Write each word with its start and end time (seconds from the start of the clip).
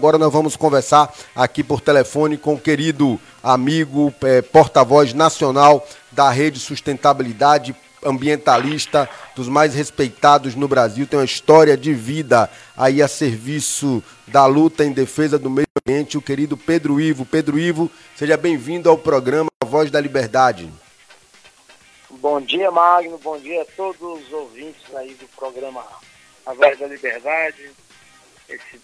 Agora 0.00 0.16
nós 0.16 0.32
vamos 0.32 0.54
conversar 0.54 1.12
aqui 1.34 1.64
por 1.64 1.80
telefone 1.80 2.38
com 2.38 2.54
o 2.54 2.60
querido 2.60 3.20
amigo, 3.42 4.14
é, 4.22 4.40
porta-voz 4.40 5.12
nacional 5.12 5.84
da 6.12 6.30
Rede 6.30 6.60
Sustentabilidade 6.60 7.74
Ambientalista, 8.04 9.10
dos 9.34 9.48
mais 9.48 9.74
respeitados 9.74 10.54
no 10.54 10.68
Brasil, 10.68 11.04
tem 11.04 11.18
uma 11.18 11.24
história 11.24 11.76
de 11.76 11.92
vida 11.92 12.48
aí 12.76 13.02
a 13.02 13.08
serviço 13.08 14.00
da 14.28 14.46
luta 14.46 14.84
em 14.84 14.92
defesa 14.92 15.36
do 15.36 15.50
meio 15.50 15.66
ambiente, 15.84 16.16
o 16.16 16.22
querido 16.22 16.56
Pedro 16.56 17.00
Ivo. 17.00 17.26
Pedro 17.26 17.58
Ivo, 17.58 17.90
seja 18.14 18.36
bem-vindo 18.36 18.88
ao 18.88 18.96
programa 18.96 19.50
Voz 19.66 19.90
da 19.90 20.00
Liberdade. 20.00 20.72
Bom 22.08 22.40
dia, 22.40 22.70
Magno, 22.70 23.18
bom 23.18 23.36
dia 23.36 23.62
a 23.62 23.66
todos 23.76 24.00
os 24.00 24.32
ouvintes 24.32 24.94
aí 24.94 25.14
do 25.14 25.26
programa 25.36 25.84
A 26.46 26.54
Voz 26.54 26.78
da 26.78 26.86
Liberdade, 26.86 27.72
esse 28.48 28.78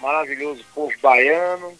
maravilhoso 0.00 0.64
povo 0.74 0.92
baiano. 1.02 1.72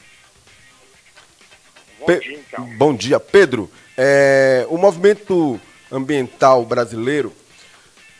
Bom 1.99 2.07
Pe 2.07 2.21
dia, 2.21 2.39
então. 2.39 2.65
Bom 2.77 2.95
dia, 2.95 3.21
Pedro. 3.21 3.71
É, 3.97 4.67
o 4.71 4.79
movimento 4.79 5.61
ambiental 5.91 6.65
brasileiro 6.65 7.33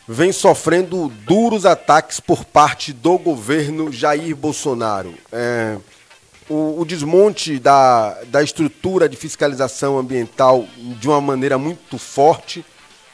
vem 0.07 0.31
sofrendo 0.31 1.07
duros 1.25 1.65
ataques 1.65 2.19
por 2.19 2.43
parte 2.43 2.91
do 2.91 3.17
governo 3.17 3.91
Jair 3.91 4.35
Bolsonaro. 4.35 5.13
É, 5.31 5.77
o, 6.49 6.81
o, 6.81 6.85
desmonte 6.85 7.57
da, 7.59 8.21
da 8.25 8.43
estrutura 8.43 9.07
de 9.07 9.15
fiscalização 9.15 9.97
ambiental 9.97 10.67
de 10.77 11.07
uma 11.07 11.21
maneira 11.21 11.57
muito 11.57 11.97
forte. 11.97 12.65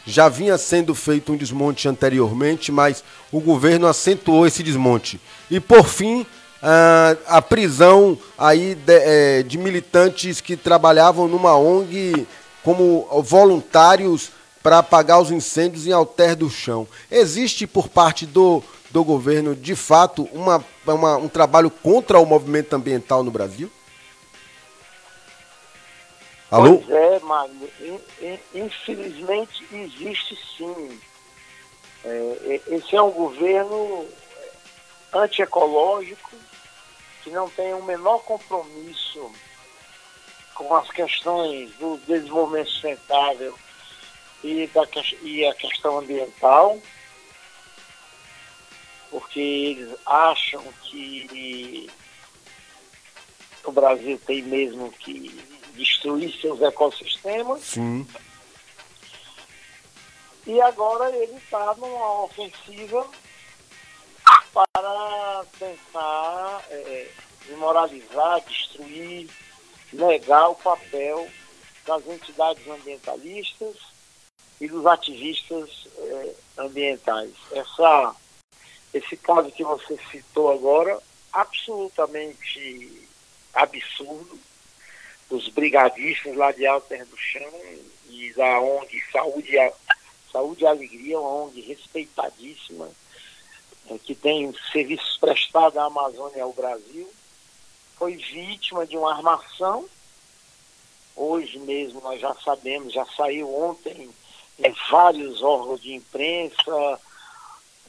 Já 0.05 0.27
vinha 0.27 0.57
sendo 0.57 0.95
feito 0.95 1.33
um 1.33 1.37
desmonte 1.37 1.87
anteriormente, 1.87 2.71
mas 2.71 3.03
o 3.31 3.39
governo 3.39 3.87
acentuou 3.87 4.47
esse 4.47 4.63
desmonte. 4.63 5.21
E, 5.51 5.59
por 5.59 5.87
fim, 5.87 6.25
a 7.27 7.41
prisão 7.41 8.17
aí 8.37 8.75
de, 8.75 8.93
é, 8.93 9.43
de, 9.43 9.57
militantes 9.57 10.41
que 10.41 10.57
trabalhavam 10.57 11.27
numa 11.27 11.55
ONG 11.55 12.27
como 12.63 13.07
voluntários 13.23 14.31
para 14.63 14.79
apagar 14.79 15.21
os 15.21 15.31
incêndios 15.31 15.87
em 15.87 15.91
Alter 15.91 16.35
do 16.35 16.49
Chão. 16.49 16.87
Existe 17.09 17.65
por 17.65 17.87
parte 17.87 18.25
do, 18.25 18.63
do 18.89 19.03
governo, 19.03 19.55
de 19.55 19.75
fato, 19.75 20.27
uma, 20.33 20.63
uma, 20.85 21.17
um 21.17 21.29
trabalho 21.29 21.69
contra 21.69 22.19
o 22.19 22.25
movimento 22.25 22.73
ambiental 22.75 23.23
no 23.23 23.31
Brasil? 23.31 23.71
Alô? 26.49 26.79
Pois 26.79 26.89
é, 26.89 27.19
Magno. 27.19 27.69
Infelizmente 28.53 29.67
existe 29.71 30.37
sim. 30.57 30.99
É, 32.05 32.61
esse 32.69 32.95
é 32.95 33.01
um 33.01 33.11
governo 33.11 34.05
antiecológico, 35.13 36.31
que 37.27 37.33
não 37.33 37.49
tem 37.49 37.73
o 37.73 37.83
menor 37.83 38.19
compromisso 38.19 39.29
com 40.55 40.73
as 40.73 40.89
questões 40.89 41.69
do 41.75 41.97
desenvolvimento 42.07 42.69
sustentável 42.69 43.53
e, 44.41 44.65
da, 44.67 44.87
e 45.21 45.45
a 45.45 45.53
questão 45.53 45.99
ambiental, 45.99 46.81
porque 49.11 49.39
eles 49.39 49.93
acham 50.05 50.63
que 50.83 51.89
o 53.65 53.71
Brasil 53.73 54.17
tem 54.25 54.41
mesmo 54.43 54.89
que 54.93 55.29
destruir 55.73 56.33
seus 56.39 56.61
ecossistemas. 56.61 57.61
Sim. 57.61 58.07
E 60.45 60.61
agora 60.61 61.13
ele 61.13 61.35
está 61.35 61.75
numa 61.75 62.23
ofensiva 62.23 63.05
para 64.81 65.43
tentar 65.57 66.63
é, 66.69 67.07
desmoralizar, 67.45 68.41
destruir, 68.41 69.27
negar 69.91 70.49
o 70.49 70.55
papel 70.55 71.27
das 71.85 72.05
entidades 72.05 72.67
ambientalistas 72.67 73.75
e 74.61 74.67
dos 74.67 74.85
ativistas 74.85 75.87
é, 75.97 76.35
ambientais. 76.59 77.33
Essa, 77.51 78.15
esse 78.93 79.17
caso 79.17 79.51
que 79.51 79.63
você 79.63 79.97
citou 80.11 80.51
agora, 80.51 80.99
absolutamente 81.33 83.07
absurdo, 83.53 84.39
dos 85.27 85.49
brigadistas 85.49 86.35
lá 86.35 86.51
de 86.51 86.67
Alter 86.67 87.05
do 87.07 87.17
Chão 87.17 87.51
e 88.09 88.31
da 88.33 88.59
ONG 88.59 89.03
Saúde, 89.11 89.57
Saúde 90.31 90.63
e 90.63 90.67
Alegria, 90.67 91.19
uma 91.19 91.45
ONG 91.45 91.61
respeitadíssima, 91.61 92.85
é, 92.85 93.06
que 94.03 94.15
tem 94.15 94.53
serviços 94.71 95.17
prestados 95.17 95.77
à 95.77 95.85
Amazônia 95.85 96.37
e 96.37 96.41
ao 96.41 96.53
Brasil, 96.53 97.09
foi 97.97 98.15
vítima 98.15 98.85
de 98.85 98.97
uma 98.97 99.13
armação. 99.13 99.85
Hoje 101.15 101.57
mesmo 101.59 102.01
nós 102.01 102.19
já 102.19 102.33
sabemos, 102.35 102.93
já 102.93 103.05
saiu 103.05 103.53
ontem 103.53 104.09
em 104.59 104.75
vários 104.89 105.41
órgãos 105.41 105.81
de 105.81 105.93
imprensa, 105.93 106.99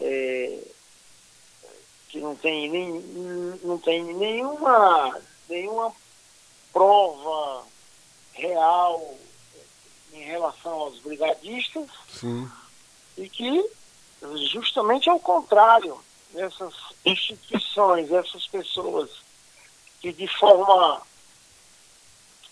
é, 0.00 0.58
que 2.08 2.20
não 2.20 2.34
tem, 2.36 2.70
nem, 2.70 2.90
não 3.62 3.78
tem 3.78 4.02
nenhuma, 4.02 5.20
nenhuma 5.48 5.92
prova 6.72 7.66
real 8.32 9.14
em 10.12 10.22
relação 10.22 10.72
aos 10.72 10.98
brigadistas 11.00 11.88
Sim. 12.08 12.48
e 13.16 13.28
que 13.28 13.70
justamente 14.50 15.08
ao 15.08 15.20
contrário, 15.20 15.98
essas 16.34 16.74
instituições, 17.04 18.10
essas 18.10 18.46
pessoas 18.46 19.10
que 20.00 20.12
de 20.12 20.28
forma 20.28 21.02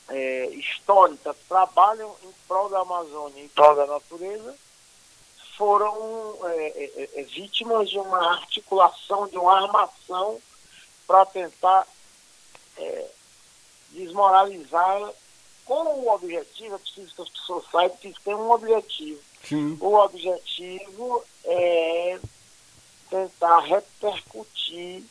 é, 0.08 0.46
histórica 0.50 1.34
trabalham 1.48 2.14
em 2.22 2.32
prol 2.46 2.68
da 2.68 2.80
Amazônia, 2.80 3.42
em 3.42 3.48
prol 3.48 3.74
da 3.74 3.86
natureza, 3.86 4.56
foram 5.56 6.36
é, 6.44 6.66
é, 6.66 7.20
é 7.20 7.22
vítimas 7.22 7.88
de 7.88 7.98
uma 7.98 8.34
articulação, 8.34 9.26
de 9.28 9.38
uma 9.38 9.62
armação 9.62 10.40
para 11.06 11.24
tentar 11.26 11.86
é, 12.76 13.10
desmoralizar 13.90 15.12
com 15.64 15.82
o 15.82 16.14
objetivo, 16.14 16.76
é 16.76 16.78
preciso 16.78 17.14
que 17.14 17.22
as 17.22 17.28
pessoas 17.28 17.64
saibam 17.70 17.96
que 17.96 18.14
tem 18.22 18.34
um 18.34 18.50
objetivo. 18.50 19.20
Sim. 19.48 19.76
O 19.80 19.94
objetivo 19.94 21.24
é 21.44 22.18
tentar 23.08 23.60
repercutir 23.60 25.04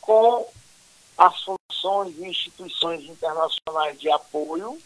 com 0.00 0.46
as 1.16 1.44
funções 1.44 2.18
e 2.18 2.26
instituições 2.26 3.04
internacionais 3.04 3.98
de 4.00 4.10
apoio 4.10 4.78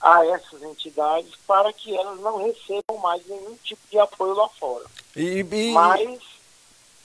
a 0.00 0.26
essas 0.26 0.62
entidades 0.62 1.30
para 1.46 1.72
que 1.72 1.94
elas 1.94 2.18
não 2.20 2.38
recebam 2.38 2.98
mais 3.02 3.24
nenhum 3.26 3.56
tipo 3.62 3.82
de 3.90 3.98
apoio 3.98 4.34
lá 4.34 4.48
fora. 4.48 4.84
E, 5.14 5.40
e, 5.40 5.72
Mas, 5.72 6.20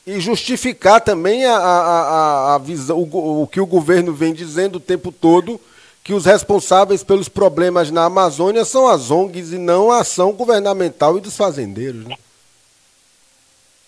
e 0.08 0.20
justificar 0.20 1.02
também 1.02 1.46
a, 1.46 1.58
a, 1.58 1.82
a, 1.82 2.56
a 2.56 2.58
visão, 2.58 2.98
o, 2.98 3.44
o 3.44 3.48
que 3.48 3.60
o 3.60 3.66
governo 3.66 4.14
vem 4.14 4.34
dizendo 4.34 4.78
o 4.78 4.80
tempo 4.80 5.12
todo, 5.12 5.60
que 6.06 6.14
os 6.14 6.24
responsáveis 6.24 7.04
pelos 7.04 7.28
problemas 7.28 7.90
na 7.90 8.06
Amazônia 8.06 8.64
são 8.64 8.88
as 8.88 9.10
ONGs 9.10 9.54
e 9.54 9.58
não 9.58 9.90
a 9.92 10.02
ação 10.02 10.32
governamental 10.34 11.18
e 11.18 11.20
dos 11.20 11.36
fazendeiros. 11.36 12.06
Né? 12.06 12.16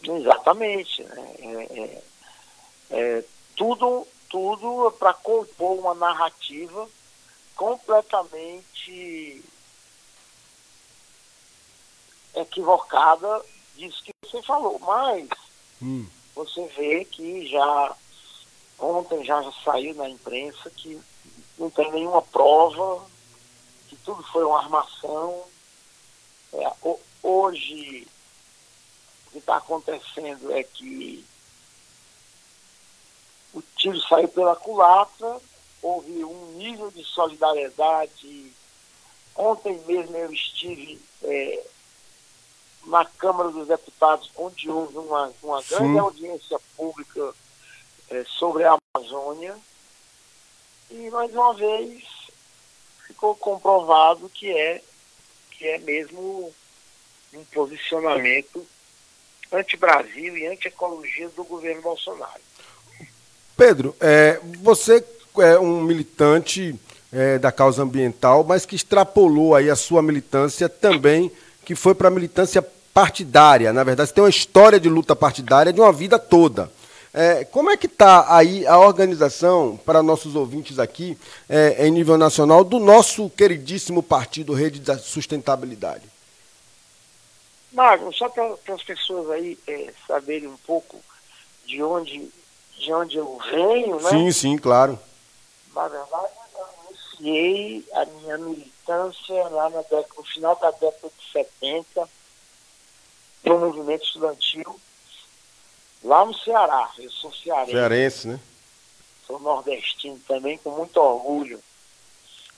Exatamente. 0.02 1.04
Né? 1.04 1.36
É, 1.40 1.80
é, 1.80 2.04
é, 2.90 3.24
tudo 3.56 4.08
tudo 4.28 4.92
para 4.98 5.14
compor 5.14 5.78
uma 5.78 5.94
narrativa 5.94 6.90
completamente 7.56 9.44
equivocada 12.36 13.46
disso 13.76 14.04
que 14.04 14.12
você 14.24 14.42
falou. 14.42 14.80
Mas 14.80 15.30
hum. 15.80 16.08
você 16.34 16.66
vê 16.76 17.06
que 17.06 17.48
já 17.48 17.96
ontem 18.80 19.24
já, 19.24 19.40
já 19.44 19.52
saiu 19.64 19.94
na 19.94 20.10
imprensa 20.10 20.68
que 20.72 21.00
não 21.58 21.70
tem 21.70 21.92
nenhuma 21.92 22.22
prova, 22.22 23.06
que 23.88 23.96
tudo 23.98 24.22
foi 24.24 24.44
uma 24.44 24.60
armação. 24.60 25.44
É, 26.54 26.72
hoje 27.24 28.08
o 29.28 29.32
que 29.32 29.38
está 29.40 29.58
acontecendo 29.58 30.52
é 30.54 30.64
que 30.64 31.26
o 33.54 33.62
tiro 33.76 34.00
saiu 34.02 34.28
pela 34.28 34.56
culatra, 34.56 35.40
houve 35.82 36.24
um 36.24 36.52
nível 36.54 36.92
de 36.92 37.04
solidariedade. 37.04 38.52
Ontem 39.36 39.80
mesmo 39.86 40.16
eu 40.16 40.32
estive 40.32 41.02
é, 41.24 41.66
na 42.86 43.06
Câmara 43.06 43.50
dos 43.50 43.68
Deputados, 43.68 44.32
onde 44.36 44.70
houve 44.70 44.98
uma, 44.98 45.34
uma 45.44 45.62
grande 45.64 46.00
audiência 46.00 46.60
pública 46.76 47.34
é, 48.10 48.24
sobre 48.26 48.64
a 48.64 48.78
Amazônia. 48.96 49.58
E 50.90 51.10
mais 51.10 51.32
uma 51.34 51.54
vez 51.54 52.04
ficou 53.06 53.36
comprovado 53.36 54.30
que 54.30 54.52
é, 54.52 54.82
que 55.52 55.68
é 55.68 55.78
mesmo 55.80 56.54
um 57.34 57.44
posicionamento 57.46 58.66
anti-Brasil 59.52 60.38
e 60.38 60.48
anti-ecologia 60.48 61.30
do 61.30 61.44
governo 61.44 61.82
Bolsonaro. 61.82 62.42
Pedro, 63.56 63.96
é, 64.00 64.40
você 64.62 65.04
é 65.40 65.58
um 65.60 65.82
militante 65.82 66.76
é, 67.12 67.38
da 67.40 67.52
causa 67.52 67.84
ambiental, 67.84 68.44
mas 68.44 68.66
que 68.66 68.76
extrapolou 68.76 69.56
aí 69.56 69.70
a 69.70 69.76
sua 69.76 70.02
militância 70.02 70.70
também, 70.70 71.32
que 71.66 71.76
foi 71.76 71.96
para 71.96 72.08
a 72.08 72.12
militância 72.12 72.62
partidária. 72.94 73.74
Na 73.74 73.84
verdade, 73.84 74.10
você 74.10 74.16
tem 74.16 74.24
uma 74.24 74.30
história 74.30 74.80
de 74.80 74.90
luta 74.90 75.16
partidária 75.16 75.74
de 75.74 75.80
uma 75.80 75.92
vida 75.92 76.18
toda. 76.20 76.72
É, 77.20 77.44
como 77.46 77.72
é 77.72 77.76
que 77.76 77.88
está 77.88 78.38
aí 78.38 78.68
a 78.68 78.78
organização, 78.78 79.76
para 79.76 80.04
nossos 80.04 80.36
ouvintes 80.36 80.78
aqui, 80.78 81.18
é, 81.50 81.88
em 81.88 81.90
nível 81.90 82.16
nacional, 82.16 82.64
do 82.64 82.78
nosso 82.78 83.28
queridíssimo 83.32 84.04
partido 84.04 84.54
Rede 84.54 84.80
da 84.80 85.00
Sustentabilidade? 85.00 86.04
Magno, 87.74 88.14
só 88.14 88.30
para 88.30 88.56
as 88.72 88.84
pessoas 88.84 89.32
aí 89.32 89.58
é, 89.66 89.92
saberem 90.08 90.48
um 90.48 90.58
pouco 90.58 91.00
de 91.66 91.82
onde, 91.82 92.32
de 92.78 92.94
onde 92.94 93.18
eu 93.18 93.40
venho, 93.52 94.00
né? 94.00 94.10
Sim, 94.12 94.32
sim, 94.32 94.56
claro. 94.56 95.00
Na 95.74 95.88
verdade, 95.88 96.34
iniciei 96.88 97.84
a 97.94 98.06
minha 98.06 98.38
militância 98.38 99.44
lá 99.50 99.72
na 99.72 99.82
década, 99.82 100.08
no 100.16 100.24
final 100.24 100.56
da 100.58 100.70
década 100.70 101.10
de 101.18 101.32
70 101.32 102.08
no 103.44 103.58
movimento 103.58 104.06
estudantil 104.06 104.80
lá 106.04 106.26
no 106.26 106.34
Ceará. 106.34 106.92
Eu 106.98 107.12
sou 107.12 107.34
cearense. 107.34 107.72
Cearense, 107.72 108.28
né? 108.28 108.40
Sou 109.26 109.40
nordestino 109.40 110.20
também, 110.28 110.58
com 110.58 110.72
muito 110.72 110.98
orgulho. 110.98 111.62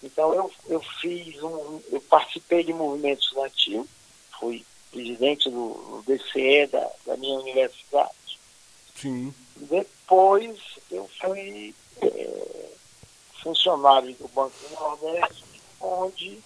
Então 0.04 0.34
eu, 0.34 0.52
eu 0.68 0.82
fiz 1.02 1.42
um. 1.42 1.82
Eu 1.92 2.02
participei 2.02 2.64
de 2.64 2.74
movimento 2.74 3.22
estudantil, 3.22 3.88
fui 4.40 4.66
presidente 4.92 5.50
do, 5.50 6.02
do 6.04 6.04
DCE 6.06 6.68
da, 6.68 6.90
da 7.06 7.18
minha 7.18 7.40
universidade. 7.40 8.40
Sim. 8.96 9.34
Depois 9.56 10.58
eu 10.92 11.10
fui 11.20 11.76
é, 12.02 12.70
funcionário 13.42 14.14
do 14.16 14.28
Banco 14.30 14.54
do 14.62 14.76
Nordeste, 14.76 15.44
onde 15.80 16.40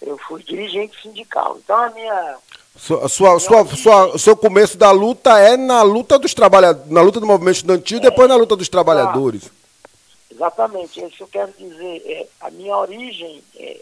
eu 0.00 0.16
fui 0.18 0.42
dirigente 0.42 1.00
sindical. 1.02 1.58
Então 1.58 1.76
a 1.76 1.90
minha. 1.90 2.38
Sua, 2.78 3.08
sua, 3.08 3.40
sua, 3.40 3.66
sua, 3.76 4.18
seu 4.18 4.36
começo 4.36 4.78
da 4.78 4.92
luta 4.92 5.36
é 5.38 5.56
na 5.56 5.82
luta 5.82 6.16
dos 6.16 6.32
trabalhadores, 6.32 6.88
na 6.90 7.02
luta 7.02 7.18
do 7.18 7.26
movimento 7.26 7.56
estudantil, 7.56 7.98
é, 7.98 8.02
depois 8.02 8.28
na 8.28 8.36
luta 8.36 8.54
dos 8.54 8.68
trabalhadores. 8.68 9.46
Ah, 9.46 9.90
exatamente, 10.32 11.02
é 11.02 11.08
isso 11.08 11.16
que 11.16 11.22
eu 11.24 11.28
quero 11.28 11.52
dizer. 11.58 12.02
É, 12.06 12.26
a 12.40 12.50
minha 12.50 12.76
origem 12.76 13.42
é, 13.56 13.80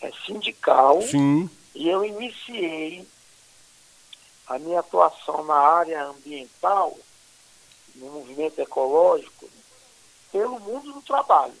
é 0.00 0.10
sindical 0.26 1.02
Sim. 1.02 1.48
e 1.74 1.90
eu 1.90 2.02
iniciei 2.02 3.06
a 4.46 4.58
minha 4.58 4.80
atuação 4.80 5.44
na 5.44 5.54
área 5.54 6.06
ambiental, 6.06 6.96
no 7.96 8.06
movimento 8.06 8.58
ecológico, 8.60 9.46
pelo 10.32 10.58
mundo 10.58 10.94
do 10.94 11.02
trabalho. 11.02 11.52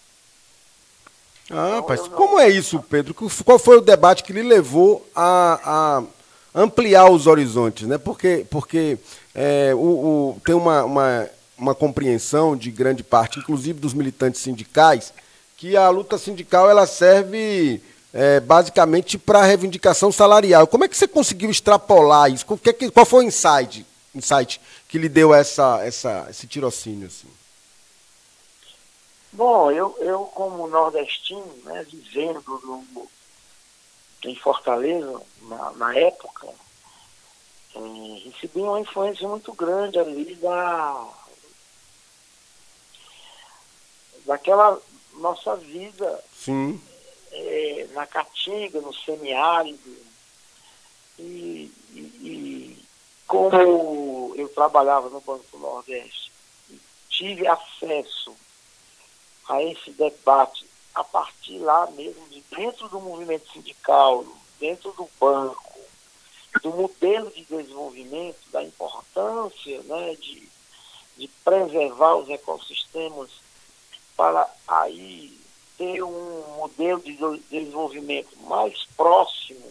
Ah, 1.50 1.76
rapaz, 1.76 2.08
como 2.08 2.38
é 2.38 2.48
isso, 2.48 2.82
Pedro? 2.88 3.12
Qual 3.44 3.58
foi 3.58 3.76
o 3.76 3.82
debate 3.82 4.22
que 4.22 4.32
lhe 4.32 4.42
levou 4.42 5.06
a, 5.14 5.60
a 5.64 6.19
ampliar 6.54 7.10
os 7.10 7.26
horizontes, 7.26 7.86
né? 7.86 7.98
Porque, 7.98 8.46
porque 8.50 8.98
é, 9.34 9.72
o, 9.74 9.78
o, 9.78 10.40
tem 10.44 10.54
uma, 10.54 10.84
uma, 10.84 11.30
uma 11.56 11.74
compreensão 11.74 12.56
de 12.56 12.70
grande 12.70 13.02
parte, 13.02 13.38
inclusive 13.38 13.78
dos 13.78 13.94
militantes 13.94 14.40
sindicais, 14.40 15.12
que 15.56 15.76
a 15.76 15.88
luta 15.90 16.18
sindical 16.18 16.70
ela 16.70 16.86
serve 16.86 17.82
é, 18.12 18.40
basicamente 18.40 19.18
para 19.18 19.42
reivindicação 19.42 20.10
salarial. 20.10 20.66
Como 20.66 20.84
é 20.84 20.88
que 20.88 20.96
você 20.96 21.06
conseguiu 21.06 21.50
extrapolar 21.50 22.30
isso? 22.30 22.46
Qual, 22.46 22.58
qual 22.92 23.06
foi 23.06 23.24
o 23.24 23.28
insight, 23.28 23.86
insight 24.14 24.60
que 24.88 24.98
lhe 24.98 25.08
deu 25.08 25.34
essa, 25.34 25.80
essa, 25.84 26.26
esse 26.30 26.46
tirocínio? 26.46 27.06
Assim? 27.06 27.28
Bom, 29.32 29.70
eu, 29.70 29.96
eu 30.00 30.24
como 30.34 30.66
nordestino, 30.66 31.46
né, 31.64 31.86
vivendo 31.88 32.42
em 34.24 34.36
Fortaleza, 34.36 35.22
na, 35.42 35.72
na 35.72 35.96
época, 35.96 36.48
é, 37.74 37.78
recebi 38.24 38.60
uma 38.60 38.80
influência 38.80 39.26
muito 39.26 39.52
grande 39.52 39.98
ali 39.98 40.34
da 40.36 41.08
daquela 44.26 44.80
nossa 45.14 45.56
vida 45.56 46.22
Sim. 46.32 46.80
É, 47.32 47.88
na 47.92 48.06
Caatinga, 48.06 48.80
no 48.80 48.92
semiárido. 48.92 50.10
E, 51.18 51.72
e, 51.92 51.98
e, 51.98 52.84
como 53.26 54.32
eu 54.36 54.48
trabalhava 54.48 55.08
no 55.08 55.20
Banco 55.20 55.44
do 55.52 55.58
Nordeste, 55.58 56.32
tive 57.08 57.46
acesso 57.46 58.34
a 59.48 59.62
esse 59.62 59.90
debate 59.92 60.69
a 60.94 61.04
partir 61.04 61.58
lá 61.58 61.88
mesmo 61.90 62.26
de 62.28 62.40
dentro 62.54 62.88
do 62.88 63.00
movimento 63.00 63.50
sindical, 63.52 64.24
dentro 64.58 64.92
do 64.92 65.08
banco, 65.18 65.78
do 66.62 66.70
modelo 66.70 67.30
de 67.30 67.44
desenvolvimento, 67.44 68.38
da 68.50 68.62
importância 68.62 69.82
né, 69.82 70.14
de, 70.16 70.48
de 71.16 71.28
preservar 71.44 72.16
os 72.16 72.28
ecossistemas 72.28 73.30
para 74.16 74.52
aí 74.66 75.40
ter 75.78 76.02
um 76.02 76.56
modelo 76.56 77.00
de 77.00 77.16
desenvolvimento 77.48 78.36
mais 78.42 78.84
próximo 78.96 79.70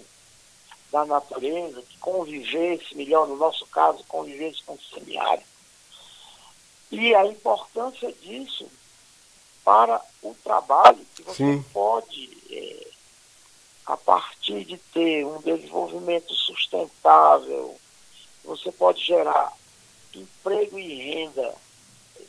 da 0.92 1.06
natureza, 1.06 1.84
que 1.84 2.00
convivesse 2.00 2.96
melhor, 2.96 3.28
no 3.28 3.36
nosso 3.36 3.68
caso, 3.68 4.04
convivesse 4.08 4.64
com 4.64 4.74
o 4.74 4.80
semiárido. 4.82 5.48
E 6.92 7.14
a 7.14 7.28
importância 7.28 8.12
disso 8.12 8.68
para 9.70 10.02
o 10.24 10.34
trabalho 10.44 11.06
que 11.16 11.22
você 11.22 11.36
Sim. 11.36 11.64
pode, 11.72 12.36
é, 12.50 12.88
a 13.86 13.96
partir 13.96 14.66
de 14.66 14.80
ter 14.80 15.24
um 15.24 15.40
desenvolvimento 15.42 16.34
sustentável, 16.34 17.80
você 18.44 18.72
pode 18.72 19.06
gerar 19.06 19.54
emprego 20.16 20.80
e 20.80 21.12
renda 21.12 21.54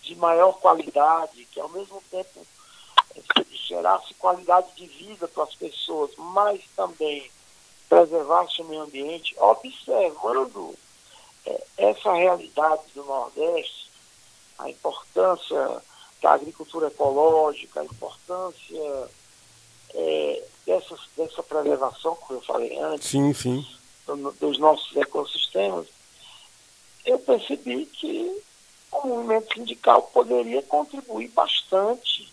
de 0.02 0.14
maior 0.16 0.52
qualidade, 0.60 1.46
que 1.46 1.58
ao 1.58 1.70
mesmo 1.70 2.02
tempo 2.10 2.46
é, 3.16 3.44
gerasse 3.54 4.12
qualidade 4.12 4.68
de 4.76 4.86
vida 4.86 5.26
para 5.26 5.44
as 5.44 5.54
pessoas, 5.54 6.10
mas 6.18 6.60
também 6.76 7.30
preservasse 7.88 8.60
o 8.60 8.66
meio 8.66 8.82
ambiente, 8.82 9.34
observando 9.38 10.74
é, 11.46 11.64
essa 11.78 12.12
realidade 12.12 12.82
do 12.94 13.02
Nordeste, 13.02 13.90
a 14.58 14.68
importância 14.68 15.82
da 16.20 16.32
agricultura 16.32 16.88
ecológica, 16.88 17.80
a 17.80 17.84
importância 17.84 19.10
é, 19.94 20.44
dessa, 20.66 20.96
dessa 21.16 21.42
preservação, 21.42 22.14
como 22.16 22.38
eu 22.38 22.44
falei 22.44 22.78
antes, 22.78 23.08
sim, 23.08 23.32
sim. 23.32 23.66
Do, 24.06 24.32
dos 24.32 24.58
nossos 24.58 24.96
ecossistemas, 24.96 25.86
eu 27.04 27.18
percebi 27.18 27.86
que 27.86 28.42
o 28.92 29.06
movimento 29.06 29.54
sindical 29.54 30.02
poderia 30.02 30.62
contribuir 30.62 31.28
bastante, 31.28 32.30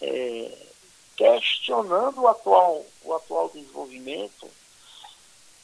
é, 0.00 0.58
questionando 1.16 2.22
o 2.22 2.28
atual, 2.28 2.84
o 3.04 3.14
atual 3.14 3.48
desenvolvimento, 3.48 4.48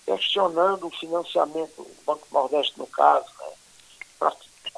questionando 0.04 0.86
o 0.86 0.90
financiamento 0.90 1.82
do 1.82 2.04
Banco 2.04 2.26
Nordeste, 2.30 2.78
no 2.78 2.86
caso, 2.86 3.26
né, 3.40 3.52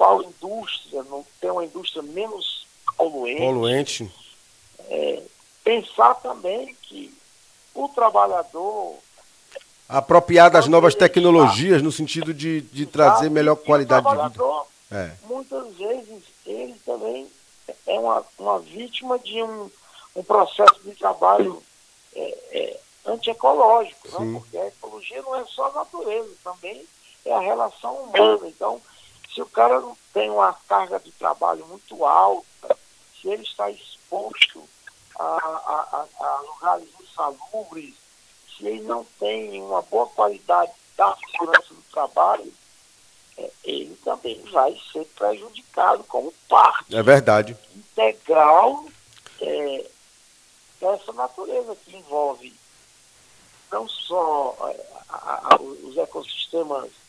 qual 0.01 0.23
indústria, 0.23 1.03
não 1.03 1.23
ter 1.39 1.51
uma 1.51 1.63
indústria 1.63 2.03
menos 2.03 2.67
poluente. 2.97 3.43
Poluente. 3.43 4.13
É, 4.89 5.23
pensar 5.63 6.15
também 6.15 6.75
que 6.81 7.15
o 7.75 7.87
trabalhador. 7.87 8.95
Apropriar 9.87 10.51
das 10.51 10.67
novas 10.69 10.95
tecnologias 10.95 11.83
no 11.83 11.93
sentido 11.93 12.33
de, 12.33 12.63
de 12.63 12.87
trazer 12.87 13.29
melhor 13.29 13.57
qualidade 13.57 14.07
de 14.09 14.17
vida. 14.17 14.45
É. 14.91 15.11
Muitas 15.25 15.75
vezes 15.75 16.23
ele 16.47 16.81
também 16.87 17.31
é 17.87 17.99
uma, 17.99 18.25
uma 18.39 18.59
vítima 18.59 19.19
de 19.19 19.43
um, 19.43 19.71
um 20.17 20.23
processo 20.23 20.81
de 20.83 20.93
trabalho 20.93 21.63
é, 22.17 22.39
é, 22.53 22.81
antiecológico, 23.05 24.09
né? 24.19 24.39
porque 24.39 24.57
a 24.57 24.67
ecologia 24.67 25.21
não 25.21 25.37
é 25.37 25.45
só 25.45 25.67
a 25.67 25.73
natureza, 25.73 26.31
também 26.43 26.87
é 27.27 27.35
a 27.35 27.41
relação 27.41 27.95
humana. 27.97 28.49
Então, 28.49 28.81
se 29.41 29.43
o 29.43 29.47
cara 29.47 29.81
não 29.81 29.97
tem 30.13 30.29
uma 30.29 30.53
carga 30.69 31.01
de 31.01 31.11
trabalho 31.13 31.67
muito 31.67 32.05
alta, 32.05 32.77
se 33.19 33.29
ele 33.29 33.43
está 33.43 33.71
exposto 33.71 34.63
a, 35.19 35.25
a, 35.25 36.07
a, 36.21 36.41
lugares 36.43 36.89
insalubres, 37.01 37.95
se 38.55 38.67
ele 38.67 38.83
não 38.83 39.03
tem 39.19 39.63
uma 39.63 39.81
boa 39.81 40.07
qualidade 40.09 40.73
da 40.95 41.17
segurança 41.17 41.73
do 41.73 41.83
trabalho, 41.91 42.53
é, 43.39 43.51
ele 43.65 43.97
também 44.05 44.43
vai 44.53 44.79
ser 44.93 45.07
prejudicado 45.17 46.05
como 46.05 46.35
parte 46.47 46.95
é 46.95 47.03
verdade. 47.03 47.57
integral 47.75 48.85
é, 49.41 49.91
dessa 50.79 51.13
natureza 51.15 51.75
que 51.77 51.97
envolve 51.97 52.55
não 53.73 53.89
só 53.89 54.55
é, 54.69 55.63
os 55.63 55.97
ecossistemas 55.97 57.00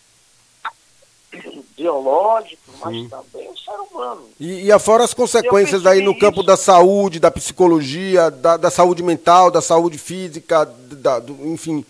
biológicos, 1.78 2.76
mas 2.80 2.94
Sim. 2.94 3.10
também 3.10 3.50
o 3.50 3.58
ser 3.58 3.80
humano. 3.92 4.30
E, 4.40 4.66
e 4.66 4.72
afora 4.72 5.04
as 5.04 5.14
consequências 5.14 5.86
aí 5.86 6.02
no 6.02 6.12
isso. 6.12 6.20
campo 6.20 6.44
da 6.44 6.58
saúde, 6.58 7.20
da 7.20 7.32
psicologia, 7.32 8.30
da, 8.30 8.58
da 8.58 8.70
saúde 8.70 9.02
mental, 9.02 9.50
da 9.50 9.62
saúde 9.62 9.98
física, 9.98 10.66
da, 10.66 11.20
do, 11.20 11.34
enfim, 11.48 11.86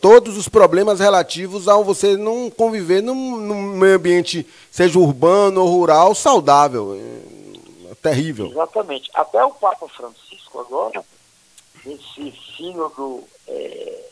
todos 0.00 0.36
os 0.36 0.48
problemas 0.48 1.00
relativos 1.00 1.68
ao 1.68 1.84
você 1.84 2.16
não 2.16 2.48
conviver 2.48 3.02
num, 3.02 3.36
num 3.36 3.62
meio 3.76 3.96
ambiente, 3.96 4.46
seja 4.70 4.98
urbano 4.98 5.60
ou 5.62 5.68
rural, 5.68 6.14
saudável. 6.14 6.94
É, 6.94 7.90
é 7.90 7.94
terrível. 7.96 8.46
Exatamente. 8.46 9.10
Até 9.14 9.44
o 9.44 9.50
Papa 9.50 9.86
Francisco 9.88 10.60
agora, 10.60 11.04
esse 11.84 12.32
sínodo 12.56 13.22
é, 13.46 14.04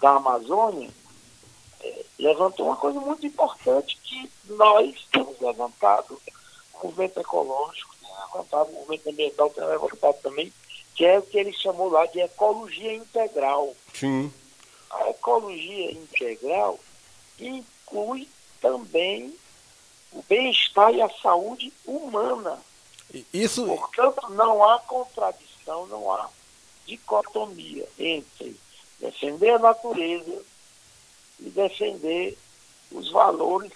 da 0.00 0.12
Amazônia, 0.12 0.88
levantou 2.18 2.66
uma 2.66 2.76
coisa 2.76 3.00
muito 3.00 3.26
importante 3.26 3.98
que 4.02 4.30
nós 4.46 5.06
temos 5.12 5.38
levantado, 5.40 6.20
o 6.74 6.86
movimento 6.86 7.20
ecológico 7.20 7.94
tem 8.00 8.10
levantado, 8.10 8.70
o 8.70 8.74
movimento 8.74 9.10
ambiental 9.10 9.50
tem 9.50 9.64
levantado 9.64 10.16
também, 10.22 10.52
que 10.94 11.04
é 11.04 11.18
o 11.18 11.22
que 11.22 11.38
ele 11.38 11.52
chamou 11.52 11.88
lá 11.88 12.06
de 12.06 12.20
ecologia 12.20 12.94
integral. 12.94 13.74
Sim. 13.92 14.32
A 14.90 15.10
ecologia 15.10 15.92
integral 15.92 16.78
inclui 17.38 18.28
também 18.60 19.34
o 20.12 20.22
bem-estar 20.28 20.94
e 20.94 21.02
a 21.02 21.10
saúde 21.20 21.72
humana. 21.84 22.60
Isso... 23.32 23.66
Portanto, 23.66 24.30
não 24.30 24.62
há 24.64 24.78
contradição, 24.80 25.86
não 25.86 26.10
há 26.12 26.28
dicotomia 26.86 27.88
entre 27.98 28.56
defender 29.00 29.50
a 29.50 29.58
natureza 29.58 30.42
e 31.44 31.50
defender 31.50 32.36
os 32.90 33.10
valores 33.10 33.72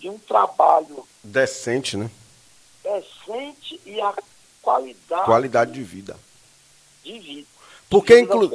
de 0.00 0.08
um 0.08 0.18
trabalho 0.18 1.06
decente, 1.22 1.96
né? 1.96 2.10
Decente 2.82 3.80
e 3.86 4.00
a 4.00 4.14
qualidade 4.60 5.24
qualidade 5.24 5.72
de 5.72 5.82
vida. 5.82 6.18
De 7.04 7.18
vida. 7.18 7.46
Porque, 7.88 8.18
inclu 8.18 8.50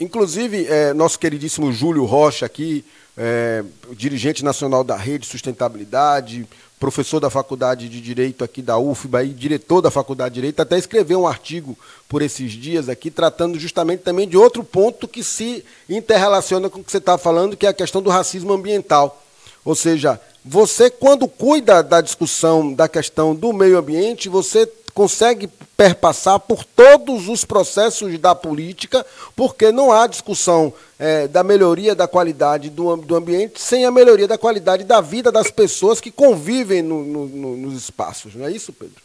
inclusive, 0.00 0.66
é, 0.66 0.94
nosso 0.94 1.18
queridíssimo 1.18 1.70
Júlio 1.70 2.06
Rocha 2.06 2.46
aqui, 2.46 2.84
é, 3.16 3.64
dirigente 3.92 4.44
nacional 4.44 4.84
da 4.84 4.96
Rede 4.96 5.26
Sustentabilidade, 5.26 6.46
professor 6.78 7.20
da 7.20 7.28
Faculdade 7.28 7.90
de 7.90 8.00
Direito 8.00 8.42
aqui 8.42 8.62
da 8.62 8.78
UFBA 8.78 9.24
e 9.24 9.28
diretor 9.28 9.82
da 9.82 9.90
Faculdade 9.90 10.34
de 10.34 10.40
Direito, 10.40 10.60
até 10.60 10.78
escreveu 10.78 11.20
um 11.20 11.28
artigo 11.28 11.78
por 12.08 12.22
esses 12.22 12.52
dias 12.52 12.88
aqui, 12.88 13.10
tratando 13.10 13.58
justamente 13.58 14.00
também 14.00 14.26
de 14.26 14.36
outro 14.36 14.64
ponto 14.64 15.06
que 15.06 15.22
se 15.22 15.62
interrelaciona 15.88 16.70
com 16.70 16.80
o 16.80 16.84
que 16.84 16.90
você 16.90 16.96
está 16.96 17.18
falando, 17.18 17.56
que 17.56 17.66
é 17.66 17.68
a 17.68 17.74
questão 17.74 18.00
do 18.00 18.08
racismo 18.08 18.54
ambiental. 18.54 19.22
Ou 19.62 19.74
seja, 19.74 20.18
você, 20.42 20.88
quando 20.88 21.28
cuida 21.28 21.82
da 21.82 22.00
discussão 22.00 22.72
da 22.72 22.88
questão 22.88 23.34
do 23.34 23.52
meio 23.52 23.76
ambiente, 23.76 24.30
você 24.30 24.66
consegue 24.90 25.48
perpassar 25.76 26.38
por 26.40 26.64
todos 26.64 27.28
os 27.28 27.44
processos 27.44 28.18
da 28.18 28.34
política, 28.34 29.04
porque 29.34 29.72
não 29.72 29.92
há 29.92 30.06
discussão 30.06 30.72
é, 30.98 31.26
da 31.26 31.42
melhoria 31.42 31.94
da 31.94 32.06
qualidade 32.06 32.68
do, 32.68 32.96
do 32.96 33.16
ambiente 33.16 33.60
sem 33.60 33.86
a 33.86 33.90
melhoria 33.90 34.28
da 34.28 34.36
qualidade 34.36 34.84
da 34.84 35.00
vida 35.00 35.32
das 35.32 35.50
pessoas 35.50 36.00
que 36.00 36.10
convivem 36.10 36.82
no, 36.82 37.02
no, 37.02 37.26
no, 37.26 37.56
nos 37.56 37.74
espaços. 37.74 38.34
Não 38.34 38.46
é 38.46 38.50
isso, 38.50 38.72
Pedro? 38.72 39.02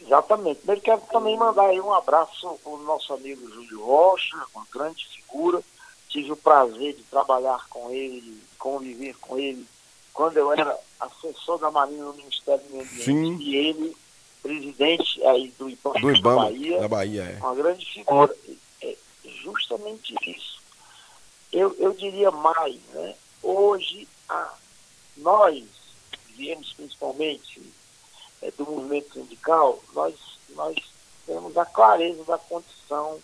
Exatamente. 0.00 0.60
Eu 0.66 0.80
quero 0.80 1.02
também 1.10 1.36
mandar 1.36 1.66
aí 1.66 1.80
um 1.80 1.92
abraço 1.92 2.58
para 2.62 2.72
o 2.72 2.78
nosso 2.78 3.12
amigo 3.12 3.48
Júlio 3.50 3.84
Rocha, 3.84 4.36
uma 4.54 4.66
grande 4.72 5.06
figura. 5.08 5.62
Tive 6.08 6.32
o 6.32 6.36
prazer 6.36 6.94
de 6.94 7.02
trabalhar 7.04 7.66
com 7.68 7.90
ele, 7.90 8.40
conviver 8.58 9.16
com 9.20 9.38
ele, 9.38 9.66
quando 10.12 10.36
eu 10.36 10.52
era 10.52 10.78
assessor 11.00 11.58
da 11.58 11.70
Marinha 11.70 12.04
no 12.04 12.14
Ministério 12.14 12.62
do 12.64 12.70
Meio 12.70 12.84
Ambiente. 12.84 13.04
Sim. 13.04 13.36
E 13.40 13.56
ele 13.56 13.96
presidente 14.44 15.24
aí 15.24 15.48
do 15.58 15.70
IBAMA, 15.70 16.00
do 16.00 16.10
IBAMA 16.14 16.36
da 16.36 16.50
Bahia, 16.50 16.80
da 16.80 16.88
Bahia 16.88 17.22
é. 17.22 17.36
uma 17.38 17.54
grande 17.54 17.86
figura. 17.86 18.36
É 18.82 18.96
justamente 19.24 20.14
isso. 20.26 20.62
Eu, 21.50 21.74
eu 21.78 21.94
diria 21.94 22.30
mais, 22.30 22.78
né? 22.92 23.14
Hoje, 23.42 24.06
a, 24.28 24.54
nós, 25.16 25.64
viemos 26.36 26.74
principalmente 26.74 27.62
é, 28.42 28.50
do 28.50 28.66
movimento 28.66 29.14
sindical, 29.14 29.82
nós, 29.94 30.14
nós 30.50 30.76
temos 31.24 31.56
a 31.56 31.64
clareza 31.64 32.22
da 32.24 32.36
condição 32.36 33.18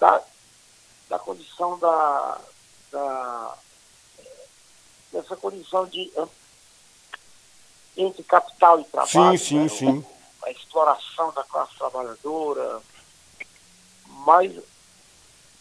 da, 0.00 0.24
da 1.08 1.18
condição 1.20 1.78
da, 1.78 2.40
da 2.90 3.58
dessa 5.12 5.36
condição 5.36 5.86
de 5.86 6.12
entre 7.98 8.22
capital 8.22 8.80
e 8.80 8.84
trabalho. 8.84 9.38
Sim, 9.38 9.44
sim, 9.44 9.58
né? 9.58 9.68
sim. 9.68 10.04
A 10.44 10.50
exploração 10.50 11.32
da 11.32 11.42
classe 11.44 11.76
trabalhadora. 11.76 12.80
Mas 14.24 14.52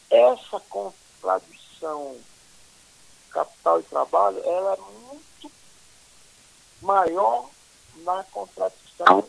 essa 0.10 0.60
contradição 0.70 2.16
capital 3.32 3.80
e 3.80 3.84
trabalho, 3.84 4.42
ela 4.46 4.74
é 4.74 4.78
muito 5.10 5.52
maior 6.82 7.50
na 8.04 8.24
contradição 8.32 9.26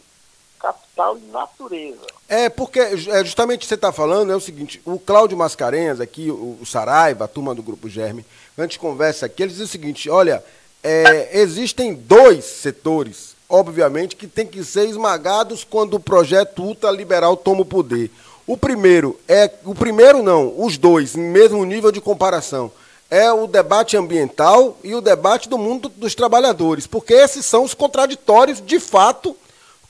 capital 0.59 1.17
e 1.17 1.23
natureza. 1.23 2.07
É, 2.29 2.49
porque 2.49 2.81
é, 2.81 3.25
justamente 3.25 3.67
você 3.67 3.75
está 3.75 3.93
falando 3.93 4.33
é 4.33 4.37
o 4.37 4.41
seguinte, 4.41 4.83
o 4.85 4.99
Cláudio 4.99 5.39
Mascarenhas 5.39 6.01
aqui, 6.01 6.31
o, 6.31 6.59
o 6.61 6.67
Saraiva, 6.67 7.25
a 7.25 7.29
turma 7.29 7.55
do 7.55 7.63
Grupo 7.63 7.89
Germe, 7.89 8.27
antes 8.57 8.77
conversa 8.77 9.27
aqui, 9.27 9.43
eles 9.43 9.55
dizem 9.55 9.67
o 9.67 9.69
seguinte, 9.69 10.11
olha, 10.11 10.45
é, 10.83 11.41
existem 11.41 11.95
dois 11.95 12.45
setores, 12.45 13.35
obviamente, 13.49 14.17
que 14.17 14.27
tem 14.27 14.47
que 14.47 14.63
ser 14.65 14.89
esmagados 14.89 15.65
quando 15.65 15.95
o 15.95 16.01
projeto 16.01 16.63
ultraliberal 16.63 17.37
toma 17.37 17.63
o 17.63 17.67
poder. 17.67 18.11
O 18.47 18.57
primeiro 18.57 19.19
é. 19.29 19.51
O 19.65 19.75
primeiro 19.75 20.23
não, 20.23 20.55
os 20.57 20.79
dois, 20.79 21.15
em 21.15 21.21
mesmo 21.21 21.65
nível 21.65 21.93
de 21.93 22.01
comparação. 22.01 22.73
É 23.11 23.33
o 23.33 23.47
debate 23.47 23.97
ambiental 23.97 24.79
e 24.85 24.95
o 24.95 25.01
debate 25.01 25.49
do 25.49 25.57
mundo 25.57 25.89
dos 25.89 26.15
trabalhadores, 26.15 26.87
porque 26.87 27.15
esses 27.15 27.45
são 27.47 27.65
os 27.65 27.73
contraditórios, 27.73 28.63
de 28.65 28.79
fato, 28.79 29.35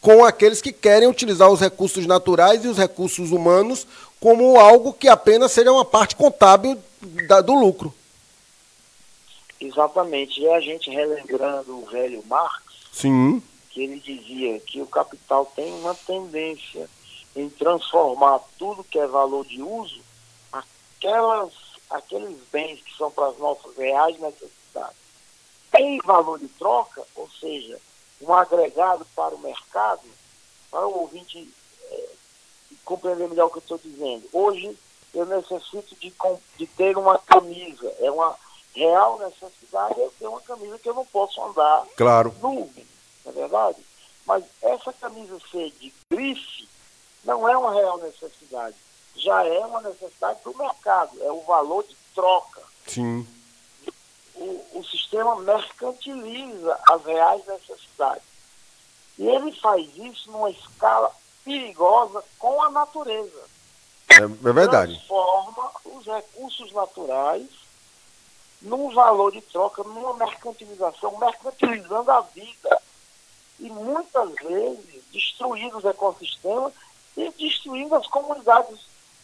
com 0.00 0.25
aqueles 0.25 0.62
que 0.62 0.73
querem 0.73 1.09
utilizar 1.09 1.50
os 1.50 1.61
recursos 1.61 2.07
naturais 2.07 2.64
e 2.64 2.68
os 2.68 2.78
recursos 2.78 3.33
humanos 3.33 3.87
como 4.21 4.59
algo 4.59 4.92
que 4.92 5.09
apenas 5.09 5.52
seja 5.52 5.73
uma 5.73 5.85
parte 5.85 6.16
contábil 6.16 6.78
do 7.45 7.54
lucro. 7.54 7.92
Exatamente. 9.61 10.41
E 10.41 10.49
a 10.49 10.61
gente 10.61 10.91
relembrando 10.91 11.79
o 11.79 11.87
velho 11.87 12.25
Marx, 12.27 12.62
Sim. 12.93 13.43
que 13.71 13.83
ele 13.83 14.00
dizia 14.00 14.61
que 14.61 14.81
o 14.81 14.87
capital 14.87 15.47
tem 15.55 15.73
uma 15.75 15.95
tendência 15.95 16.88
em 17.35 17.49
transformar 17.49 18.41
tudo 18.59 18.85
que 18.85 18.99
é 18.99 19.07
valor 19.07 19.45
de 19.45 19.62
uso, 19.62 20.00
aquelas, 20.53 21.53
aqueles 21.91 22.38
bens 22.50 22.81
que 22.81 22.97
são 22.97 23.11
para 23.11 23.29
as 23.29 23.38
nossas 23.38 23.77
reais 23.77 24.19
necessidades, 24.19 24.99
em 25.77 25.99
valor 25.99 26.38
de 26.38 26.49
troca, 26.49 27.05
ou 27.15 27.29
seja, 27.41 27.79
um 28.21 28.33
agregado 28.33 29.07
para 29.15 29.35
o 29.35 29.38
mercado, 29.38 30.03
para 30.71 30.87
o 30.87 31.03
ouvinte 31.03 31.49
é, 31.91 32.09
compreender 32.85 33.29
melhor 33.29 33.47
o 33.47 33.50
que 33.50 33.59
eu 33.59 33.77
estou 33.77 33.79
dizendo. 33.79 34.29
Hoje 34.33 34.77
eu 35.15 35.25
necessito 35.25 35.95
de, 35.97 36.12
de 36.57 36.67
ter 36.67 36.99
uma 36.99 37.19
camisa, 37.19 37.95
é 38.00 38.11
uma 38.11 38.37
real 38.78 39.18
necessidade 39.18 40.00
é 40.00 40.08
ter 40.18 40.26
uma 40.26 40.40
camisa 40.40 40.78
que 40.78 40.88
eu 40.88 40.94
não 40.94 41.06
posso 41.06 41.42
andar 41.42 41.85
claro. 41.97 42.35
nu, 42.40 42.70
não 43.25 43.32
é 43.32 43.35
verdade? 43.35 43.78
Mas 44.25 44.44
essa 44.62 44.92
camisa 44.92 45.38
ser 45.50 45.70
de 45.73 45.92
grife 46.11 46.68
não 47.25 47.49
é 47.49 47.56
uma 47.56 47.75
real 47.75 47.99
necessidade. 47.99 48.76
Já 49.16 49.44
é 49.44 49.58
uma 49.61 49.80
necessidade 49.80 50.38
do 50.44 50.56
mercado, 50.56 51.11
é 51.23 51.32
o 51.32 51.40
valor 51.42 51.82
de 51.85 51.97
troca. 52.14 52.62
Sim. 52.87 53.26
O, 54.37 54.78
o 54.78 54.85
sistema 54.85 55.35
mercantiliza 55.37 56.78
as 56.88 57.04
reais 57.04 57.44
necessidades. 57.47 58.23
E 59.18 59.26
ele 59.26 59.50
faz 59.52 59.85
isso 59.97 60.30
numa 60.30 60.50
escala 60.50 61.11
perigosa 61.44 62.23
com 62.38 62.62
a 62.62 62.70
natureza. 62.70 63.42
É, 64.08 64.23
é 64.23 64.52
verdade. 64.52 64.94
Transforma 64.94 65.70
os 65.85 66.06
recursos 66.06 66.73
naturais 66.73 67.49
num 68.61 68.93
valor 68.93 69.33
de 69.33 69.41
troca, 69.41 69.83
numa 69.83 70.15
mercantilização, 70.15 71.17
mercantilizando 71.19 72.11
a 72.11 72.21
vida. 72.21 72.81
E 73.61 73.69
muitas 73.71 74.35
vezes 74.35 75.03
destruindo 75.12 75.79
os 75.79 75.85
ecossistemas 75.85 76.73
e 77.17 77.31
destruindo 77.31 77.95
as 77.95 78.07
comunidades 78.07 78.79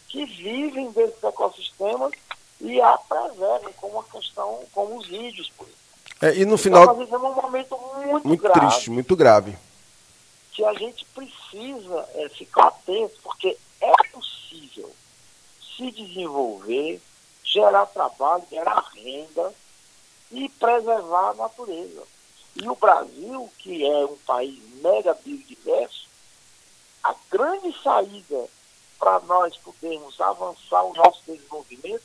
que 0.07 0.25
vivem 0.25 0.91
desses 0.91 1.23
ecossistemas 1.23 2.11
e 2.59 2.81
a 2.81 2.97
preservem, 2.97 3.73
como 3.77 3.99
a 3.99 4.03
questão, 4.03 4.63
como 4.73 4.97
os 4.97 5.09
índios, 5.09 5.49
por 5.51 5.65
exemplo. 5.65 5.85
É, 6.21 6.35
e 6.35 6.45
no 6.45 6.57
final. 6.57 6.85
Nós 6.85 6.97
vivemos 6.97 7.31
um 7.31 7.41
momento 7.41 7.77
muito, 7.77 8.27
muito 8.27 8.41
grave. 8.41 8.59
triste, 8.59 8.89
muito 8.89 9.15
grave. 9.15 9.57
Que 10.53 10.63
a 10.63 10.73
gente 10.73 11.05
precisa 11.13 12.09
é, 12.15 12.29
ficar 12.29 12.67
atento, 12.67 13.15
porque 13.21 13.57
é 13.81 13.93
possível 14.11 14.89
se 15.75 15.91
desenvolver 15.91 17.01
gerar 17.45 17.85
trabalho, 17.85 18.43
gerar 18.49 18.83
renda 18.93 19.53
e 20.31 20.49
preservar 20.49 21.29
a 21.29 21.33
natureza. 21.35 22.03
E 22.55 22.67
o 22.67 22.75
Brasil, 22.75 23.49
que 23.59 23.85
é 23.85 24.05
um 24.05 24.17
país 24.17 24.59
mega 24.81 25.13
biodiverso, 25.13 26.07
a 27.03 27.13
grande 27.29 27.73
saída 27.83 28.47
para 28.97 29.19
nós 29.21 29.55
podermos 29.57 30.19
avançar 30.19 30.83
o 30.83 30.93
nosso 30.93 31.21
desenvolvimento 31.27 32.03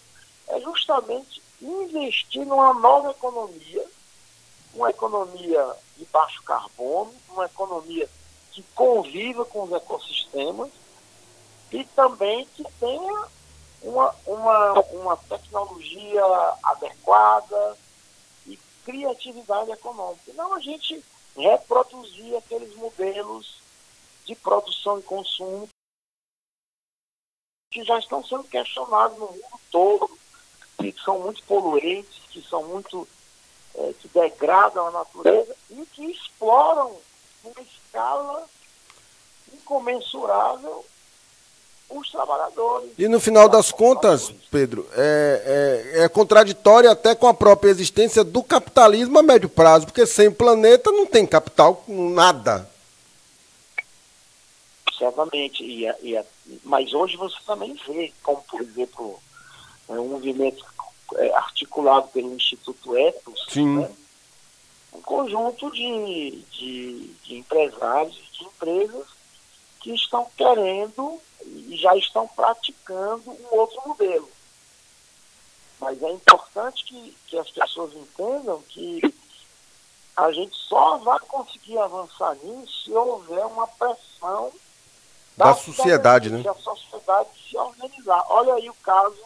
é 0.49 0.61
justamente 0.61 1.41
investir 1.63 2.45
numa 2.45 2.75
nova 2.75 3.11
economia, 3.11 3.87
uma 4.75 4.91
economia 4.91 5.75
de 5.97 6.05
baixo 6.07 6.43
carbono, 6.43 7.15
uma 7.31 7.47
economia 7.47 8.09
que 8.53 8.63
conviva 8.75 9.45
com 9.45 9.63
os 9.63 9.73
ecossistemas 9.73 10.71
e 11.73 11.85
também 11.85 12.45
que 12.57 12.65
tenha 12.79 13.29
uma, 13.83 14.15
uma, 14.27 14.81
uma 14.93 15.17
tecnologia 15.17 16.25
adequada 16.63 17.77
e 18.47 18.59
criatividade 18.85 19.71
econômica. 19.71 20.33
Não 20.35 20.55
a 20.55 20.61
gente 20.61 21.03
reproduzir 21.37 22.37
aqueles 22.37 22.75
modelos 22.77 23.61
de 24.25 24.35
produção 24.35 24.99
e 24.99 25.03
consumo 25.03 25.69
que 27.71 27.85
já 27.85 27.99
estão 27.99 28.25
sendo 28.25 28.45
questionados 28.45 29.17
no 29.17 29.27
mundo 29.27 29.61
todo, 29.71 30.19
que 30.79 30.93
são 31.05 31.21
muito 31.21 31.43
poluentes, 31.45 32.21
que 32.31 32.43
são 32.43 32.65
muito 32.65 33.07
é, 33.75 33.93
que 33.95 34.09
degradam 34.09 34.89
a 34.89 34.91
natureza 34.91 35.57
e 35.71 35.87
que 35.87 36.11
exploram 36.11 36.99
numa 37.45 37.61
escala 37.63 38.49
incomensurável 39.53 40.85
os 41.91 42.11
trabalhadores. 42.11 42.91
E 42.97 43.09
no 43.09 43.21
final 43.21 43.49
das 43.49 43.73
contas, 43.73 44.33
Pedro, 44.51 44.87
é, 44.95 45.93
é, 45.95 46.05
é, 46.05 46.09
contraditório 46.09 46.91
até 46.91 47.15
com 47.15 47.27
a 47.27 47.35
própria 47.35 47.71
existência 47.71 48.23
do 48.23 48.43
capitalismo 48.43 49.19
a 49.19 49.23
médio 49.23 49.49
prazo, 49.49 49.87
porque 49.87 50.07
sem 50.07 50.29
o 50.29 50.35
planeta 50.35 50.91
não 50.93 51.07
tem 51.07 51.27
capital, 51.27 51.85
nada. 51.89 52.69
Certamente, 54.97 55.65
e, 55.65 55.87
e, 55.87 56.23
mas 56.63 56.93
hoje 56.93 57.17
você 57.17 57.37
também 57.47 57.79
vê, 57.87 58.13
como 58.23 58.43
por 58.43 58.61
exemplo, 58.61 59.19
é 59.89 59.93
um 59.95 60.09
movimento 60.09 60.65
é, 61.17 61.35
articulado 61.35 62.09
pelo 62.09 62.35
Instituto 62.35 62.97
Ethos, 62.97 63.47
né? 63.57 63.91
um 64.93 65.01
conjunto 65.01 65.71
de, 65.71 66.43
de, 66.51 67.11
de 67.25 67.37
empresários, 67.37 68.17
de 68.33 68.45
empresas 68.45 69.07
que 69.81 69.95
estão 69.95 70.27
querendo 70.37 71.21
e 71.45 71.77
já 71.77 71.97
estão 71.97 72.29
praticando 72.29 73.31
um 73.31 73.47
outro 73.51 73.81
modelo. 73.87 74.29
Mas 75.81 76.03
é 76.03 76.11
importante 76.11 76.85
que, 76.85 77.17
que 77.27 77.39
as 77.39 77.51
pessoas 77.51 77.95
entendam 77.95 78.63
que 78.69 79.03
a 80.17 80.31
gente 80.33 80.55
só 80.55 80.99
vai 80.99 81.19
conseguir 81.21 81.79
avançar 81.79 82.35
nisso 82.37 82.85
se 82.85 82.93
houver 82.93 83.45
uma 83.47 83.67
pressão 83.67 84.53
da, 85.37 85.47
da 85.47 85.55
sociedade, 85.55 86.29
né? 86.29 86.43
Da 86.43 86.55
sociedade 86.55 87.31
se 87.49 87.57
organizar. 87.57 88.23
Olha 88.29 88.55
aí 88.55 88.69
o 88.69 88.75
caso 88.75 89.17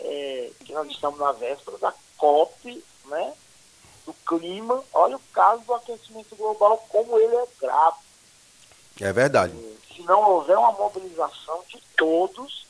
é, 0.00 0.50
que 0.64 0.72
nós 0.72 0.90
estamos 0.90 1.20
na 1.20 1.30
véspera 1.32 1.78
da 1.78 1.94
COP, 2.16 2.84
né? 3.04 3.32
Do 4.04 4.12
clima. 4.26 4.82
Olha 4.92 5.16
o 5.16 5.22
caso 5.32 5.62
do 5.62 5.74
aquecimento 5.74 6.34
global, 6.34 6.84
como 6.88 7.16
ele 7.18 7.36
é 7.36 7.46
grave. 7.60 7.98
É 9.00 9.12
verdade. 9.12 9.54
Se 9.94 10.02
não 10.02 10.22
houver 10.30 10.56
uma 10.56 10.72
mobilização 10.72 11.62
de 11.68 11.80
todos, 11.96 12.66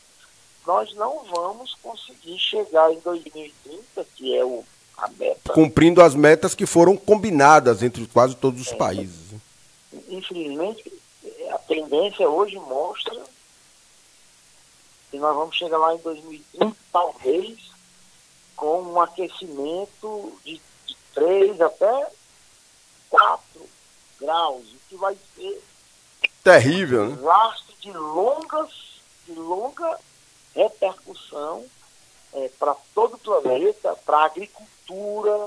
nós 0.67 0.95
não 0.95 1.25
vamos 1.25 1.75
conseguir 1.83 2.39
chegar 2.39 2.93
em 2.93 2.99
2030, 3.01 4.07
que 4.17 4.37
é 4.37 4.45
o, 4.45 4.65
a 4.97 5.09
meta. 5.09 5.53
Cumprindo 5.53 6.03
as 6.03 6.15
metas 6.15 6.55
que 6.55 6.67
foram 6.67 6.97
combinadas 6.97 7.83
entre 7.83 8.07
quase 8.07 8.37
todos 8.37 8.61
os 8.61 8.73
é, 8.73 8.77
países. 8.77 9.35
Infelizmente, 10.09 10.93
a 11.51 11.59
tendência 11.59 12.29
hoje 12.29 12.57
mostra 12.57 13.23
que 15.11 15.19
nós 15.19 15.37
vamos 15.37 15.57
chegar 15.57 15.77
lá 15.79 15.95
em 15.95 15.99
2030, 15.99 16.77
talvez, 16.91 17.59
com 18.57 18.83
um 18.83 19.01
aquecimento 19.01 20.33
de, 20.45 20.61
de 20.87 20.97
3 21.15 21.61
até 21.61 22.11
4 23.11 23.43
graus, 24.19 24.63
o 24.63 24.79
que 24.89 24.97
vai 24.97 25.17
ser 25.37 25.63
terrível, 26.43 27.11
né? 27.11 27.19
Lastro 27.21 27.75
de 27.81 27.93
longas, 27.93 28.71
de 29.27 29.35
longa 29.35 29.99
repercussão 30.55 31.65
é, 32.35 32.51
para 32.59 32.75
todo 32.95 33.15
o 33.15 33.19
planeta, 33.19 33.97
para 34.05 34.19
a 34.19 34.25
agricultura. 34.25 35.47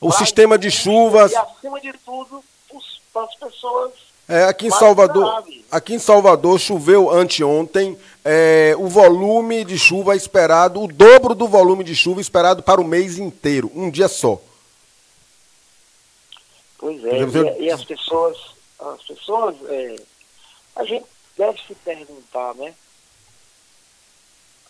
O 0.00 0.12
sistema 0.12 0.58
de 0.58 0.70
chuvas. 0.70 1.32
E 1.32 1.36
acima 1.36 1.80
de 1.80 1.92
tudo, 2.04 2.44
para 3.12 3.24
as 3.24 3.34
pessoas 3.36 3.92
é, 4.28 4.44
aqui 4.44 4.68
em 4.68 4.70
Salvador, 4.70 5.44
aqui 5.70 5.94
em 5.94 5.98
Salvador 5.98 6.58
choveu 6.58 7.10
anteontem. 7.10 7.96
É, 8.24 8.74
o 8.78 8.88
volume 8.88 9.64
de 9.64 9.78
chuva 9.78 10.16
esperado, 10.16 10.82
o 10.82 10.88
dobro 10.88 11.34
do 11.34 11.46
volume 11.46 11.84
de 11.84 11.94
chuva 11.94 12.22
esperado 12.22 12.62
para 12.62 12.80
o 12.80 12.84
mês 12.84 13.18
inteiro, 13.18 13.70
um 13.74 13.90
dia 13.90 14.08
só. 14.08 14.40
Pois 16.78 17.04
é, 17.04 17.18
e, 17.18 17.64
e 17.64 17.70
as 17.70 17.84
pessoas, 17.84 18.38
as 18.90 19.02
pessoas, 19.02 19.56
é, 19.64 19.96
a 20.76 20.84
gente 20.84 21.06
deve 21.36 21.60
se 21.62 21.74
perguntar, 21.74 22.54
né? 22.54 22.74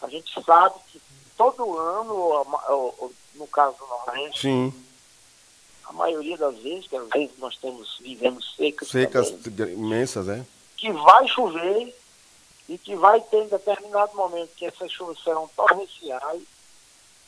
A 0.03 0.09
gente 0.09 0.33
sabe 0.43 0.75
que 0.89 1.01
todo 1.37 1.79
ano, 1.79 2.47
no 3.35 3.47
caso 3.47 3.77
do 3.79 3.87
Nordeste, 3.87 4.41
Sim 4.41 4.85
a 5.87 5.93
maioria 5.93 6.37
das 6.37 6.57
vezes, 6.59 6.87
que 6.87 6.97
às 6.97 7.09
vezes 7.09 7.39
nós 7.39 7.57
temos, 7.59 7.99
vivemos 8.01 8.55
secas. 8.57 8.89
Secas 8.89 9.31
também, 9.31 9.75
imensas, 9.75 10.29
é. 10.29 10.45
Que 10.77 10.91
vai 10.93 11.29
chover 11.29 11.95
e 12.69 12.79
que 12.79 12.97
vai 12.97 13.21
ter 13.21 13.45
em 13.45 13.49
determinado 13.49 14.17
momento 14.17 14.55
que 14.57 14.65
essas 14.65 14.91
chuvas 14.91 15.23
serão 15.23 15.49
torrenciais, 15.55 16.43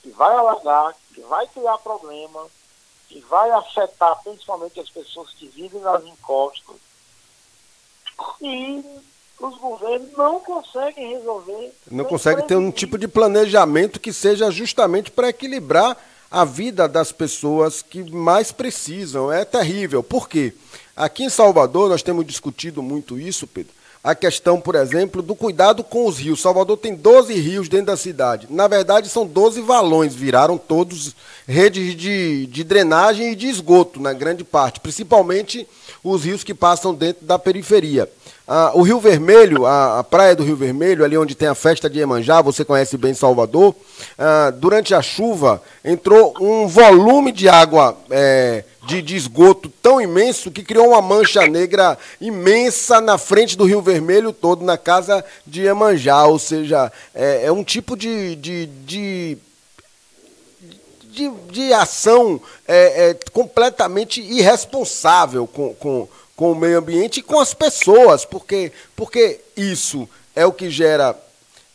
que 0.02 0.10
vai 0.10 0.34
alagar, 0.34 0.96
que 1.14 1.20
vai 1.22 1.46
criar 1.48 1.78
problema, 1.78 2.46
que 3.08 3.20
vai 3.28 3.50
afetar 3.50 4.20
principalmente 4.22 4.80
as 4.80 4.90
pessoas 4.90 5.30
que 5.30 5.48
vivem 5.48 5.80
nas 5.80 6.04
encostas. 6.04 6.76
E 8.40 8.84
os 9.38 9.58
governos 9.58 10.12
não 10.16 10.40
conseguem 10.40 11.14
resolver. 11.16 11.72
Não 11.90 12.04
conseguem 12.04 12.46
ter 12.46 12.56
um 12.56 12.70
tipo 12.70 12.96
de 12.96 13.06
planejamento 13.06 14.00
que 14.00 14.12
seja 14.12 14.50
justamente 14.50 15.10
para 15.10 15.28
equilibrar 15.28 15.96
a 16.30 16.44
vida 16.44 16.88
das 16.88 17.12
pessoas 17.12 17.82
que 17.82 18.02
mais 18.10 18.50
precisam. 18.50 19.30
É 19.30 19.44
terrível. 19.44 20.02
Por 20.02 20.28
quê? 20.28 20.54
Aqui 20.96 21.24
em 21.24 21.30
Salvador, 21.30 21.88
nós 21.88 22.02
temos 22.02 22.26
discutido 22.26 22.82
muito 22.82 23.18
isso, 23.18 23.46
Pedro. 23.46 23.72
A 24.06 24.14
questão, 24.14 24.60
por 24.60 24.76
exemplo, 24.76 25.20
do 25.20 25.34
cuidado 25.34 25.82
com 25.82 26.06
os 26.06 26.16
rios. 26.16 26.40
Salvador 26.40 26.76
tem 26.76 26.94
12 26.94 27.34
rios 27.34 27.68
dentro 27.68 27.86
da 27.86 27.96
cidade. 27.96 28.46
Na 28.48 28.68
verdade, 28.68 29.08
são 29.08 29.26
12 29.26 29.60
valões, 29.62 30.14
viraram 30.14 30.56
todos 30.56 31.12
redes 31.44 31.96
de, 31.96 32.46
de 32.46 32.62
drenagem 32.62 33.32
e 33.32 33.34
de 33.34 33.48
esgoto, 33.48 34.00
na 34.00 34.12
grande 34.12 34.44
parte, 34.44 34.78
principalmente 34.78 35.66
os 36.04 36.22
rios 36.24 36.44
que 36.44 36.54
passam 36.54 36.94
dentro 36.94 37.26
da 37.26 37.36
periferia. 37.36 38.08
Ah, 38.46 38.70
o 38.74 38.82
Rio 38.82 39.00
Vermelho, 39.00 39.66
a, 39.66 39.98
a, 39.98 40.04
praia 40.04 40.36
do 40.36 40.44
Rio 40.44 40.54
Vermelho, 40.54 41.04
ali 41.04 41.18
onde 41.18 41.34
tem 41.34 41.48
a 41.48 41.54
festa 41.56 41.90
de 41.90 41.98
Iemanjá, 41.98 42.40
você 42.40 42.64
conhece 42.64 42.96
bem 42.96 43.12
Salvador, 43.12 43.74
ah, 44.16 44.52
durante 44.56 44.94
a 44.94 45.02
chuva 45.02 45.60
entrou 45.84 46.32
um 46.40 46.68
volume 46.68 47.32
de 47.32 47.48
água 47.48 47.98
é, 48.08 48.62
de, 48.86 49.02
de, 49.02 49.16
esgoto 49.16 49.68
tão 49.82 50.00
imenso 50.00 50.50
que 50.50 50.62
criou 50.62 50.88
uma 50.88 51.02
mancha 51.02 51.46
negra 51.46 51.98
imensa 52.20 53.00
na 53.00 53.18
frente 53.18 53.56
do 53.56 53.64
Rio 53.64 53.82
Vermelho 53.82 54.32
todo, 54.32 54.64
na 54.64 54.78
casa 54.78 55.24
de 55.46 55.62
Iemanjá. 55.62 56.24
Ou 56.24 56.38
seja, 56.38 56.92
é, 57.14 57.46
é 57.46 57.52
um 57.52 57.64
tipo 57.64 57.96
de, 57.96 58.36
de, 58.36 58.66
de 58.66 59.38
de, 61.16 61.30
de, 61.50 61.72
ação 61.72 62.38
é, 62.68 63.08
é, 63.08 63.14
completamente 63.32 64.20
irresponsável 64.20 65.46
com, 65.46 65.72
com, 65.74 66.08
com 66.36 66.52
o 66.52 66.54
meio 66.54 66.78
ambiente 66.78 67.20
e 67.20 67.22
com 67.22 67.40
as 67.40 67.54
pessoas, 67.54 68.26
porque, 68.26 68.70
porque 68.94 69.40
isso 69.56 70.06
é 70.34 70.44
o 70.44 70.52
que 70.52 70.68
gera 70.68 71.16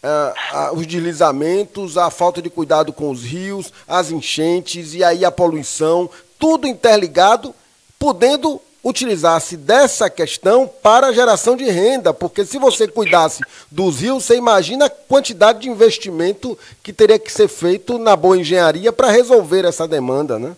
uh, 0.04 0.72
uh, 0.74 0.78
os 0.78 0.86
deslizamentos, 0.86 1.98
a 1.98 2.10
falta 2.12 2.42
de 2.42 2.50
cuidado 2.50 2.94
com 2.94 3.10
os 3.10 3.24
rios, 3.24 3.74
as 3.88 4.12
enchentes 4.12 4.94
e 4.94 5.04
aí 5.04 5.26
a 5.26 5.32
poluição, 5.32 6.10
tudo 6.42 6.68
interligado, 6.68 7.54
podendo 8.00 8.60
utilizar-se 8.84 9.56
dessa 9.56 10.10
questão 10.10 10.68
para 10.68 11.08
a 11.08 11.14
geração 11.14 11.56
de 11.56 11.66
renda, 11.66 12.12
porque 12.12 12.44
se 12.44 12.58
você 12.58 12.88
cuidasse 12.88 13.44
dos 13.70 14.00
rios, 14.00 14.26
você 14.26 14.36
imagina 14.36 14.86
a 14.86 14.90
quantidade 14.90 15.60
de 15.60 15.70
investimento 15.70 16.58
que 16.82 16.92
teria 16.92 17.20
que 17.20 17.32
ser 17.32 17.48
feito 17.48 18.00
na 18.00 18.16
boa 18.16 18.36
engenharia 18.36 18.92
para 18.92 19.12
resolver 19.12 19.66
essa 19.66 19.88
demanda, 19.88 20.40
né? 20.40 20.58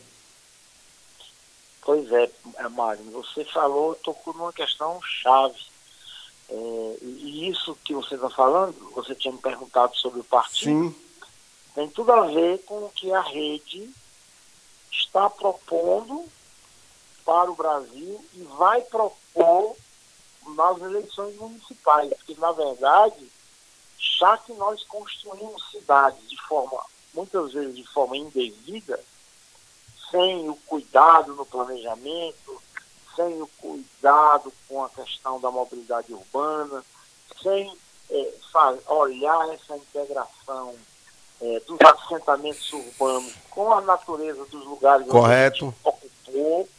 Pois 1.82 2.10
é, 2.13 2.30
é, 2.60 2.69
Mário, 2.69 3.04
você 3.12 3.43
falou, 3.43 3.93
tocou 3.96 4.34
numa 4.34 4.54
questão 4.54 5.02
chave. 5.02 5.60
É, 6.50 6.98
e 7.02 7.50
isso 7.50 7.78
que 7.84 7.93
você 7.93 8.15
está 8.15 8.30
falando, 8.30 8.74
você 8.96 9.13
tinha 9.13 9.34
me 9.34 9.39
perguntado 9.39 9.98
sobre 9.98 10.22
o 10.22 10.24
partido, 10.24 10.89
Sim. 10.89 10.96
tem 11.76 11.89
tudo 11.89 12.13
a 12.13 12.28
ver 12.28 12.60
com 12.60 12.76
o 12.76 12.91
que 12.96 13.12
a 13.12 13.19
rede 13.19 13.89
está 14.93 15.29
propondo 15.29 16.25
para 17.25 17.51
o 17.51 17.56
Brasil 17.56 18.23
e 18.34 18.43
vai 18.43 18.82
propor 18.82 19.75
nas 20.56 20.82
eleições 20.82 21.36
municipais, 21.38 22.10
porque 22.10 22.36
na 22.36 22.51
verdade, 22.51 23.32
já 23.97 24.38
que 24.38 24.53
nós 24.53 24.84
construímos 24.84 25.71
cidades 25.71 26.29
de 26.29 26.39
forma, 26.41 26.79
muitas 27.13 27.53
vezes 27.53 27.75
de 27.75 27.86
forma 27.88 28.17
indevida, 28.17 28.99
sem 30.12 30.49
o 30.49 30.56
cuidado 30.67 31.34
no 31.34 31.45
planejamento, 31.45 32.62
sem 33.15 33.41
o 33.41 33.47
cuidado 33.60 34.53
com 34.67 34.84
a 34.84 34.89
questão 34.89 35.39
da 35.39 35.49
mobilidade 35.49 36.13
urbana, 36.13 36.84
sem 37.41 37.75
é, 38.10 38.34
olhar 38.88 39.49
essa 39.53 39.77
integração 39.77 40.75
é, 41.43 41.60
dos 41.67 41.77
assentamentos 41.82 42.71
urbanos 42.71 43.34
com 43.49 43.73
a 43.73 43.82
natureza 43.82 44.45
dos 44.45 44.65
lugares 44.65 45.06
Correto. 45.08 45.65
onde 45.65 45.75
a 45.86 45.91
gente 45.91 46.08
ocupou. 46.25 46.69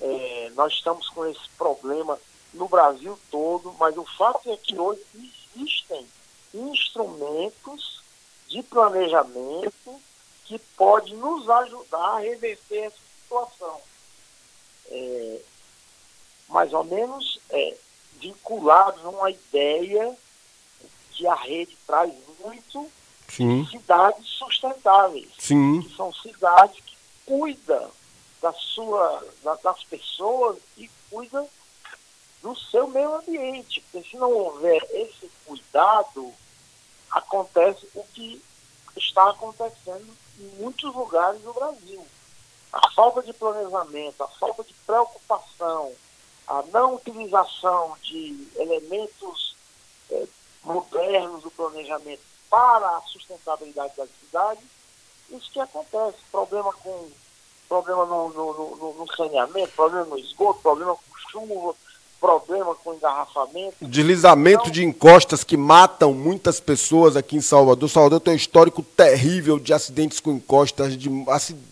É, 0.00 0.52
nós 0.54 0.74
estamos 0.74 1.08
com 1.08 1.26
esse 1.26 1.48
problema 1.56 2.18
no 2.52 2.68
Brasil 2.68 3.18
todo, 3.30 3.74
mas 3.78 3.96
o 3.96 4.04
fato 4.04 4.52
é 4.52 4.56
que 4.58 4.78
hoje 4.78 5.02
existem 5.56 6.06
instrumentos 6.52 8.02
de 8.46 8.62
planejamento 8.62 10.00
que 10.44 10.58
podem 10.76 11.14
nos 11.14 11.48
ajudar 11.48 12.16
a 12.16 12.20
reverter 12.20 12.84
essa 12.84 12.96
situação. 13.22 13.80
É, 14.90 15.40
mais 16.48 16.72
ou 16.72 16.84
menos 16.84 17.40
é, 17.50 17.74
vinculados 18.20 19.04
a 19.04 19.08
uma 19.08 19.30
ideia 19.30 20.16
que 21.12 21.26
a 21.26 21.34
rede 21.34 21.76
traz 21.86 22.12
muito 22.40 22.90
Sim. 23.28 23.66
cidades 23.66 24.26
sustentáveis. 24.26 25.28
Sim. 25.38 25.82
Que 25.82 25.94
são 25.94 26.12
cidades 26.12 26.82
que 26.84 26.96
cuidam 27.26 27.90
da 28.40 28.52
sua, 28.52 29.24
da, 29.42 29.54
das 29.56 29.84
pessoas 29.84 30.58
e 30.76 30.90
cuidam 31.10 31.48
do 32.42 32.56
seu 32.56 32.88
meio 32.88 33.14
ambiente. 33.16 33.80
Porque 33.80 34.08
se 34.08 34.16
não 34.16 34.32
houver 34.32 34.82
esse 34.90 35.30
cuidado, 35.44 36.32
acontece 37.10 37.86
o 37.94 38.02
que 38.14 38.42
está 38.96 39.30
acontecendo 39.30 40.16
em 40.38 40.46
muitos 40.56 40.94
lugares 40.94 41.40
do 41.42 41.52
Brasil. 41.52 42.04
A 42.72 42.90
falta 42.90 43.22
de 43.22 43.32
planejamento, 43.32 44.22
a 44.22 44.28
falta 44.28 44.62
de 44.62 44.74
preocupação, 44.86 45.92
a 46.46 46.62
não 46.72 46.96
utilização 46.96 47.96
de 48.02 48.48
elementos 48.56 49.56
é, 50.10 50.26
modernos 50.62 51.42
do 51.42 51.50
planejamento 51.50 52.27
para 52.50 52.96
a 52.96 53.02
sustentabilidade 53.02 53.92
da 53.96 54.06
cidade, 54.20 54.60
isso 55.30 55.50
que 55.52 55.60
acontece. 55.60 56.16
Problema 56.30 56.72
com 56.72 57.08
problema 57.68 58.06
no, 58.06 58.30
no, 58.30 58.76
no, 58.76 58.94
no 58.94 59.14
saneamento, 59.14 59.72
problema 59.76 60.06
no 60.06 60.18
esgoto, 60.18 60.60
problema 60.60 60.94
com 60.94 61.30
chuva, 61.30 61.74
problema 62.18 62.74
com 62.74 62.94
engarrafamento. 62.94 63.76
Deslizamento 63.82 64.62
então, 64.62 64.72
de 64.72 64.84
encostas 64.84 65.44
que 65.44 65.56
matam 65.56 66.12
muitas 66.14 66.58
pessoas 66.60 67.16
aqui 67.16 67.36
em 67.36 67.40
Salvador. 67.40 67.88
Salvador 67.88 68.20
tem 68.20 68.32
um 68.32 68.36
histórico 68.36 68.82
terrível 68.82 69.58
de 69.58 69.72
acidentes 69.72 70.18
com 70.18 70.32
encostas, 70.32 70.96
de, 70.96 71.08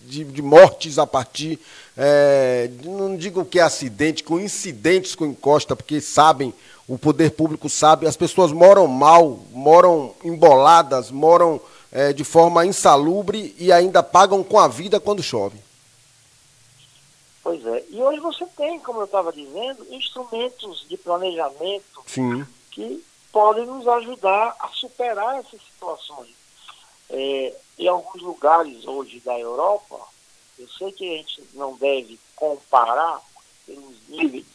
de, 0.04 0.24
de 0.24 0.42
mortes 0.42 0.98
a 0.98 1.06
partir. 1.06 1.58
É, 1.96 2.70
não 2.84 3.16
digo 3.16 3.44
que 3.44 3.58
é 3.58 3.62
acidente, 3.62 4.22
com 4.22 4.38
incidentes 4.38 5.14
com 5.14 5.24
encosta, 5.24 5.74
porque 5.74 6.00
sabem, 6.00 6.52
o 6.86 6.98
poder 6.98 7.30
público 7.30 7.68
sabe, 7.68 8.06
as 8.06 8.16
pessoas 8.16 8.52
moram 8.52 8.86
mal, 8.86 9.40
moram 9.50 10.14
emboladas, 10.22 11.10
moram 11.10 11.60
é, 11.90 12.12
de 12.12 12.22
forma 12.22 12.66
insalubre 12.66 13.54
e 13.58 13.72
ainda 13.72 14.02
pagam 14.02 14.44
com 14.44 14.58
a 14.58 14.68
vida 14.68 15.00
quando 15.00 15.22
chove. 15.22 15.58
Pois 17.42 17.64
é. 17.64 17.84
E 17.90 18.02
hoje 18.02 18.20
você 18.20 18.44
tem, 18.56 18.78
como 18.80 19.00
eu 19.00 19.04
estava 19.04 19.32
dizendo, 19.32 19.86
instrumentos 19.90 20.84
de 20.88 20.96
planejamento 20.96 22.02
Sim. 22.06 22.44
que 22.72 23.02
podem 23.32 23.64
nos 23.64 23.86
ajudar 23.86 24.54
a 24.58 24.68
superar 24.68 25.38
essas 25.38 25.60
situações. 25.62 26.34
É, 27.08 27.54
em 27.78 27.86
alguns 27.86 28.20
lugares 28.20 28.84
hoje 28.84 29.20
da 29.20 29.38
Europa, 29.38 29.96
eu 30.58 30.68
sei 30.68 30.92
que 30.92 31.14
a 31.14 31.16
gente 31.18 31.44
não 31.54 31.76
deve 31.76 32.18
comparar 32.34 33.20
pelos 33.66 33.96
níveis 34.08 34.46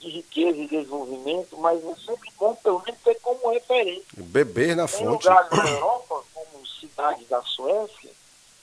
de 0.00 0.08
riqueza 0.08 0.58
e 0.58 0.68
desenvolvimento, 0.68 1.56
mas 1.58 1.84
é 1.84 1.94
sempre 1.96 2.30
bom 2.38 2.54
pelo 2.56 2.82
menos 2.82 3.00
ter 3.02 3.16
como 3.20 3.50
referência. 3.50 4.04
Beber 4.16 4.76
na 4.76 4.86
Tem 4.86 4.98
fonte. 4.98 5.26
lugares 5.26 5.50
na 5.50 5.70
Europa, 5.70 6.24
como 6.32 6.66
cidades 6.66 7.28
da 7.28 7.42
Suécia, 7.42 8.10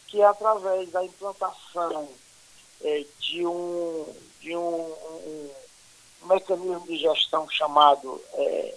que 0.07 0.21
é 0.21 0.25
através 0.25 0.89
da 0.91 1.03
implantação 1.03 2.07
é, 2.81 3.05
de, 3.19 3.45
um, 3.45 4.05
de 4.39 4.55
um, 4.55 4.61
um, 4.61 5.51
um, 6.23 6.27
mecanismo 6.27 6.85
de 6.87 6.97
gestão 6.97 7.49
chamado 7.49 8.21
é, 8.33 8.75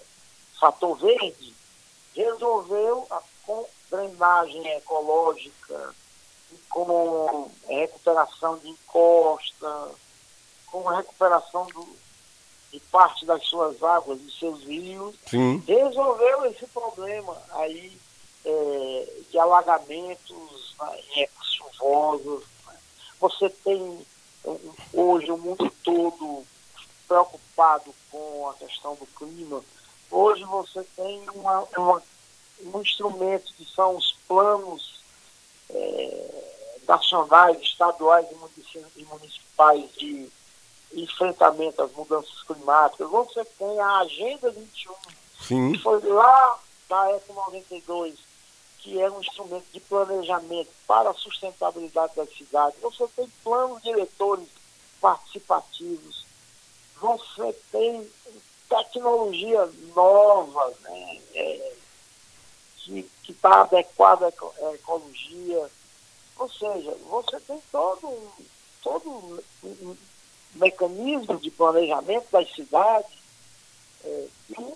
fator 0.59 0.97
verde, 0.97 1.53
resolveu 2.13 3.07
a, 3.09 3.21
com 3.45 3.65
drenagem 3.89 4.67
ecológica, 4.73 5.95
com 6.69 7.51
recuperação 7.67 8.57
de 8.57 8.69
encosta, 8.69 9.89
com 10.67 10.83
recuperação 10.83 11.65
do, 11.67 11.87
de 12.71 12.79
parte 12.91 13.25
das 13.25 13.43
suas 13.45 13.81
águas, 13.81 14.19
dos 14.19 14.37
seus 14.37 14.63
rios, 14.63 15.15
Sim. 15.27 15.63
resolveu 15.67 16.45
esse 16.45 16.65
problema 16.67 17.35
aí 17.53 17.97
é, 18.45 19.07
de 19.29 19.39
alagamentos 19.39 20.75
né, 20.79 20.99
em 21.15 21.23
épocas 21.23 21.47
chuvosas, 21.53 22.43
você 23.19 23.49
tem 23.49 24.05
hoje 24.93 25.29
o 25.31 25.37
mundo 25.37 25.69
todo 25.83 26.45
preocupado 27.07 27.93
com 28.09 28.49
a 28.49 28.53
questão 28.53 28.95
do 28.95 29.05
clima. 29.07 29.61
Hoje 30.09 30.43
você 30.45 30.83
tem 30.95 31.21
uma, 31.35 31.63
uma, 31.77 32.03
um 32.73 32.81
instrumento 32.81 33.53
que 33.55 33.65
são 33.65 33.97
os 33.97 34.15
planos 34.27 34.98
é, 34.98 34.98
nacionais, 36.87 37.61
estaduais 37.61 38.25
e 38.95 39.03
municipais 39.05 39.91
de 39.97 40.29
enfrentamento 40.93 41.83
às 41.83 41.91
mudanças 41.91 42.41
climáticas. 42.43 43.09
Você 43.09 43.45
tem 43.45 43.79
a 43.79 43.99
Agenda 43.99 44.49
21, 44.49 44.93
Sim. 45.39 45.71
que 45.73 45.79
foi 45.79 46.01
lá 46.01 46.59
da 46.89 47.11
ECO 47.11 47.33
92, 47.33 48.15
que 48.79 48.99
é 48.99 49.09
um 49.09 49.19
instrumento 49.19 49.65
de 49.71 49.79
planejamento 49.81 50.69
para 50.87 51.11
a 51.11 51.13
sustentabilidade 51.13 52.15
da 52.15 52.25
cidade. 52.25 52.75
Você 52.81 53.07
tem 53.15 53.31
planos 53.43 53.81
diretores 53.83 54.47
participativos, 54.99 56.25
você 56.99 57.53
tem 57.71 58.09
tecnologia 58.67 59.69
nova, 59.95 60.73
né, 60.81 61.21
é, 61.35 61.73
que 63.23 63.31
está 63.31 63.61
adequada 63.61 64.27
à 64.27 64.73
ecologia. 64.73 65.69
Ou 66.37 66.49
seja, 66.49 66.95
você 67.09 67.39
tem 67.41 67.61
todo 67.71 68.07
um, 68.07 68.29
todo 68.81 69.43
um 69.63 69.97
mecanismo 70.55 71.37
de 71.37 71.51
planejamento 71.51 72.27
das 72.31 72.49
cidades 72.53 73.11
é, 74.03 74.27
que 74.47 74.73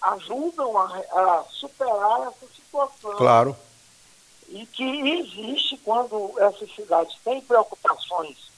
ajudam 0.00 0.76
a, 0.78 0.84
a 0.84 1.44
superar 1.50 2.28
essa 2.28 2.52
situação. 2.54 3.16
Claro. 3.16 3.56
E 4.48 4.64
que 4.66 4.82
existe 4.82 5.76
quando 5.78 6.34
essas 6.38 6.74
cidades 6.74 7.16
têm 7.22 7.40
preocupações 7.40 8.48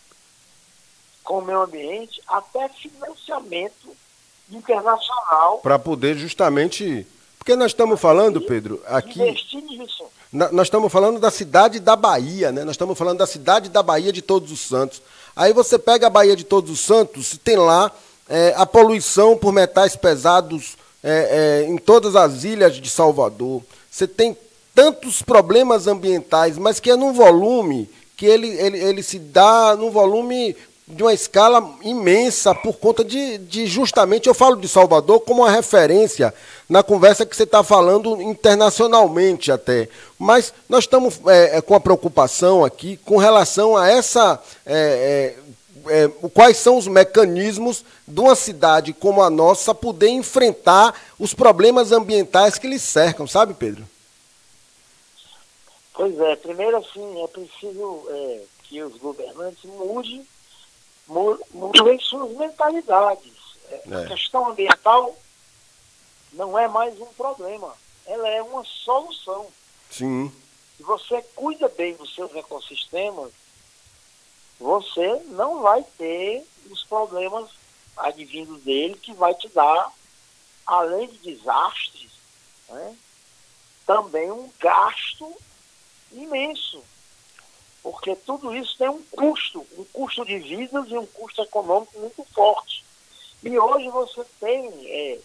com 1.23 1.39
o 1.39 1.43
meio 1.43 1.63
ambiente, 1.63 2.23
até 2.27 2.69
financiamento 2.69 3.97
internacional. 4.51 5.59
Para 5.59 5.79
poder 5.79 6.17
justamente. 6.17 7.07
Porque 7.41 7.57
nós 7.57 7.73
estamos 7.73 7.99
falando, 7.99 8.39
Pedro, 8.43 8.83
aqui. 8.87 9.19
Nós 10.31 10.67
estamos 10.67 10.93
falando 10.93 11.19
da 11.19 11.31
cidade 11.31 11.81
da 11.81 11.97
Bahia, 11.97 12.53
né? 12.53 12.65
Nós 12.65 12.75
estamos 12.75 12.97
falando 12.99 13.17
da 13.17 13.27
cidade 13.27 13.71
da 13.71 13.83
Bahia 13.83 14.13
de 14.13 14.21
Todos 14.21 14.53
os 14.53 14.61
Santos. 14.61 15.01
Aí 15.35 15.55
você 15.55 15.79
pega 15.79 16.07
a 16.07 16.11
Bahia 16.11 16.37
de 16.37 16.45
Todos 16.45 16.71
os 16.71 16.81
Santos, 16.81 17.39
tem 17.43 17.57
lá 17.57 17.91
é, 18.29 18.53
a 18.59 18.67
poluição 18.67 19.39
por 19.39 19.55
metais 19.55 19.97
pesados 19.97 20.77
é, 21.03 21.63
é, 21.65 21.69
em 21.69 21.79
todas 21.79 22.15
as 22.15 22.45
ilhas 22.45 22.77
de 22.77 22.91
Salvador. 22.91 23.63
Você 23.91 24.07
tem 24.07 24.37
tantos 24.75 25.23
problemas 25.23 25.87
ambientais, 25.87 26.59
mas 26.59 26.79
que 26.79 26.91
é 26.91 26.97
num 26.97 27.15
volume 27.15 27.89
que 28.19 28.27
ele, 28.27 28.49
ele, 28.49 28.79
ele 28.79 29.03
se 29.03 29.19
dá 29.19 29.75
num 29.75 29.91
volume 29.91 30.55
de 30.91 31.03
uma 31.03 31.13
escala 31.13 31.75
imensa 31.83 32.55
por 32.55 32.75
conta 32.75 33.05
de, 33.05 33.39
de 33.39 33.67
justamente, 33.67 34.29
eu 34.29 34.35
falo 34.35 34.57
de 34.57 34.69
Salvador 34.69 35.21
como 35.21 35.43
uma 35.43 35.51
referência 35.51 36.35
na 36.69 36.83
conversa 36.83 37.25
que 37.25 37.35
você 37.35 37.45
está 37.45 37.63
falando 37.63 38.21
internacionalmente 38.21 39.51
até. 39.51 39.89
Mas 40.19 40.53
nós 40.69 40.85
estamos 40.85 41.21
é, 41.27 41.61
com 41.61 41.75
a 41.75 41.81
preocupação 41.81 42.65
aqui 42.65 42.97
com 42.99 43.17
relação 43.17 43.77
a 43.77 43.89
essa. 43.89 44.41
É, 44.67 45.35
é, 45.87 46.09
quais 46.35 46.59
são 46.59 46.77
os 46.77 46.87
mecanismos 46.87 47.83
de 48.07 48.21
uma 48.21 48.35
cidade 48.35 48.93
como 48.93 49.23
a 49.23 49.31
nossa 49.31 49.75
poder 49.75 50.11
enfrentar 50.11 50.95
os 51.19 51.33
problemas 51.33 51.91
ambientais 51.91 52.59
que 52.59 52.69
lhe 52.69 52.79
cercam, 52.79 53.27
sabe, 53.27 53.55
Pedro? 53.55 53.89
Pois 55.95 56.19
é, 56.21 56.37
primeiro 56.37 56.77
assim, 56.77 57.23
é 57.25 57.27
preciso 57.29 58.07
que 58.71 58.81
os 58.83 58.97
governantes 58.99 59.65
mudem, 59.65 60.25
mudem 61.11 61.99
suas 62.01 62.31
mentalidades. 62.37 63.33
É. 63.69 63.95
A 63.95 64.07
questão 64.07 64.49
ambiental 64.49 65.17
não 66.33 66.59
é 66.59 66.69
mais 66.69 66.99
um 67.01 67.07
problema, 67.07 67.75
ela 68.07 68.29
é 68.29 68.43
uma 68.43 68.65
solução. 68.65 69.47
Sim. 69.91 70.33
Se 70.77 70.83
você 70.83 71.23
cuida 71.35 71.69
bem 71.69 71.95
dos 71.95 72.15
seus 72.15 72.35
ecossistemas, 72.35 73.33
você 74.59 75.23
não 75.29 75.63
vai 75.63 75.85
ter 75.99 76.47
os 76.71 76.85
problemas 76.85 77.49
advindos 77.97 78.63
dele 78.63 78.95
que 78.95 79.13
vai 79.13 79.35
te 79.35 79.49
dar, 79.49 79.93
além 80.65 81.09
de 81.09 81.19
desastres, 81.19 82.11
né, 82.69 82.97
também 83.87 84.31
um 84.31 84.51
gasto 84.61 85.35
imenso. 86.13 86.83
Porque 87.83 88.15
tudo 88.15 88.55
isso 88.55 88.77
tem 88.77 88.89
um 88.89 89.03
custo, 89.05 89.67
um 89.77 89.85
custo 89.85 90.25
de 90.25 90.39
vidas 90.39 90.87
e 90.89 90.99
um 90.99 91.07
custo 91.07 91.43
econômico 91.43 91.99
muito 91.99 92.23
forte. 92.35 92.85
E 93.43 93.59
hoje 93.59 93.89
você 93.89 94.25
tem 94.39 94.69
é, 94.87 95.19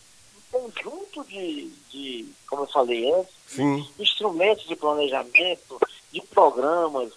um 0.54 0.60
conjunto 0.60 1.26
de, 1.26 1.70
de, 1.89 2.30
como 2.48 2.63
eu 2.63 2.68
falei 2.68 3.12
antes, 3.12 3.34
Sim. 3.48 3.88
instrumentos 4.00 4.65
de 4.68 4.76
planejamento, 4.76 5.80
de 6.12 6.22
programas, 6.22 7.12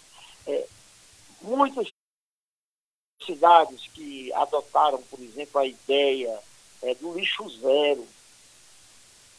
é, 0.47 0.67
muitas 1.41 1.89
cidades 3.25 3.87
que 3.95 4.33
adotaram, 4.33 5.01
por 5.03 5.21
exemplo, 5.21 5.61
a 5.61 5.67
ideia 5.67 6.39
é, 6.83 6.95
do 6.95 7.15
lixo 7.15 7.49
zero. 7.61 8.07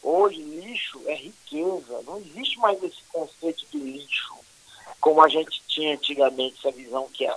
Hoje, 0.02 0.40
lixo 0.40 1.02
é 1.06 1.14
riqueza. 1.14 2.02
Não 2.06 2.18
existe 2.18 2.58
mais 2.58 2.82
esse 2.82 3.02
conceito 3.12 3.66
de 3.70 3.78
lixo, 3.78 4.34
como 5.00 5.22
a 5.22 5.28
gente 5.28 5.62
tinha 5.66 5.94
antigamente, 5.94 6.56
essa 6.58 6.76
visão 6.76 7.08
que 7.12 7.26
é. 7.26 7.36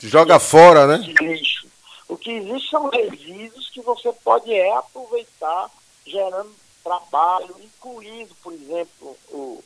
Joga 0.00 0.38
fora, 0.38 0.86
né? 0.86 0.96
Lixo. 1.20 1.66
O 2.08 2.16
que 2.16 2.32
existe 2.32 2.70
são 2.70 2.88
resíduos 2.90 3.70
que 3.70 3.80
você 3.80 4.12
pode 4.12 4.52
é, 4.52 4.74
aproveitar, 4.74 5.70
gerando 6.06 6.52
trabalho, 6.82 7.54
incluindo, 7.62 8.34
por 8.42 8.52
exemplo, 8.52 9.16
o, 9.30 9.64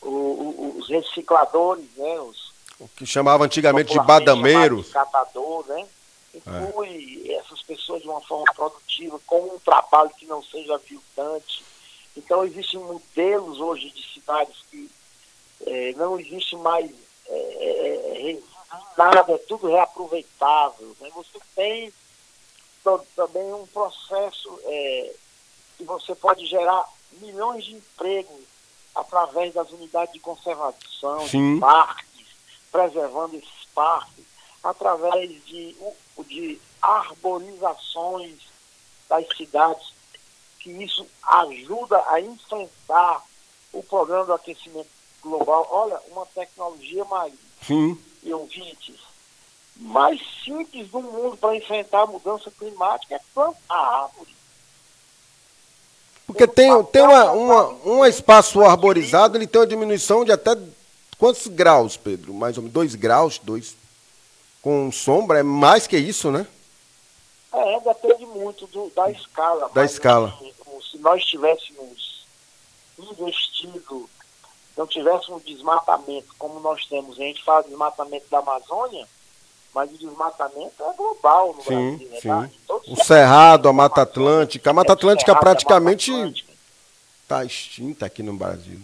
o, 0.00 0.76
os 0.78 0.88
recicladores, 0.88 1.88
né, 1.96 2.20
os, 2.20 2.54
o 2.78 2.88
que 2.88 3.06
chamava 3.06 3.44
antigamente 3.44 3.92
de 3.92 4.00
badameiro. 4.00 4.82
Catador, 4.84 5.66
né? 5.68 5.86
Inclui 6.34 7.22
é. 7.28 7.34
essas 7.34 7.62
pessoas 7.62 8.02
de 8.02 8.08
uma 8.08 8.20
forma 8.20 8.52
produtiva, 8.52 9.20
com 9.26 9.40
um 9.54 9.58
trabalho 9.60 10.10
que 10.18 10.26
não 10.26 10.42
seja 10.42 10.74
aviltante. 10.74 11.64
Então, 12.16 12.44
existem 12.44 12.80
modelos 12.80 13.60
hoje 13.60 13.90
de 13.90 14.02
cidades 14.12 14.56
que 14.70 14.90
é, 15.66 15.92
não 15.94 16.18
existe 16.18 16.56
mais 16.56 16.90
é, 17.26 17.34
é, 17.34 18.30
é 18.30 18.38
nada, 18.96 19.32
é 19.32 19.38
tudo 19.38 19.68
reaproveitável. 19.68 20.96
Né? 21.00 21.10
Você 21.14 21.38
tem 21.54 21.92
também 23.16 23.52
um 23.54 23.66
processo 23.66 24.60
é, 24.64 25.14
que 25.76 25.84
você 25.84 26.14
pode 26.14 26.44
gerar 26.46 26.86
milhões 27.12 27.64
de 27.64 27.74
empregos 27.74 28.44
através 28.94 29.54
das 29.54 29.70
unidades 29.70 30.12
de 30.12 30.20
conservação, 30.20 31.26
Sim. 31.26 31.54
de 31.54 31.60
parques, 31.60 32.26
preservando 32.70 33.36
esses 33.36 33.64
parques 33.74 34.24
através 34.62 35.30
de, 35.44 35.76
de 36.26 36.60
arborizações 36.80 38.38
das 39.08 39.26
cidades, 39.36 39.92
que 40.58 40.70
isso 40.70 41.06
ajuda 41.22 42.02
a 42.08 42.20
enfrentar 42.20 43.22
o 43.72 43.82
problema 43.82 44.24
do 44.24 44.32
aquecimento 44.32 44.88
global. 45.24 45.66
Olha, 45.70 45.98
uma 46.10 46.24
tecnologia 46.26 47.04
mais 47.06 47.32
Sim. 47.66 47.98
e 48.22 48.32
ouvintes 48.32 49.02
mais 49.76 50.20
simples 50.44 50.88
do 50.88 51.00
mundo 51.00 51.36
para 51.36 51.56
enfrentar 51.56 52.02
a 52.02 52.06
mudança 52.06 52.48
climática 52.48 53.16
é 53.16 53.20
plantar 53.34 53.58
árvore. 53.74 54.32
Porque 56.28 56.46
tem, 56.46 56.84
tem 56.84 57.02
uma, 57.02 57.32
uma, 57.32 57.68
um 57.84 58.06
espaço 58.06 58.62
arborizado, 58.62 59.36
ele 59.36 59.48
tem 59.48 59.60
uma 59.60 59.66
diminuição 59.66 60.24
de 60.24 60.30
até 60.30 60.56
Quantos 61.18 61.46
graus, 61.46 61.96
Pedro? 61.96 62.34
Mais 62.34 62.56
ou 62.56 62.62
menos 62.62 62.74
dois 62.74 62.94
graus, 62.94 63.38
dois. 63.38 63.76
Com 64.60 64.90
sombra, 64.90 65.40
é 65.40 65.42
mais 65.42 65.86
que 65.86 65.96
isso, 65.96 66.30
né? 66.30 66.46
É, 67.52 67.80
depende 67.80 68.26
muito 68.26 68.66
do, 68.66 68.90
da 68.90 69.10
escala. 69.10 69.70
Da 69.72 69.84
escala. 69.84 70.28
Assim, 70.28 70.52
se 70.90 70.98
nós 70.98 71.24
tivéssemos 71.24 72.26
investido, 72.98 74.08
não 74.76 74.86
tivéssemos 74.86 75.44
desmatamento 75.44 76.34
como 76.38 76.60
nós 76.60 76.84
temos, 76.86 77.18
a 77.18 77.22
gente 77.22 77.44
fala 77.44 77.62
de 77.62 77.68
desmatamento 77.68 78.26
da 78.30 78.38
Amazônia, 78.38 79.06
mas 79.74 79.90
o 79.90 79.98
desmatamento 79.98 80.82
é 80.82 80.92
global 80.96 81.54
no 81.54 81.62
sim, 81.62 81.96
Brasil. 81.96 82.10
Né? 82.10 82.20
Sim. 82.20 82.60
Tá? 82.66 82.74
O 82.88 83.04
Cerrado, 83.04 83.68
a 83.68 83.72
Mata 83.72 84.02
Atlântica. 84.02 84.70
A 84.70 84.72
Mata 84.72 84.92
Atlântica 84.92 85.34
praticamente 85.34 86.12
está 87.22 87.44
extinta 87.44 88.06
aqui 88.06 88.22
no 88.22 88.34
Brasil 88.34 88.80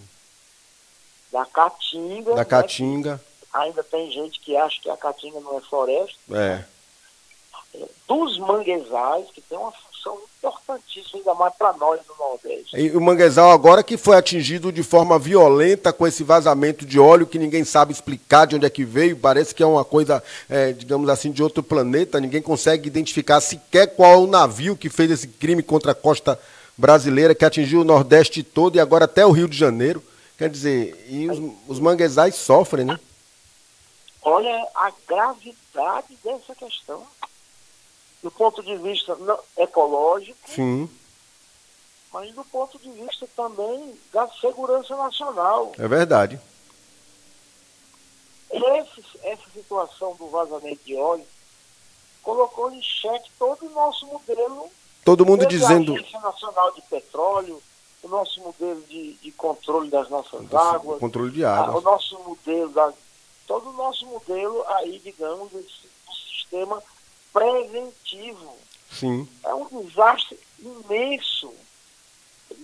da 1.32 1.46
Caatinga. 1.46 2.30
Da 2.30 2.36
né, 2.36 2.44
Caatinga. 2.44 3.20
Ainda 3.52 3.82
tem 3.82 4.10
gente 4.10 4.40
que 4.40 4.56
acha 4.56 4.80
que 4.80 4.90
a 4.90 4.96
Caatinga 4.96 5.40
não 5.40 5.58
é 5.58 5.60
floresta. 5.60 6.18
É. 6.32 6.64
Dos 8.06 8.38
manguezais, 8.38 9.30
que 9.30 9.40
tem 9.40 9.56
uma 9.56 9.72
função 10.00 10.18
importantíssima, 10.38 11.18
ainda 11.18 11.34
mais 11.34 11.54
para 11.54 11.72
nós 11.74 12.00
do 12.06 12.14
Nordeste. 12.18 12.76
E 12.76 12.90
o 12.96 13.00
manguezal 13.00 13.50
agora 13.50 13.82
que 13.82 13.96
foi 13.96 14.16
atingido 14.16 14.72
de 14.72 14.82
forma 14.82 15.18
violenta 15.18 15.92
com 15.92 16.06
esse 16.06 16.24
vazamento 16.24 16.84
de 16.86 16.98
óleo 16.98 17.26
que 17.26 17.38
ninguém 17.38 17.64
sabe 17.64 17.92
explicar 17.92 18.46
de 18.46 18.56
onde 18.56 18.66
é 18.66 18.70
que 18.70 18.84
veio, 18.84 19.16
parece 19.16 19.54
que 19.54 19.62
é 19.62 19.66
uma 19.66 19.84
coisa, 19.84 20.22
é, 20.48 20.72
digamos 20.72 21.08
assim, 21.08 21.30
de 21.30 21.42
outro 21.42 21.62
planeta, 21.62 22.20
ninguém 22.20 22.42
consegue 22.42 22.88
identificar 22.88 23.40
sequer 23.40 23.88
qual 23.88 24.12
é 24.12 24.16
o 24.16 24.26
navio 24.26 24.76
que 24.76 24.88
fez 24.88 25.10
esse 25.10 25.28
crime 25.28 25.62
contra 25.62 25.92
a 25.92 25.94
costa 25.94 26.38
brasileira, 26.76 27.34
que 27.34 27.44
atingiu 27.44 27.82
o 27.82 27.84
Nordeste 27.84 28.42
todo 28.42 28.76
e 28.76 28.80
agora 28.80 29.04
até 29.04 29.24
o 29.24 29.32
Rio 29.32 29.48
de 29.48 29.56
Janeiro. 29.56 30.02
Quer 30.38 30.48
dizer, 30.48 31.06
e 31.10 31.28
os, 31.28 31.38
os 31.68 31.78
manguezais 31.78 32.34
sofrem, 32.34 32.86
né? 32.86 32.98
Olha 34.22 34.66
a 34.74 34.90
gravidade 35.06 36.16
dessa 36.24 36.54
questão. 36.54 37.02
Do 38.22 38.30
ponto 38.30 38.62
de 38.62 38.76
vista 38.76 39.16
ecológico, 39.56 40.38
Sim. 40.46 40.88
mas 42.12 42.34
do 42.34 42.44
ponto 42.44 42.78
de 42.78 42.90
vista 42.90 43.26
também 43.34 43.98
da 44.12 44.28
segurança 44.40 44.94
nacional. 44.94 45.72
É 45.78 45.88
verdade. 45.88 46.38
Esse, 48.50 49.02
essa 49.22 49.48
situação 49.54 50.14
do 50.16 50.28
vazamento 50.28 50.84
de 50.84 50.96
óleo 50.96 51.24
colocou 52.22 52.70
em 52.72 52.82
xeque 52.82 53.30
todo 53.38 53.66
o 53.66 53.70
nosso 53.70 54.06
modelo. 54.06 54.70
Todo 55.04 55.24
mundo 55.24 55.46
dizendo. 55.46 55.92
A 55.92 55.96
Agência 55.96 56.20
Nacional 56.20 56.72
de 56.72 56.82
Petróleo, 56.82 57.62
o 58.02 58.08
nosso 58.08 58.40
modelo 58.40 58.82
de, 58.82 59.14
de 59.14 59.32
controle 59.32 59.88
das 59.88 60.08
nossas 60.10 60.52
águas, 60.52 61.00
controle 61.00 61.30
de 61.30 61.44
água, 61.44 61.78
o 61.78 61.80
nosso 61.80 62.18
modelo, 62.18 62.70
da, 62.70 62.92
todo 63.46 63.70
o 63.70 63.72
nosso 63.72 64.04
modelo 64.06 64.62
aí, 64.68 64.98
digamos, 64.98 65.50
do 65.50 65.64
sistema 66.12 66.82
preventivo. 67.32 68.56
Sim. 68.90 69.28
É 69.44 69.54
um 69.54 69.84
desastre 69.84 70.38
imenso. 70.58 71.52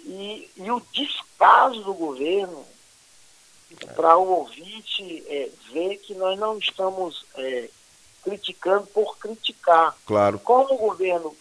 E, 0.05 0.51
e 0.57 0.71
o 0.71 0.83
descaso 0.93 1.83
do 1.83 1.95
governo 1.95 2.65
para 3.95 4.17
o 4.17 4.29
ouvinte 4.29 5.25
é, 5.29 5.51
ver 5.73 5.97
que 5.99 6.15
nós 6.15 6.39
não 6.39 6.59
estamos 6.59 7.25
é, 7.37 7.69
criticando 8.23 8.87
por 8.89 9.17
criticar. 9.19 9.97
Claro. 10.07 10.39
Como 10.39 10.75
o 10.75 10.79
governo 10.79 11.37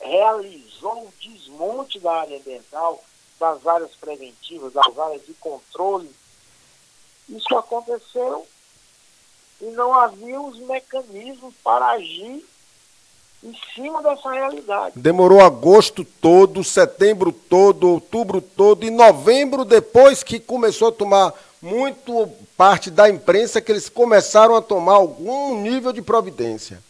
realizou 0.00 1.04
o 1.04 1.12
desmonte 1.20 1.98
da 1.98 2.20
área 2.20 2.38
ambiental, 2.38 3.02
das 3.38 3.66
áreas 3.66 3.92
preventivas, 3.96 4.72
das 4.72 4.98
áreas 4.98 5.24
de 5.26 5.34
controle. 5.34 6.10
Isso 7.28 7.56
aconteceu 7.56 8.46
e 9.60 9.66
não 9.66 9.94
havia 9.94 10.40
os 10.40 10.58
mecanismos 10.58 11.54
para 11.62 11.86
agir 11.90 12.44
em 13.42 13.56
cima 13.74 14.02
dessa 14.02 14.30
realidade. 14.30 14.92
Demorou 14.96 15.40
agosto 15.40 16.04
todo, 16.04 16.62
setembro 16.62 17.32
todo, 17.32 17.88
outubro 17.88 18.40
todo 18.40 18.84
e 18.84 18.90
novembro, 18.90 19.64
depois 19.64 20.22
que 20.22 20.38
começou 20.38 20.88
a 20.88 20.92
tomar 20.92 21.34
muito 21.60 22.28
parte 22.56 22.90
da 22.90 23.08
imprensa, 23.08 23.60
que 23.60 23.72
eles 23.72 23.88
começaram 23.88 24.56
a 24.56 24.62
tomar 24.62 24.94
algum 24.94 25.60
nível 25.60 25.92
de 25.92 26.02
providência. 26.02 26.82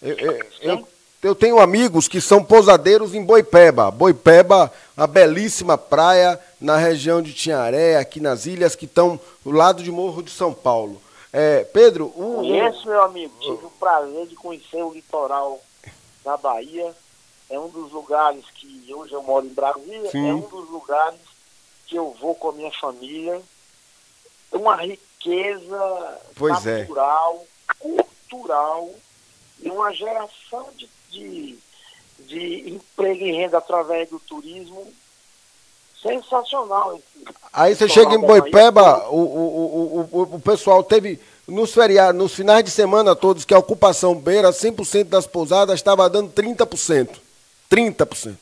Eu, 0.00 0.18
eu, 0.60 0.88
eu, 1.22 1.34
tenho 1.34 1.60
amigos 1.60 2.08
que 2.08 2.20
são 2.20 2.42
pousadeiros 2.42 3.14
em 3.14 3.24
Boipeba. 3.24 3.90
Boipeba, 3.90 4.72
a 4.96 5.06
belíssima 5.06 5.78
praia 5.78 6.38
na 6.60 6.76
região 6.76 7.22
de 7.22 7.32
Tinharé, 7.32 7.96
aqui 7.96 8.20
nas 8.20 8.46
ilhas, 8.46 8.74
que 8.74 8.84
estão 8.84 9.18
do 9.44 9.52
lado 9.52 9.82
de 9.82 9.92
Morro 9.92 10.22
de 10.22 10.30
São 10.30 10.52
Paulo. 10.52 11.00
É, 11.32 11.64
Pedro, 11.64 12.06
o. 12.06 12.36
Conheço, 12.36 12.86
meu 12.86 13.02
amigo. 13.02 13.34
Tive 13.40 13.66
o 13.66 13.70
prazer 13.70 14.26
de 14.26 14.36
conhecer 14.36 14.82
o 14.82 14.92
litoral 14.92 15.60
da 16.24 16.36
Bahia. 16.36 16.94
É 17.48 17.58
um 17.58 17.68
dos 17.68 17.90
lugares 17.92 18.44
que 18.54 18.92
hoje 18.94 19.12
eu 19.12 19.22
moro 19.22 19.46
em 19.46 19.54
Brasília. 19.54 20.10
Sim. 20.10 20.28
É 20.28 20.34
um 20.34 20.40
dos 20.40 20.68
lugares 20.70 21.20
que 21.86 21.96
eu 21.96 22.14
vou 22.20 22.34
com 22.34 22.50
a 22.50 22.52
minha 22.52 22.72
família. 22.72 23.40
Uma 24.52 24.76
riqueza 24.76 25.12
riqueza 25.22 26.20
pois 26.34 26.66
é. 26.66 26.80
natural, 26.80 27.46
é. 27.68 27.74
cultural 27.78 28.90
e 29.60 29.70
uma 29.70 29.92
geração 29.92 30.68
de, 30.76 30.88
de, 31.10 31.58
de 32.18 32.70
emprego 32.70 33.24
e 33.24 33.32
renda 33.32 33.58
através 33.58 34.08
do 34.08 34.18
turismo 34.18 34.92
sensacional. 36.02 37.00
Aí 37.52 37.74
você 37.74 37.88
chega 37.88 38.14
em 38.14 38.20
Boipeba, 38.20 39.08
o, 39.08 39.16
o, 39.16 40.08
o, 40.10 40.22
o, 40.36 40.40
pessoal 40.40 40.82
teve, 40.82 41.20
nos 41.46 41.72
feriados, 41.72 42.20
nos 42.20 42.34
finais 42.34 42.64
de 42.64 42.70
semana 42.70 43.14
todos, 43.14 43.44
que 43.44 43.54
a 43.54 43.58
ocupação 43.58 44.14
beira 44.14 44.50
100% 44.50 45.04
das 45.04 45.26
pousadas, 45.26 45.76
estava 45.76 46.10
dando 46.10 46.32
30%. 46.32 47.16
30%. 47.70 48.36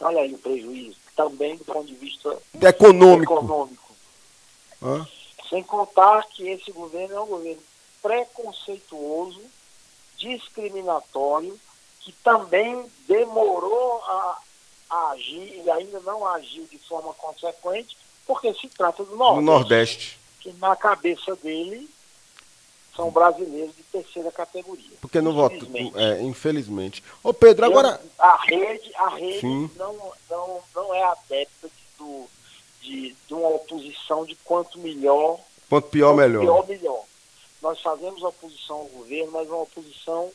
Olha 0.00 0.20
aí 0.20 0.32
o 0.32 0.38
prejuízo, 0.38 0.96
também 1.14 1.56
do 1.56 1.64
ponto 1.64 1.86
de 1.86 1.94
vista 1.94 2.36
econômico. 2.62 3.34
econômico. 3.34 3.88
Sem 5.50 5.62
contar 5.62 6.24
que 6.28 6.48
esse 6.48 6.70
governo 6.70 7.14
é 7.14 7.20
um 7.20 7.26
governo 7.26 7.62
preconceituoso, 8.02 9.40
discriminatório, 10.16 11.58
que 12.00 12.12
também 12.12 12.84
demorou 13.06 14.02
a, 14.04 14.38
a 14.88 15.10
agir 15.10 15.62
e 15.64 15.70
ainda 15.70 16.00
não 16.00 16.26
agiu 16.26 16.64
de 16.70 16.78
forma 16.78 17.12
consequente, 17.14 17.96
porque 18.26 18.52
se 18.54 18.68
trata 18.68 19.04
do 19.04 19.16
Nordeste. 19.16 19.40
Do 19.40 19.50
Nordeste. 19.50 20.18
Que 20.40 20.52
na 20.54 20.76
cabeça 20.76 21.36
dele 21.36 21.88
são 22.98 23.10
brasileiros 23.10 23.76
de 23.76 23.82
terceira 23.84 24.32
categoria. 24.32 24.96
Porque 25.00 25.20
não 25.20 25.32
voto, 25.32 25.68
é, 25.94 26.20
infelizmente. 26.22 27.02
Ô 27.22 27.32
Pedro, 27.32 27.66
agora. 27.66 28.00
a 28.18 28.36
rede, 28.44 28.92
a 28.96 29.08
rede 29.10 29.46
não, 29.76 30.12
não, 30.28 30.60
não 30.74 30.94
é 30.94 31.04
adepta 31.04 31.70
do, 31.96 32.26
de, 32.82 33.14
de 33.26 33.34
uma 33.34 33.48
oposição 33.50 34.24
de 34.24 34.34
quanto 34.36 34.78
melhor. 34.80 35.38
Quanto 35.68 35.88
pior, 35.88 36.14
quanto 36.14 36.18
melhor. 36.18 36.40
Pior, 36.40 36.66
melhor. 36.66 37.04
Nós 37.62 37.80
fazemos 37.80 38.22
oposição 38.22 38.76
ao 38.76 38.86
governo, 38.86 39.32
mas 39.32 39.48
uma 39.48 39.62
oposição 39.62 40.30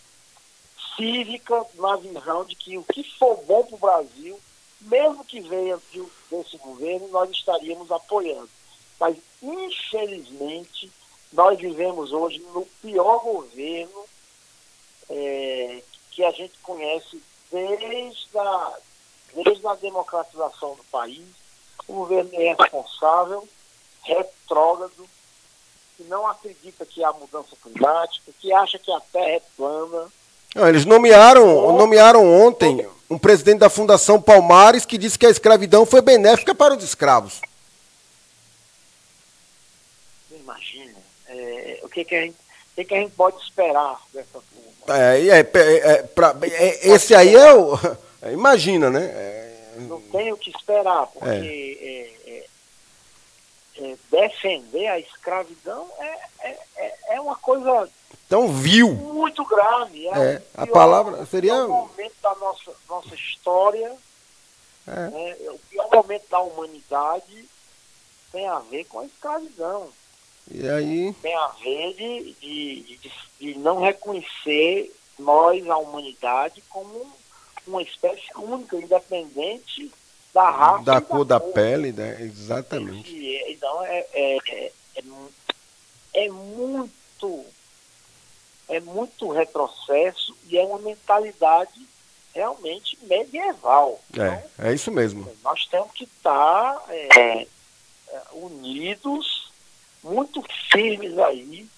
cívica 0.95 1.65
na 1.75 1.95
visão 1.97 2.45
de 2.45 2.55
que 2.55 2.77
o 2.77 2.83
que 2.83 3.03
for 3.17 3.37
bom 3.43 3.63
para 3.65 3.75
o 3.75 3.79
Brasil, 3.79 4.39
mesmo 4.81 5.23
que 5.23 5.39
venha 5.41 5.79
desse 6.29 6.57
governo, 6.57 7.07
nós 7.09 7.29
estaríamos 7.31 7.91
apoiando. 7.91 8.49
Mas, 8.99 9.17
infelizmente, 9.41 10.91
nós 11.31 11.57
vivemos 11.59 12.11
hoje 12.11 12.39
no 12.53 12.65
pior 12.81 13.19
governo 13.19 14.05
é, 15.09 15.81
que 16.11 16.23
a 16.23 16.31
gente 16.31 16.53
conhece 16.59 17.21
desde 17.51 18.37
a, 18.37 18.77
desde 19.33 19.67
a 19.67 19.75
democratização 19.75 20.75
do 20.75 20.83
país. 20.85 21.25
O 21.87 21.93
governo 21.93 22.29
é 22.33 22.53
responsável, 22.53 23.47
retrógrado, 24.03 25.09
que 25.97 26.03
não 26.03 26.25
acredita 26.27 26.85
que 26.85 27.03
há 27.03 27.11
mudança 27.13 27.55
climática, 27.61 28.31
que 28.39 28.51
acha 28.53 28.79
que 28.79 28.91
a 28.91 28.99
Terra 28.99 29.29
é 29.29 29.41
plana 29.55 30.11
não, 30.53 30.67
eles 30.67 30.85
nomearam, 30.85 31.75
nomearam 31.77 32.25
ontem 32.25 32.87
um 33.09 33.17
presidente 33.17 33.59
da 33.59 33.69
Fundação 33.69 34.21
Palmares 34.21 34.85
que 34.85 34.97
disse 34.97 35.17
que 35.17 35.25
a 35.25 35.29
escravidão 35.29 35.85
foi 35.85 36.01
benéfica 36.01 36.53
para 36.53 36.75
os 36.75 36.83
escravos. 36.83 37.41
Imagina. 40.31 40.99
É, 41.27 41.79
o 41.83 41.89
que, 41.89 42.05
que, 42.05 42.15
a 42.15 42.21
gente, 42.21 42.35
o 42.35 42.75
que, 42.75 42.85
que 42.85 42.95
a 42.95 42.99
gente 42.99 43.11
pode 43.13 43.37
esperar 43.41 43.99
dessa 44.13 44.39
turma? 44.39 44.97
É, 44.97 45.27
é, 45.27 45.39
é, 45.39 46.03
pra, 46.03 46.35
é, 46.41 46.87
esse 46.89 47.15
aí 47.15 47.35
é 47.35 47.53
o. 47.53 47.77
Imagina, 48.31 48.89
né? 48.89 49.03
É, 49.03 49.75
Não 49.77 50.01
tem 50.01 50.31
o 50.31 50.37
que 50.37 50.49
esperar, 50.49 51.07
porque 51.07 51.83
defender 54.09 54.87
a 54.87 54.99
escravidão 54.99 55.87
é, 55.99 56.93
é 57.15 57.21
uma 57.21 57.35
coisa 57.35 57.89
tão 58.33 58.47
vil. 58.47 58.91
Muito 58.95 59.45
grave. 59.45 60.07
É, 60.07 60.11
é 60.11 60.41
a 60.55 60.65
palavra 60.65 61.23
seria. 61.27 61.53
O 61.53 61.67
pior 61.67 61.87
momento 61.87 62.15
da 62.23 62.35
nossa, 62.35 62.71
nossa 62.89 63.13
história, 63.13 63.95
é. 64.87 65.07
né, 65.09 65.35
o 65.49 65.59
pior 65.69 65.87
momento 65.93 66.23
da 66.31 66.39
humanidade 66.39 67.45
tem 68.31 68.47
a 68.47 68.57
ver 68.57 68.85
com 68.85 69.01
a 69.01 69.05
escravidão. 69.05 69.87
E 70.49 70.67
aí? 70.67 71.13
Tem 71.21 71.35
a 71.35 71.47
ver 71.63 71.93
de, 71.93 72.33
de, 72.41 72.97
de, 72.97 73.11
de 73.39 73.59
não 73.59 73.79
reconhecer 73.79 74.91
nós, 75.19 75.69
a 75.69 75.77
humanidade, 75.77 76.63
como 76.69 77.05
uma 77.67 77.83
espécie 77.83 78.23
única, 78.35 78.75
independente 78.77 79.91
da 80.33 80.49
raça. 80.49 80.83
Da 80.83 80.99
cor 80.99 81.23
da, 81.23 81.37
da 81.37 81.51
pele, 81.51 81.91
né? 81.91 82.17
exatamente. 82.19 83.13
Então 83.47 83.85
é, 83.85 84.07
é, 84.11 84.37
é, 84.47 84.71
é 86.15 86.29
muito 86.29 87.45
é 88.67 88.79
muito 88.79 89.29
retrocesso 89.31 90.35
e 90.47 90.57
é 90.57 90.63
uma 90.63 90.79
mentalidade 90.79 91.87
realmente 92.33 92.97
medieval. 93.03 93.99
É, 94.13 94.15
então, 94.15 94.65
é 94.65 94.73
isso 94.73 94.91
mesmo. 94.91 95.29
Nós 95.43 95.65
temos 95.67 95.91
que 95.91 96.05
estar 96.05 96.83
é, 96.89 97.47
é, 98.09 98.21
unidos, 98.33 99.51
muito 100.03 100.43
firmes 100.71 101.17
aí, 101.19 101.69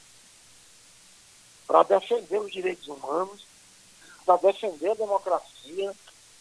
para 1.67 1.83
defender 1.83 2.39
os 2.39 2.51
direitos 2.51 2.87
humanos, 2.87 3.45
para 4.25 4.37
defender 4.37 4.91
a 4.91 4.95
democracia, 4.95 5.93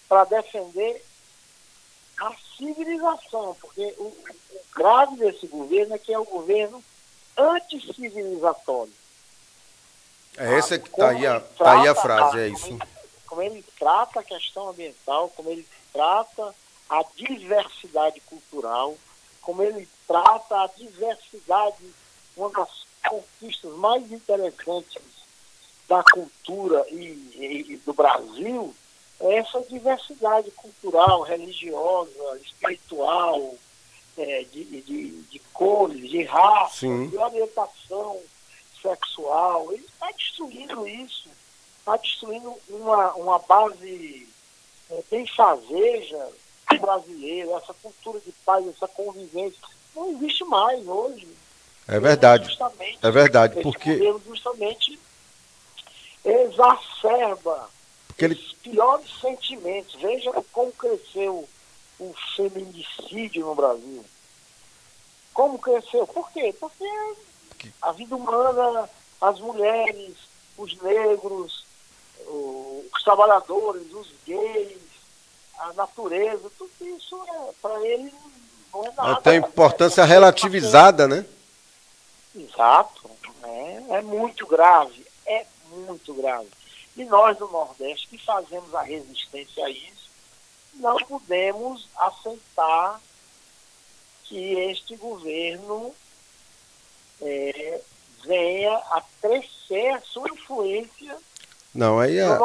para 0.09 0.24
defender 0.24 1.04
a 2.20 2.33
civilização, 2.57 3.57
porque 3.61 3.94
o, 3.98 4.04
o 4.04 4.61
grave 4.74 5.16
desse 5.16 5.46
governo 5.46 5.94
é 5.94 5.98
que 5.98 6.12
é 6.12 6.18
o 6.18 6.24
governo 6.24 6.83
anticivilizatório. 7.37 8.92
É 10.37 10.59
essa 10.59 10.79
que 10.79 10.88
está 10.88 11.11
aí, 11.11 11.27
a, 11.27 11.40
tá 11.40 11.81
aí 11.81 11.88
a 11.88 11.94
frase, 11.94 12.38
é 12.40 12.49
isso. 12.49 12.66
Como 12.66 12.83
ele, 12.83 12.88
como 13.27 13.42
ele 13.42 13.64
trata 13.79 14.20
a 14.20 14.25
questão 14.25 14.68
ambiental, 14.68 15.29
como 15.31 15.51
ele 15.51 15.66
trata 15.92 16.55
a 16.88 17.05
diversidade 17.16 18.20
cultural, 18.20 18.97
como 19.40 19.62
ele 19.62 19.88
trata 20.07 20.62
a 20.62 20.66
diversidade, 20.77 21.94
uma 22.37 22.51
das 22.51 22.85
conquistas 23.09 23.73
mais 23.75 24.11
interessantes 24.11 25.03
da 25.88 26.03
cultura 26.03 26.85
e, 26.90 27.66
e 27.68 27.77
do 27.85 27.92
Brasil 27.92 28.75
é 29.20 29.37
essa 29.37 29.61
diversidade 29.62 30.51
cultural, 30.51 31.23
religiosa, 31.23 32.38
espiritual, 32.42 33.55
é, 34.16 34.44
de, 34.44 34.64
de, 34.64 35.11
de, 35.23 35.38
cores, 35.53 36.09
de 36.09 36.23
raça, 36.25 36.81
Sim. 36.81 37.09
de 37.09 37.16
orientação 37.16 38.20
sexual. 38.85 39.73
Ele 39.73 39.85
está 39.85 40.11
destruindo 40.12 40.87
isso, 40.87 41.29
está 41.79 41.97
destruindo 41.97 42.55
uma, 42.68 43.14
uma 43.14 43.38
base 43.38 44.29
é, 44.90 45.03
bem 45.11 45.27
fazeja 45.27 46.29
brasileira, 46.81 47.53
essa 47.53 47.73
cultura 47.75 48.20
de 48.20 48.33
paz, 48.44 48.66
essa 48.68 48.88
convivência. 48.88 49.59
Não 49.97 50.11
existe 50.12 50.44
mais 50.44 50.87
hoje. 50.87 51.29
É 51.88 51.99
verdade. 51.99 52.59
É 53.03 53.11
verdade, 53.11 53.62
porque. 53.62 53.99
justamente 54.27 54.99
exacerba 56.25 57.68
porque 58.14 58.25
ele... 58.25 58.35
os 58.35 58.53
piores 58.55 59.11
sentimentos. 59.20 59.94
Veja 60.01 60.31
como 60.53 60.73
cresceu 60.73 61.49
o 61.99 62.14
feminicídio 62.37 63.47
no 63.47 63.55
Brasil. 63.55 64.05
Como 65.33 65.59
cresceu? 65.59 66.07
Por 66.07 66.31
quê? 66.31 66.55
Porque 66.59 66.85
a 67.83 67.92
vida 67.92 68.16
humana, 68.16 68.88
as 69.20 69.40
mulheres, 69.40 70.14
os 70.57 70.77
negros, 70.83 71.64
os 72.27 73.03
trabalhadores, 73.03 73.92
os 73.92 74.09
gays, 74.27 74.79
a 75.59 75.72
natureza, 75.74 76.50
tudo 76.59 76.72
isso 76.81 77.22
é, 77.29 77.53
para 77.61 77.87
ele 77.87 78.12
não 78.72 78.85
é 78.85 78.92
nada. 78.96 79.20
Tem 79.20 79.38
importância 79.38 80.03
é, 80.03 80.05
relativizada, 80.05 81.07
né? 81.07 81.24
Exato. 82.34 83.11
É, 83.43 83.82
é 83.91 84.03
muito 84.03 84.47
grave. 84.47 85.07
É 85.26 85.47
muito 85.70 86.12
grave. 86.14 86.49
E 86.97 87.05
nós 87.05 87.36
do 87.39 87.49
Nordeste 87.49 88.09
que 88.09 88.18
fazemos 88.18 88.74
a 88.74 88.82
resistência 88.82 89.64
a 89.64 89.70
isso, 89.70 90.11
não 90.74 90.97
podemos 90.97 91.89
aceitar 91.97 93.01
que 94.24 94.55
este 94.70 94.97
governo 94.97 95.95
é, 97.21 97.81
venha 98.25 98.75
a 98.75 99.03
crescer 99.21 99.89
a 99.91 100.01
sua 100.01 100.29
influência 100.29 101.17
Não, 101.75 101.99
aí 102.01 102.21
a, 102.21 102.39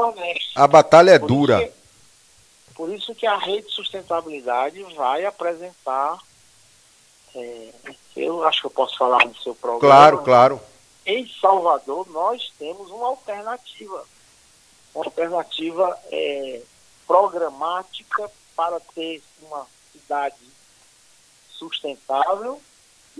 a 0.55 0.67
batalha 0.67 1.11
é 1.11 1.19
por 1.19 1.27
dura. 1.27 1.61
Isso 1.61 1.71
que, 1.71 2.73
por 2.73 2.93
isso 2.93 3.15
que 3.15 3.25
a 3.25 3.37
rede 3.37 3.67
de 3.67 3.73
sustentabilidade 3.73 4.81
vai 4.95 5.25
apresentar, 5.25 6.17
é, 7.35 7.69
eu 8.15 8.43
acho 8.43 8.61
que 8.61 8.67
eu 8.67 8.71
posso 8.71 8.97
falar 8.97 9.25
no 9.25 9.35
seu 9.37 9.55
programa. 9.55 9.95
Claro, 9.95 10.17
claro. 10.19 10.61
Em 11.05 11.27
Salvador 11.39 12.07
nós 12.09 12.51
temos 12.59 12.89
uma 12.91 13.07
alternativa, 13.07 14.05
uma 14.93 15.05
alternativa 15.05 15.99
é, 16.11 16.61
programática 17.07 18.29
para 18.55 18.79
ter 18.93 19.23
uma 19.41 19.65
cidade 19.91 20.35
sustentável 21.49 22.61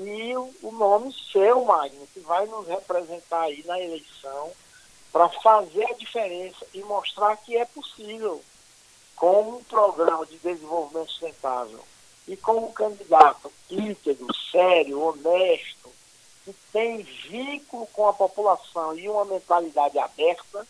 e 0.02 0.36
o, 0.38 0.50
o 0.64 0.72
nome 0.72 1.14
seu, 1.32 1.66
Magno, 1.66 2.08
que 2.14 2.22
vai 2.22 2.46
nos 2.46 2.66
representar 2.68 3.42
aí 3.42 3.64
na 3.66 3.80
eleição 3.80 4.52
para 5.12 5.28
fazer 5.28 5.86
a 5.92 5.94
diferença 5.94 6.66
e 6.74 6.82
mostrar 6.84 7.36
que 7.38 7.58
é 7.58 7.66
possível 7.66 8.42
com 9.16 9.58
um 9.58 9.64
programa 9.64 10.26
de 10.26 10.38
desenvolvimento 10.38 11.12
sustentável 11.12 11.84
e 12.28 12.38
com 12.38 12.66
um 12.66 12.72
candidato 12.72 13.52
íntegro, 13.70 14.28
sério, 14.52 15.02
honesto, 15.02 15.92
que 16.46 16.54
tem 16.72 17.02
vínculo 17.02 17.86
com 17.88 18.08
a 18.08 18.14
população 18.14 18.98
e 18.98 19.10
uma 19.10 19.26
mentalidade 19.26 20.00
aberta, 20.00 20.66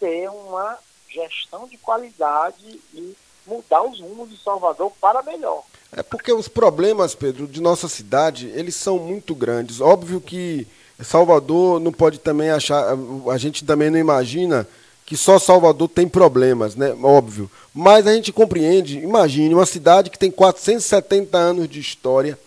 ter 0.00 0.28
uma 0.28 0.78
gestão 1.08 1.68
de 1.68 1.78
qualidade 1.78 2.80
e 2.92 3.16
mudar 3.50 3.82
os 3.82 3.98
rumos 4.00 4.30
de 4.30 4.42
Salvador 4.42 4.92
para 5.00 5.22
melhor. 5.22 5.62
É 5.92 6.02
porque 6.02 6.32
os 6.32 6.46
problemas, 6.46 7.14
Pedro, 7.16 7.48
de 7.48 7.60
nossa 7.60 7.88
cidade, 7.88 8.46
eles 8.54 8.76
são 8.76 8.98
muito 8.98 9.34
grandes. 9.34 9.80
Óbvio 9.80 10.20
que 10.20 10.66
Salvador 11.02 11.80
não 11.80 11.92
pode 11.92 12.18
também 12.18 12.50
achar, 12.50 12.96
a 13.28 13.36
gente 13.36 13.64
também 13.64 13.90
não 13.90 13.98
imagina 13.98 14.68
que 15.04 15.16
só 15.16 15.40
Salvador 15.40 15.88
tem 15.88 16.06
problemas, 16.06 16.76
né? 16.76 16.96
Óbvio. 17.02 17.50
Mas 17.74 18.06
a 18.06 18.14
gente 18.14 18.32
compreende, 18.32 18.98
imagine, 18.98 19.52
uma 19.52 19.66
cidade 19.66 20.10
que 20.10 20.18
tem 20.18 20.30
470 20.30 21.36
anos 21.36 21.68
de 21.68 21.80
história 21.80 22.38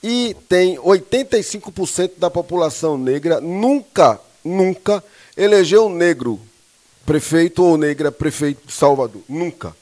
e 0.00 0.36
tem 0.48 0.76
85% 0.76 2.12
da 2.18 2.30
população 2.30 2.96
negra, 2.96 3.40
nunca, 3.40 4.20
nunca 4.44 5.02
elegeu 5.36 5.86
um 5.86 5.94
negro 5.94 6.40
prefeito 7.04 7.64
ou 7.64 7.76
negra 7.76 8.12
prefeito 8.12 8.66
de 8.66 8.72
Salvador. 8.72 9.22
Nunca. 9.28 9.74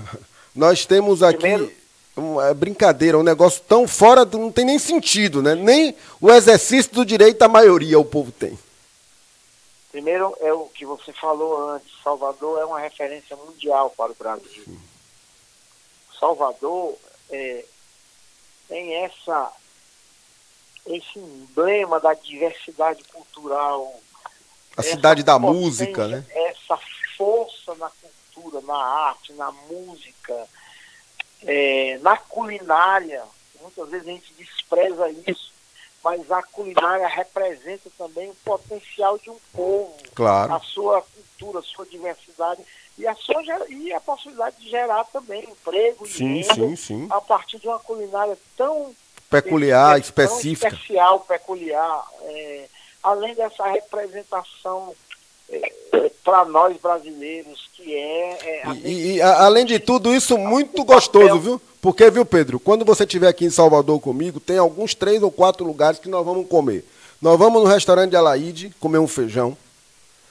Nós 0.54 0.84
temos 0.86 1.22
aqui. 1.22 1.38
Primeiro 1.38 1.82
uma 2.16 2.48
é 2.48 2.54
brincadeira, 2.54 3.18
um 3.18 3.22
negócio 3.22 3.62
tão 3.66 3.88
fora, 3.88 4.24
não 4.24 4.52
tem 4.52 4.64
nem 4.64 4.78
sentido, 4.78 5.42
né? 5.42 5.54
Nem 5.54 5.96
o 6.20 6.30
exercício 6.30 6.92
do 6.92 7.06
direito 7.06 7.40
a 7.42 7.48
maioria 7.48 7.98
o 7.98 8.04
povo 8.04 8.30
tem. 8.30 8.58
Primeiro 9.90 10.34
é 10.40 10.52
o 10.52 10.66
que 10.66 10.84
você 10.84 11.12
falou 11.12 11.70
antes, 11.70 11.90
Salvador 12.02 12.60
é 12.60 12.64
uma 12.64 12.80
referência 12.80 13.36
mundial 13.36 13.90
para 13.96 14.12
o 14.12 14.14
Brasil. 14.14 14.62
Sim. 14.64 14.78
Salvador 16.18 16.96
é, 17.30 17.64
tem 18.68 18.94
essa 19.04 19.52
esse 20.86 21.18
emblema 21.18 22.00
da 22.00 22.12
diversidade 22.12 23.04
cultural. 23.04 24.00
A 24.76 24.82
cidade 24.82 25.22
da 25.22 25.38
música, 25.38 26.08
né? 26.08 26.24
Essa 26.30 26.78
força 27.16 27.74
na 27.76 27.90
cultura, 28.42 28.60
na 28.66 28.76
arte, 28.76 29.32
na 29.34 29.52
música, 29.52 30.48
é, 31.44 31.98
na 32.02 32.16
culinária, 32.16 33.22
muitas 33.60 33.88
vezes 33.88 34.08
a 34.08 34.10
gente 34.10 34.34
despreza 34.34 35.10
isso, 35.26 35.52
mas 36.02 36.30
a 36.30 36.42
culinária 36.42 37.06
representa 37.06 37.88
também 37.96 38.30
o 38.30 38.34
potencial 38.44 39.18
de 39.18 39.30
um 39.30 39.38
povo, 39.52 39.96
claro. 40.14 40.54
a 40.54 40.60
sua 40.60 41.02
cultura, 41.02 41.60
a 41.60 41.62
sua 41.62 41.86
diversidade 41.86 42.62
e 42.98 43.06
a, 43.06 43.14
sua, 43.14 43.42
e 43.68 43.92
a 43.92 44.00
possibilidade 44.00 44.56
de 44.56 44.68
gerar 44.68 45.04
também 45.04 45.44
emprego 45.44 46.06
sim, 46.06 46.42
sim, 46.42 46.76
sim. 46.76 47.08
a 47.10 47.20
partir 47.20 47.58
de 47.58 47.68
uma 47.68 47.78
culinária 47.78 48.36
tão 48.56 48.94
peculiar, 49.30 49.98
específica. 49.98 50.68
Tão 50.68 50.78
especial, 50.78 51.20
peculiar, 51.20 52.06
é, 52.22 52.68
além 53.02 53.34
dessa 53.34 53.66
representação 53.66 54.94
para 56.24 56.44
nós 56.44 56.76
brasileiros, 56.80 57.68
que 57.74 57.94
é. 57.94 58.62
é 58.62 58.76
e, 58.84 59.14
e 59.14 59.22
a, 59.22 59.44
além 59.44 59.66
de 59.66 59.78
tudo 59.78 60.14
isso, 60.14 60.38
muito 60.38 60.84
gostoso, 60.84 61.38
viu? 61.38 61.60
Porque, 61.80 62.08
viu, 62.10 62.24
Pedro, 62.24 62.60
quando 62.60 62.84
você 62.84 63.02
estiver 63.02 63.28
aqui 63.28 63.44
em 63.44 63.50
Salvador 63.50 64.00
comigo, 64.00 64.38
tem 64.38 64.56
alguns 64.56 64.94
três 64.94 65.22
ou 65.22 65.32
quatro 65.32 65.66
lugares 65.66 65.98
que 65.98 66.08
nós 66.08 66.24
vamos 66.24 66.46
comer. 66.46 66.84
Nós 67.20 67.38
vamos 67.38 67.62
no 67.62 67.68
restaurante 67.68 68.10
de 68.10 68.16
Alaide 68.16 68.72
comer 68.78 68.98
um 68.98 69.08
feijão. 69.08 69.56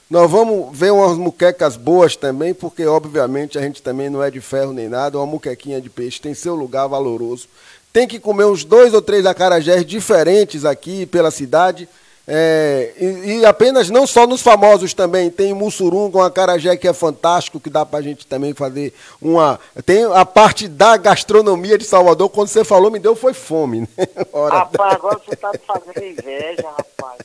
Nós 0.09 0.30
vamos 0.30 0.78
ver 0.78 0.91
umas 0.91 1.17
muquecas 1.17 1.78
boas 1.78 2.15
também, 2.15 2.53
porque 2.53 2.86
obviamente 2.86 3.57
a 3.57 3.61
gente 3.61 3.82
também 3.82 4.09
não 4.09 4.22
é 4.22 4.30
de 4.30 4.41
ferro 4.41 4.74
nem 4.74 4.89
nada, 4.89 5.17
uma 5.17 5.26
muquequinha 5.26 5.80
de 5.80 5.89
peixe 5.89 6.19
tem 6.19 6.34
seu 6.34 6.55
lugar 6.55 6.88
valoroso. 6.88 7.47
Tem 7.93 8.07
que 8.07 8.19
comer 8.19 8.45
uns 8.45 8.63
dois 8.63 8.93
ou 8.93 9.01
três 9.01 9.26
acarajés 9.26 9.86
diferentes 9.86 10.65
aqui 10.65 11.05
pela 11.05 11.32
cidade 11.32 11.88
é, 12.34 12.93
e, 12.97 13.39
e, 13.39 13.45
apenas 13.45 13.89
não 13.89 14.07
só 14.07 14.25
nos 14.25 14.41
famosos 14.41 14.93
também, 14.93 15.29
tem 15.29 15.53
Mussurum 15.53 16.09
com 16.09 16.21
a 16.21 16.32
Carajé 16.32 16.77
que 16.77 16.88
é 16.88 16.93
fantástico, 16.93 17.59
que 17.59 17.69
dá 17.69 17.86
pra 17.86 18.01
gente 18.01 18.25
também 18.25 18.53
fazer 18.53 18.93
uma. 19.21 19.59
Tem 19.86 20.05
a 20.05 20.25
parte 20.25 20.69
da 20.69 20.95
gastronomia 20.95 21.77
de 21.77 21.84
Salvador, 21.84 22.29
quando 22.29 22.47
você 22.47 22.63
falou, 22.63 22.89
me 22.89 22.99
deu 22.99 23.17
foi 23.17 23.34
fome, 23.34 23.82
né? 23.82 23.88
rapaz, 24.49 24.95
agora 24.95 25.19
você 25.19 25.36
tá 25.36 25.51
me 25.51 25.59
fazendo 25.59 26.05
inveja, 26.05 26.69
rapaz. 26.69 27.19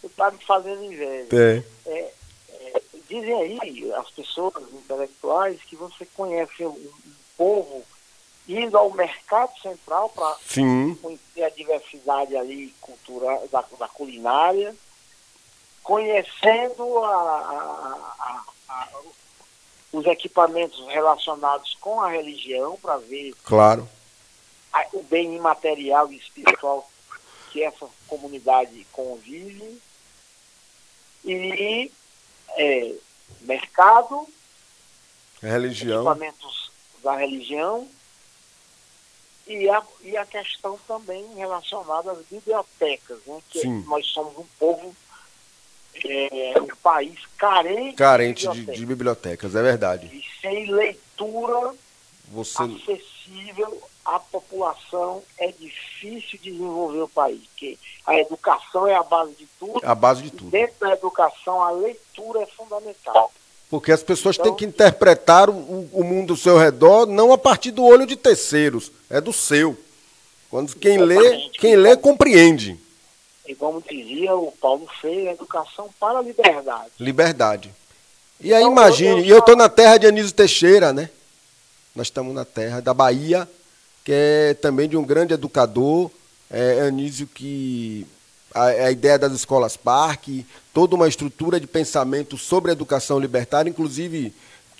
Você 0.00 0.08
tá 0.16 0.30
me 0.30 0.38
fazendo 0.38 0.84
inveja. 0.84 1.26
É, 1.30 1.62
é 1.88 2.12
dizem 3.10 3.34
aí 3.34 3.92
as 3.92 4.08
pessoas 4.08 4.54
intelectuais 4.72 5.58
que 5.68 5.76
você 5.76 6.06
conhece 6.16 6.64
um, 6.64 6.70
um 6.70 6.90
povo 7.36 7.82
indo 8.48 8.76
ao 8.76 8.90
mercado 8.90 9.52
central 9.60 10.08
para 10.10 10.36
conhecer 11.00 11.44
a 11.44 11.50
diversidade 11.50 12.36
ali 12.36 12.74
cultural 12.80 13.46
da, 13.50 13.64
da 13.78 13.88
culinária, 13.88 14.74
conhecendo 15.82 16.98
a, 16.98 17.14
a, 17.14 18.44
a, 18.68 18.88
os 19.92 20.06
equipamentos 20.06 20.86
relacionados 20.88 21.76
com 21.80 22.00
a 22.00 22.10
religião 22.10 22.76
para 22.80 22.96
ver 22.98 23.34
claro. 23.44 23.88
o 24.92 25.02
bem 25.02 25.36
imaterial 25.36 26.10
e 26.12 26.16
espiritual 26.16 26.88
que 27.50 27.62
essa 27.62 27.86
comunidade 28.08 28.86
convive 28.90 29.80
e 31.24 31.90
é, 32.56 32.94
mercado, 33.42 34.26
religião. 35.40 36.00
equipamentos 36.00 36.72
da 37.02 37.16
religião 37.16 37.88
e 39.46 39.68
a, 39.68 39.82
e 40.02 40.16
a 40.16 40.24
questão 40.24 40.78
também 40.86 41.26
relacionada 41.34 42.12
às 42.12 42.24
bibliotecas, 42.26 43.18
né? 43.26 43.40
que 43.50 43.60
Sim. 43.60 43.84
nós 43.86 44.06
somos 44.06 44.36
um 44.38 44.46
povo, 44.58 44.94
é, 46.04 46.54
um 46.60 46.76
país 46.76 47.18
carente, 47.36 47.96
carente 47.96 48.40
de, 48.42 48.48
bibliotecas. 48.48 48.74
De, 48.74 48.80
de 48.80 48.86
bibliotecas, 48.86 49.56
é 49.56 49.62
verdade. 49.62 50.06
E 50.06 50.24
sem 50.40 50.70
leitura 50.70 51.74
Você... 52.28 52.62
acessível 52.62 53.82
à 54.04 54.18
população 54.18 55.22
é 55.38 55.50
difícil 55.52 56.38
desenvolver 56.42 57.02
o 57.02 57.08
país, 57.08 57.42
porque 57.48 57.78
a 58.06 58.18
educação 58.18 58.86
é 58.86 58.94
a 58.94 59.02
base 59.02 59.34
de 59.34 59.46
tudo. 59.58 59.80
A 59.84 59.94
base 59.94 60.22
de 60.22 60.30
tudo. 60.30 60.50
dentro 60.50 60.74
da 60.80 60.92
educação, 60.92 61.62
a 61.62 61.70
leitura 61.70 62.42
é 62.42 62.46
fundamental. 62.46 63.32
Porque 63.72 63.90
as 63.90 64.02
pessoas 64.02 64.36
então, 64.36 64.48
têm 64.48 64.54
que 64.54 64.64
interpretar 64.66 65.48
o, 65.48 65.88
o, 65.94 66.04
mundo 66.04 66.34
ao 66.34 66.36
seu 66.36 66.58
redor 66.58 67.06
não 67.06 67.32
a 67.32 67.38
partir 67.38 67.70
do 67.70 67.82
olho 67.82 68.06
de 68.06 68.16
terceiros, 68.16 68.92
é 69.08 69.18
do 69.18 69.32
seu. 69.32 69.74
Quando 70.50 70.76
quem 70.76 70.98
lê, 70.98 71.48
quem 71.58 71.74
lê 71.74 71.96
compreende. 71.96 72.78
E 73.48 73.54
como 73.54 73.80
dizia 73.80 74.36
o 74.36 74.52
Paulo 74.60 74.86
Freire, 75.00 75.28
educação 75.28 75.88
para 75.98 76.18
a 76.18 76.22
liberdade. 76.22 76.90
Liberdade. 77.00 77.74
E 78.38 78.52
aí 78.52 78.60
então, 78.60 78.72
imagine, 78.72 79.22
e 79.22 79.30
eu 79.30 79.38
estou 79.38 79.56
na 79.56 79.70
terra 79.70 79.96
de 79.96 80.06
Anísio 80.06 80.34
Teixeira, 80.34 80.92
né? 80.92 81.08
Nós 81.96 82.08
estamos 82.08 82.34
na 82.34 82.44
terra 82.44 82.82
da 82.82 82.92
Bahia, 82.92 83.48
que 84.04 84.12
é 84.12 84.52
também 84.52 84.86
de 84.86 84.98
um 84.98 85.02
grande 85.02 85.32
educador, 85.32 86.10
é 86.50 86.82
Anísio 86.82 87.26
que 87.26 88.06
a, 88.54 88.64
a, 88.64 88.90
ideia 88.90 89.18
das 89.18 89.32
escolas 89.32 89.76
parque, 89.76 90.46
toda 90.72 90.94
uma 90.94 91.08
estrutura 91.08 91.58
de 91.58 91.66
pensamento 91.66 92.36
sobre 92.36 92.70
a 92.70 92.72
educação 92.72 93.18
libertária, 93.18 93.70
inclusive 93.70 94.34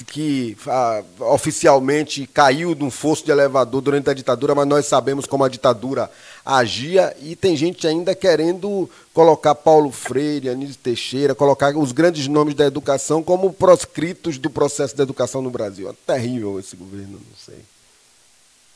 que 0.04 0.56
a, 0.66 1.02
oficialmente 1.20 2.26
caiu 2.26 2.74
de 2.74 2.82
um 2.82 2.90
fosso 2.90 3.24
de 3.24 3.30
elevador 3.30 3.80
durante 3.80 4.10
a 4.10 4.14
ditadura, 4.14 4.54
mas 4.54 4.66
nós 4.66 4.86
sabemos 4.86 5.26
como 5.26 5.44
a 5.44 5.48
ditadura 5.48 6.10
agia 6.44 7.14
e 7.20 7.36
tem 7.36 7.56
gente 7.56 7.86
ainda 7.86 8.14
querendo 8.14 8.90
colocar 9.14 9.54
Paulo 9.54 9.90
Freire, 9.90 10.48
Anísio 10.48 10.76
Teixeira, 10.76 11.34
colocar 11.34 11.76
os 11.76 11.92
grandes 11.92 12.26
nomes 12.26 12.54
da 12.54 12.66
educação 12.66 13.22
como 13.22 13.52
proscritos 13.52 14.38
do 14.38 14.50
processo 14.50 14.96
de 14.96 15.02
educação 15.02 15.40
no 15.40 15.50
Brasil. 15.50 15.88
É 15.88 15.94
terrível 16.06 16.58
esse 16.58 16.76
governo, 16.76 17.12
não 17.12 17.36
sei. 17.36 17.60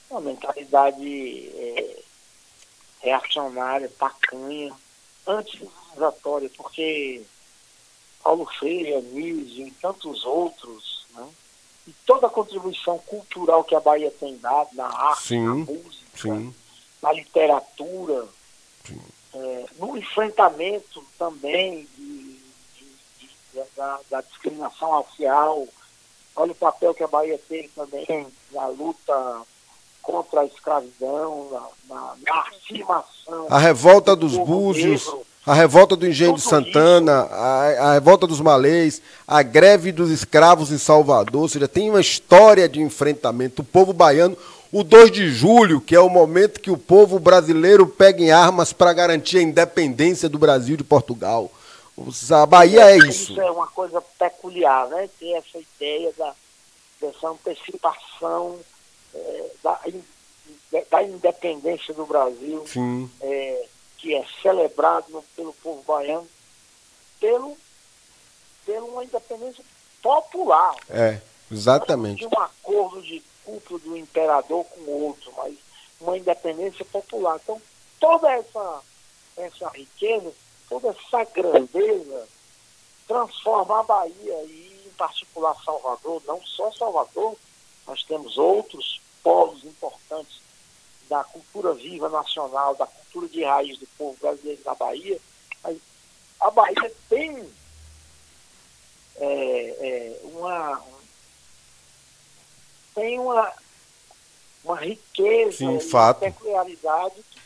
Uma 0.09 0.21
mentalidade 0.21 1.51
é, 1.55 1.97
reacionária, 3.07 3.91
tacanha, 3.99 4.75
anti-civilizatória, 5.27 6.51
porque 6.57 7.23
Paulo 8.23 8.47
Freire, 8.59 8.95
Anísio 8.95 9.69
e 9.69 9.71
tantos 9.71 10.25
outros, 10.25 11.07
né? 11.15 11.29
e 11.87 11.93
toda 12.05 12.27
a 12.27 12.31
contribuição 12.31 12.99
cultural 12.99 13.63
que 13.63 13.75
a 13.75 13.81
Bahia 13.81 14.11
tem 14.11 14.37
dado 14.39 14.71
na 14.75 14.87
arte, 14.87 15.29
sim, 15.29 15.45
na 15.45 15.55
música, 15.55 16.05
sim. 16.17 16.55
na 17.01 17.13
literatura, 17.13 18.27
é, 19.35 19.67
no 19.79 19.97
enfrentamento 19.97 21.05
também 21.17 21.87
de, 21.97 22.41
de, 22.77 23.29
de, 23.53 23.61
da, 23.77 24.01
da, 24.11 24.21
discriminação 24.23 24.91
racial. 24.91 25.69
Olha 26.35 26.53
o 26.53 26.57
papel 26.57 26.93
que 26.93 27.05
a 27.05 27.09
Bahia 27.09 27.39
tem 27.49 27.69
também 27.69 28.27
na 28.51 28.67
luta 28.67 29.47
contra 30.07 30.43
a 30.43 30.45
escravidão, 30.45 31.49
na, 31.51 31.95
na, 31.95 32.15
na 32.25 32.41
afirmação. 32.43 33.47
A 33.51 33.59
revolta 33.59 34.15
do 34.15 34.29
dos 34.29 34.39
búzios, 34.39 35.05
negro, 35.05 35.27
a 35.45 35.53
revolta 35.53 35.97
do 35.97 36.07
engenho 36.07 36.35
de 36.35 36.43
Santana, 36.43 37.23
a, 37.25 37.89
a, 37.89 37.93
revolta 37.95 38.25
dos 38.25 38.41
malês, 38.41 39.03
a 39.27 39.43
greve 39.43 39.91
dos 39.91 40.11
escravos 40.11 40.71
em 40.71 40.79
Salvador, 40.79 41.43
ou 41.43 41.49
seja, 41.49 41.67
tem 41.67 41.91
uma 41.91 42.01
história 42.01 42.69
de 42.69 42.81
enfrentamento. 42.81 43.63
O 43.63 43.65
povo 43.65 43.93
baiano, 43.93 44.37
o 44.73 44.85
2 44.85 45.11
de 45.11 45.29
julho, 45.29 45.81
que 45.81 45.97
é 45.97 46.01
o 46.01 46.09
momento 46.09 46.61
que 46.61 46.71
o 46.71 46.79
povo 46.79 47.19
brasileiro 47.19 47.85
pega 47.87 48.23
em 48.23 48.31
armas 48.31 48.73
para 48.73 48.93
garantir 48.93 49.39
a 49.39 49.43
independência 49.43 50.29
do 50.29 50.39
Brasil 50.39 50.77
de 50.77 50.85
Portugal. 50.85 51.51
A 52.31 52.47
Bahia 52.47 52.93
é 52.93 52.99
isso. 52.99 53.33
Isso 53.33 53.41
é 53.41 53.51
uma 53.51 53.67
coisa 53.69 54.01
peculiar, 54.19 54.87
né? 54.89 55.09
Ter 55.19 55.33
essa 55.33 55.59
ideia 55.59 56.13
da, 56.17 56.33
dessa 57.01 57.29
antecipação 57.29 58.59
é, 59.17 59.51
da, 59.63 59.81
da, 60.91 61.03
independência 61.03 61.95
do 61.95 62.07
Brasil, 62.07 62.65
é, 63.21 63.67
que 63.97 64.15
é 64.15 64.25
celebrado 64.43 65.25
pelo 65.35 65.53
povo 65.55 65.83
baiano, 65.83 66.29
pelo, 67.19 67.57
pelo 68.65 68.87
uma 68.87 69.05
independência 69.05 69.65
popular. 70.03 70.77
É, 70.91 71.21
exatamente. 71.51 72.21
De 72.21 72.27
um 72.27 72.41
acordo 72.41 73.03
de 73.03 73.23
culto 73.45 73.79
do 73.79 73.97
imperador 73.97 74.65
com 74.65 74.81
o 74.81 75.05
outro, 75.07 75.33
mas 75.37 75.57
uma 76.01 76.19
independência 76.19 76.85
popular. 76.85 77.41
Então, 77.43 77.61
toda 77.99 78.31
essa, 78.31 78.83
essa 79.37 79.69
riqueza, 79.71 80.33
toda 80.69 80.89
essa 80.89 81.25
grandeza 81.25 82.29
transforma 83.07 83.81
a 83.81 83.83
Bahia 83.83 84.43
e, 84.45 84.83
em 84.87 84.91
particular, 84.91 85.57
Salvador, 85.65 86.23
não 86.27 86.41
só 86.45 86.71
Salvador, 86.73 87.37
nós 87.87 88.03
temos 88.03 88.37
outros 88.37 89.01
polos 89.27 89.65
importantes 89.65 90.41
da 91.09 91.25
cultura 91.25 91.75
viva 91.75 92.09
nacional, 92.09 92.77
da 92.77 92.87
cultura 92.87 93.29
de 93.29 93.43
raiz 93.43 93.77
do 93.77 93.87
povo 93.99 94.17
brasileiro 94.21 94.61
na 94.65 94.75
Bahia. 94.77 95.19
A 96.39 96.51
Bahia 96.53 96.93
tem 97.09 97.45
é, 99.17 99.27
é, 99.27 100.21
uma, 100.23 100.81
tem 102.95 103.19
uma, 103.19 103.53
uma 104.63 104.77
riqueza 104.77 105.59
Sim, 105.59 105.81
fato. 105.81 106.23
uma 106.23 106.31
peculiaridade 106.31 107.17
que, 107.29 107.41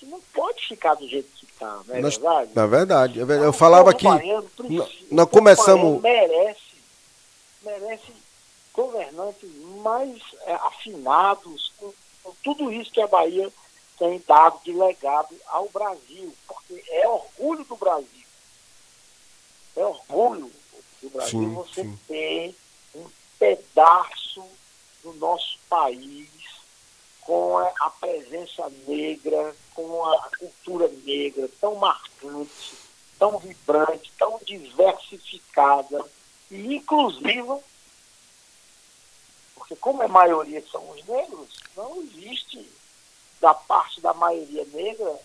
que, 0.00 0.06
não 0.06 0.20
pode 0.34 0.68
ficar 0.68 0.96
do 0.96 1.08
jeito 1.08 1.30
que 1.34 1.46
está, 1.46 1.80
não 1.86 1.94
é 1.94 2.00
nós, 2.00 2.16
verdade? 2.18 2.50
Na 2.54 2.66
verdade, 2.66 3.18
eu 3.20 3.24
então, 3.24 3.52
falava 3.54 3.94
que 3.94 4.06
nós 5.10 5.30
começamos... 5.30 6.02
Merece, 6.02 6.76
merece 7.62 8.25
governantes 8.76 9.50
mais 9.82 10.22
é, 10.42 10.52
afinados 10.54 11.72
com, 11.78 11.92
com 12.22 12.32
tudo 12.44 12.70
isso 12.70 12.92
que 12.92 13.00
a 13.00 13.06
Bahia 13.06 13.50
tem 13.98 14.22
dado 14.28 14.60
de 14.62 14.72
legado 14.72 15.34
ao 15.46 15.68
Brasil, 15.70 16.32
porque 16.46 16.84
é 16.88 17.08
orgulho 17.08 17.64
do 17.64 17.76
Brasil. 17.76 18.26
É 19.74 19.84
orgulho 19.84 20.52
do 21.02 21.10
Brasil 21.10 21.40
sim, 21.40 21.54
você 21.54 21.82
sim. 21.82 21.98
ter 22.06 22.54
um 22.94 23.06
pedaço 23.38 24.44
do 25.02 25.14
nosso 25.14 25.58
país 25.68 26.28
com 27.22 27.58
a 27.58 27.90
presença 27.90 28.70
negra, 28.86 29.56
com 29.74 30.04
a 30.04 30.30
cultura 30.38 30.88
negra 31.04 31.48
tão 31.60 31.74
marcante, 31.76 32.74
tão 33.18 33.38
vibrante, 33.38 34.12
tão 34.18 34.38
diversificada 34.44 36.04
e 36.50 36.76
inclusiva, 36.76 37.60
porque 39.66 39.74
como 39.76 40.00
a 40.00 40.08
maioria 40.08 40.62
são 40.70 40.88
os 40.90 41.04
negros, 41.06 41.48
não 41.76 42.00
existe 42.02 42.70
da 43.40 43.52
parte 43.52 44.00
da 44.00 44.14
maioria 44.14 44.64
negra 44.72 45.18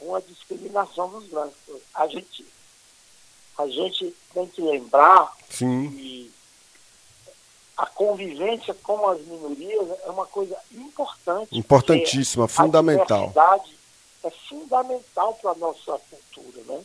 uma 0.00 0.22
discriminação 0.22 1.10
dos 1.10 1.26
brancos. 1.26 1.54
A 1.94 2.06
gente, 2.06 2.46
a 3.58 3.66
gente 3.66 4.14
tem 4.32 4.46
que 4.46 4.62
lembrar 4.62 5.36
Sim. 5.50 5.90
que 5.90 6.32
a 7.76 7.84
convivência 7.86 8.72
com 8.72 9.06
as 9.06 9.20
minorias 9.20 9.86
é 10.04 10.10
uma 10.10 10.26
coisa 10.26 10.56
importante. 10.72 11.56
Importantíssima, 11.56 12.48
fundamental. 12.48 13.32
A 13.36 13.60
é 14.24 14.30
fundamental 14.48 15.34
para 15.34 15.50
a 15.50 15.56
nossa 15.56 16.00
cultura, 16.10 16.62
né? 16.64 16.82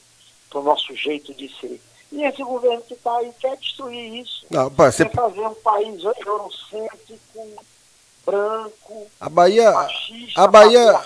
para 0.49 0.59
o 0.59 0.63
nosso 0.63 0.93
jeito 0.95 1.33
de 1.33 1.47
ser. 1.59 1.81
E 2.11 2.23
esse 2.23 2.43
governo 2.43 2.81
que 2.81 2.93
está 2.93 3.17
aí 3.17 3.31
quer 3.39 3.55
destruir 3.57 4.21
isso. 4.21 4.45
Não, 4.49 4.69
quer 4.69 4.91
ser... 4.91 5.09
fazer 5.11 5.41
um 5.41 5.53
país 5.55 6.03
eurocêntrico, 6.03 7.63
branco, 8.25 9.07
a 9.19 9.29
Bahia, 9.29 9.71
machista, 9.71 10.41
a 10.41 10.47
Bahia, 10.47 11.01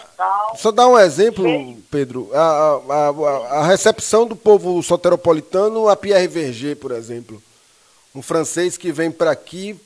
só 0.58 0.72
dar 0.72 0.88
um 0.88 0.97
exemplo, 0.97 1.45
Pedro, 1.89 2.30
a, 2.34 2.39
a, 2.39 3.10
a, 3.10 3.60
a 3.60 3.68
recepção 3.68 4.26
do 4.28 4.36
povo 4.36 4.82
soteropolitano 4.82 5.88
a 5.88 5.95
Pierre 5.95 6.28
Verger, 6.28 6.76
por 6.76 6.91
exemplo. 6.91 7.41
Um 8.14 8.22
francês 8.22 8.78
que 8.78 8.91
vem 8.91 9.12
para 9.12 9.32
aqui, 9.32 9.80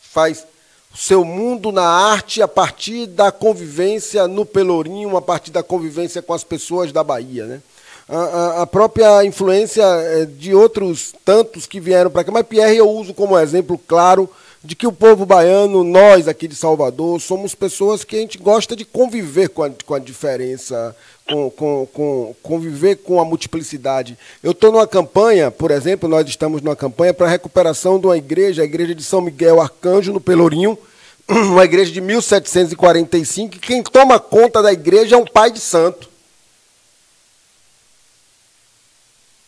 faz 0.00 0.46
seu 0.94 1.24
mundo 1.24 1.70
na 1.70 1.86
arte 1.86 2.42
a 2.42 2.48
partir 2.48 3.06
da 3.06 3.30
convivência 3.30 4.26
no 4.26 4.44
Pelourinho, 4.44 5.16
a 5.16 5.22
partir 5.22 5.50
da 5.50 5.62
convivência 5.62 6.20
com 6.20 6.32
as 6.32 6.42
pessoas 6.42 6.92
da 6.92 7.04
Bahia, 7.04 7.46
né? 7.46 7.62
A, 8.08 8.66
própria 8.66 9.22
influência 9.22 9.82
eh, 9.82 10.24
de 10.24 10.54
outros 10.54 11.14
tantos 11.26 11.66
que 11.66 11.78
vieram 11.78 12.10
para 12.10 12.24
cá, 12.24 12.32
mas 12.32 12.46
Pierre 12.46 12.78
eu 12.78 12.88
uso 12.88 13.12
como 13.12 13.38
exemplo 13.38 13.78
claro 13.86 14.30
de 14.64 14.74
que 14.74 14.86
o 14.86 14.92
povo 14.92 15.24
baiano, 15.24 15.84
nós 15.84 16.26
aqui 16.26 16.48
de 16.48 16.54
Salvador, 16.54 17.20
somos 17.20 17.54
pessoas 17.54 18.04
que 18.04 18.16
a 18.16 18.18
gente 18.18 18.38
gosta 18.38 18.74
de 18.74 18.84
conviver 18.84 19.50
com 19.50 19.62
a, 19.62 19.70
com 19.70 19.94
a 19.94 19.98
diferença, 19.98 20.96
com, 21.28 21.50
com, 21.50 21.88
com, 21.92 22.34
conviver 22.42 22.96
com 22.96 23.20
a 23.20 23.24
multiplicidade. 23.24 24.18
Eu 24.42 24.52
estou 24.52 24.72
numa 24.72 24.86
campanha, 24.86 25.50
por 25.50 25.70
exemplo, 25.70 26.08
nós 26.08 26.26
estamos 26.26 26.60
numa 26.62 26.74
campanha 26.74 27.14
para 27.14 27.26
a 27.26 27.30
recuperação 27.30 28.00
de 28.00 28.06
uma 28.06 28.16
igreja, 28.16 28.62
a 28.62 28.64
igreja 28.64 28.94
de 28.94 29.04
São 29.04 29.20
Miguel 29.20 29.60
Arcanjo, 29.60 30.12
no 30.12 30.20
Pelourinho, 30.20 30.76
uma 31.28 31.64
igreja 31.64 31.92
de 31.92 32.00
1745, 32.00 33.56
e 33.56 33.58
quem 33.58 33.82
toma 33.82 34.18
conta 34.18 34.62
da 34.62 34.72
igreja 34.72 35.14
é 35.14 35.18
um 35.18 35.26
pai 35.26 35.50
de 35.50 35.60
santo. 35.60 36.08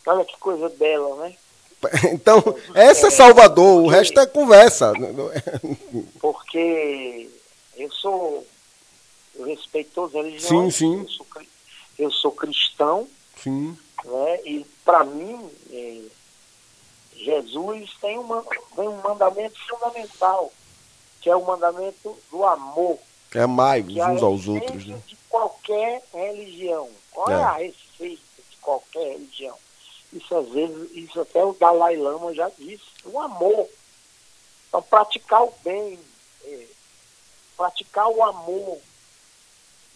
Olha 0.07 0.25
que 0.25 0.37
coisa 0.39 0.69
bela, 0.71 1.17
né? 1.17 1.37
Então, 2.13 2.43
essa 2.75 3.09
é 3.09 3.11
Salvador, 3.11 3.83
o 3.83 3.89
resto 3.89 4.21
é 4.21 4.27
conversa. 4.27 4.93
Porque 6.21 7.31
eu 7.77 7.91
sou. 7.91 8.47
Eu 9.35 9.47
respeito 9.47 9.91
todas 9.95 10.15
as 10.17 10.25
religiões. 10.25 10.75
Sim, 10.75 10.97
sim. 10.97 11.01
Eu 11.01 11.09
sou, 11.09 11.27
eu 11.99 12.11
sou 12.11 12.33
cristão. 12.33 13.09
Sim. 13.43 13.77
Né? 14.05 14.41
E 14.45 14.67
para 14.85 15.05
mim, 15.05 15.51
é, 15.73 16.01
Jesus 17.17 17.91
tem, 18.01 18.19
uma, 18.19 18.43
tem 18.75 18.89
um 18.89 19.01
mandamento 19.01 19.59
fundamental, 19.69 20.53
que 21.21 21.31
é 21.31 21.37
o 21.37 21.45
mandamento 21.45 22.17
do 22.31 22.45
amor. 22.45 22.99
É 23.35 23.47
mais 23.47 23.87
uns 23.87 23.97
é 23.97 24.25
aos 24.25 24.49
outros. 24.49 24.87
Né? 24.87 25.01
de 25.07 25.17
qualquer 25.29 26.03
religião. 26.13 26.89
Qual 27.13 27.31
é, 27.31 27.35
é 27.35 27.37
a 27.37 27.53
receita 27.53 28.23
de 28.51 28.57
qualquer 28.61 29.13
religião? 29.13 29.57
Isso 30.13 30.37
às 30.37 30.49
vezes, 30.49 30.91
isso 30.93 31.21
até 31.21 31.45
o 31.45 31.53
Dalai 31.53 31.97
Lama 31.97 32.35
já 32.35 32.51
disse, 32.59 32.85
o 33.05 33.21
amor. 33.21 33.69
Então 34.69 34.83
praticar 34.83 35.43
o 35.43 35.55
bem, 35.63 35.99
é, 36.45 36.67
praticar 37.57 38.09
o 38.09 38.23
amor. 38.23 38.79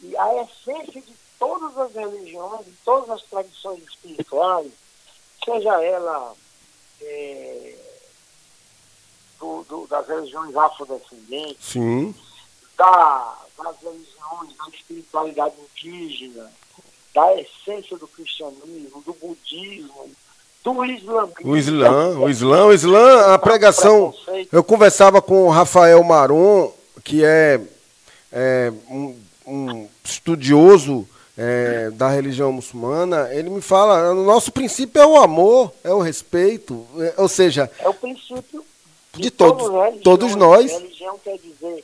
E 0.00 0.16
a 0.16 0.42
essência 0.42 1.00
de 1.00 1.14
todas 1.38 1.76
as 1.78 1.94
religiões, 1.94 2.64
de 2.64 2.72
todas 2.84 3.10
as 3.10 3.22
tradições 3.22 3.82
espirituais, 3.82 4.72
seja 5.44 5.82
ela 5.82 6.34
é, 7.00 7.76
do, 9.38 9.62
do, 9.64 9.86
das 9.86 10.06
religiões 10.06 10.56
afrodescendentes, 10.56 11.56
Sim. 11.60 12.14
Da, 12.76 13.38
das 13.56 13.80
religiões 13.80 14.56
da 14.56 14.68
espiritualidade 14.68 15.54
indígena, 15.60 16.50
da 17.14 17.32
essência 17.40 17.96
do 17.96 18.08
cristianismo, 18.08 19.02
do 19.06 19.14
budismo, 19.14 20.10
do 20.64 20.84
islamismo. 20.84 21.50
O 21.50 21.56
Islã, 21.56 22.18
o 22.18 22.28
Islã, 22.28 22.66
o 22.66 22.72
Islã, 22.72 23.34
a 23.34 23.38
pregação. 23.38 24.12
Eu 24.50 24.64
conversava 24.64 25.22
com 25.22 25.44
o 25.44 25.50
Rafael 25.50 26.02
Maron, 26.02 26.72
que 27.04 27.24
é, 27.24 27.60
é 28.32 28.72
um, 28.90 29.16
um, 29.46 29.88
estudioso 30.02 31.06
é, 31.36 31.90
da 31.90 32.08
religião 32.08 32.50
muçulmana, 32.52 33.28
ele 33.32 33.50
me 33.50 33.60
fala, 33.60 34.12
o 34.12 34.24
nosso 34.24 34.50
princípio 34.50 35.00
é 35.00 35.06
o 35.06 35.16
amor, 35.16 35.72
é 35.84 35.92
o 35.92 36.00
respeito, 36.00 36.86
é, 36.98 37.14
ou 37.18 37.28
seja... 37.28 37.70
É 37.78 37.88
o 37.88 37.94
princípio 37.94 38.64
de, 39.12 39.22
de 39.22 39.30
todos, 39.30 39.68
todos 40.02 40.34
nós. 40.34 40.70
Religião 40.72 41.18
quer 41.22 41.38
dizer 41.38 41.83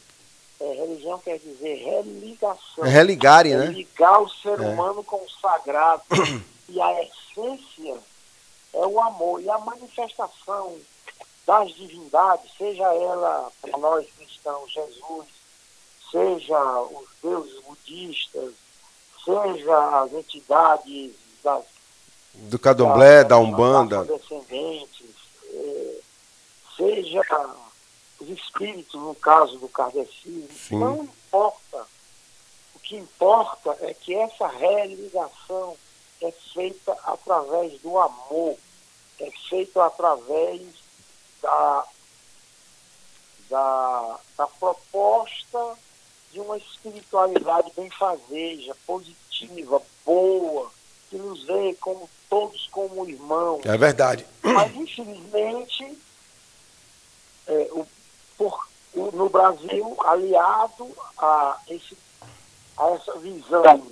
é, 0.61 0.75
religião 0.75 1.19
quer 1.19 1.39
dizer 1.39 1.77
religação. 1.77 2.85
É 2.85 2.89
né? 3.59 3.67
Ligar 3.67 4.21
o 4.21 4.29
ser 4.29 4.61
é. 4.61 4.69
humano 4.69 5.03
com 5.03 5.17
o 5.17 5.31
sagrado. 5.41 6.03
e 6.69 6.81
a 6.81 7.03
essência 7.03 7.99
é 8.75 8.87
o 8.87 9.01
amor. 9.01 9.43
E 9.43 9.49
a 9.49 9.59
manifestação 9.59 10.79
das 11.47 11.75
divindades, 11.75 12.51
seja 12.57 12.85
ela 12.95 13.51
para 13.61 13.77
nós 13.79 14.07
cristãos, 14.17 14.71
Jesus, 14.71 15.27
seja 16.11 16.81
os 16.83 17.09
deuses 17.23 17.61
budistas, 17.63 18.53
seja 19.25 20.03
as 20.03 20.13
entidades 20.13 21.13
das, 21.43 21.65
do 22.35 22.59
Cadomblé, 22.59 23.23
da, 23.23 23.31
da 23.31 23.39
Umbanda, 23.39 24.05
descendentes, 24.05 25.11
é, 25.53 25.95
seja 26.77 27.25
os 28.21 28.29
espíritos, 28.29 29.01
no 29.01 29.15
caso 29.15 29.59
do 29.59 29.69
kardecismo, 29.69 30.79
não 30.79 31.05
importa. 31.05 31.87
O 32.75 32.79
que 32.79 32.97
importa 32.97 33.77
é 33.81 33.95
que 33.95 34.15
essa 34.15 34.47
realização 34.47 35.77
é 36.21 36.31
feita 36.53 36.93
através 37.05 37.81
do 37.81 37.99
amor, 37.99 38.57
é 39.19 39.31
feita 39.49 39.85
através 39.85 40.63
da, 41.41 41.85
da, 43.49 44.21
da 44.37 44.47
proposta 44.47 45.79
de 46.33 46.41
uma 46.41 46.57
espiritualidade 46.59 47.73
benfazeja, 47.75 48.77
positiva, 48.87 49.83
boa, 50.05 50.71
que 51.09 51.17
nos 51.17 51.43
vê 51.45 51.75
como 51.81 52.09
todos 52.29 52.69
como 52.69 53.09
irmãos. 53.09 53.65
É 53.65 53.77
verdade. 53.77 54.25
Mas, 54.43 54.75
infelizmente, 54.77 55.99
é, 57.47 57.69
o, 57.73 57.87
por, 58.41 58.59
no 59.13 59.29
Brasil, 59.29 59.97
aliado 60.01 60.89
a, 61.19 61.59
esse, 61.69 61.95
a 62.79 62.91
essa 62.93 63.19
visão 63.19 63.87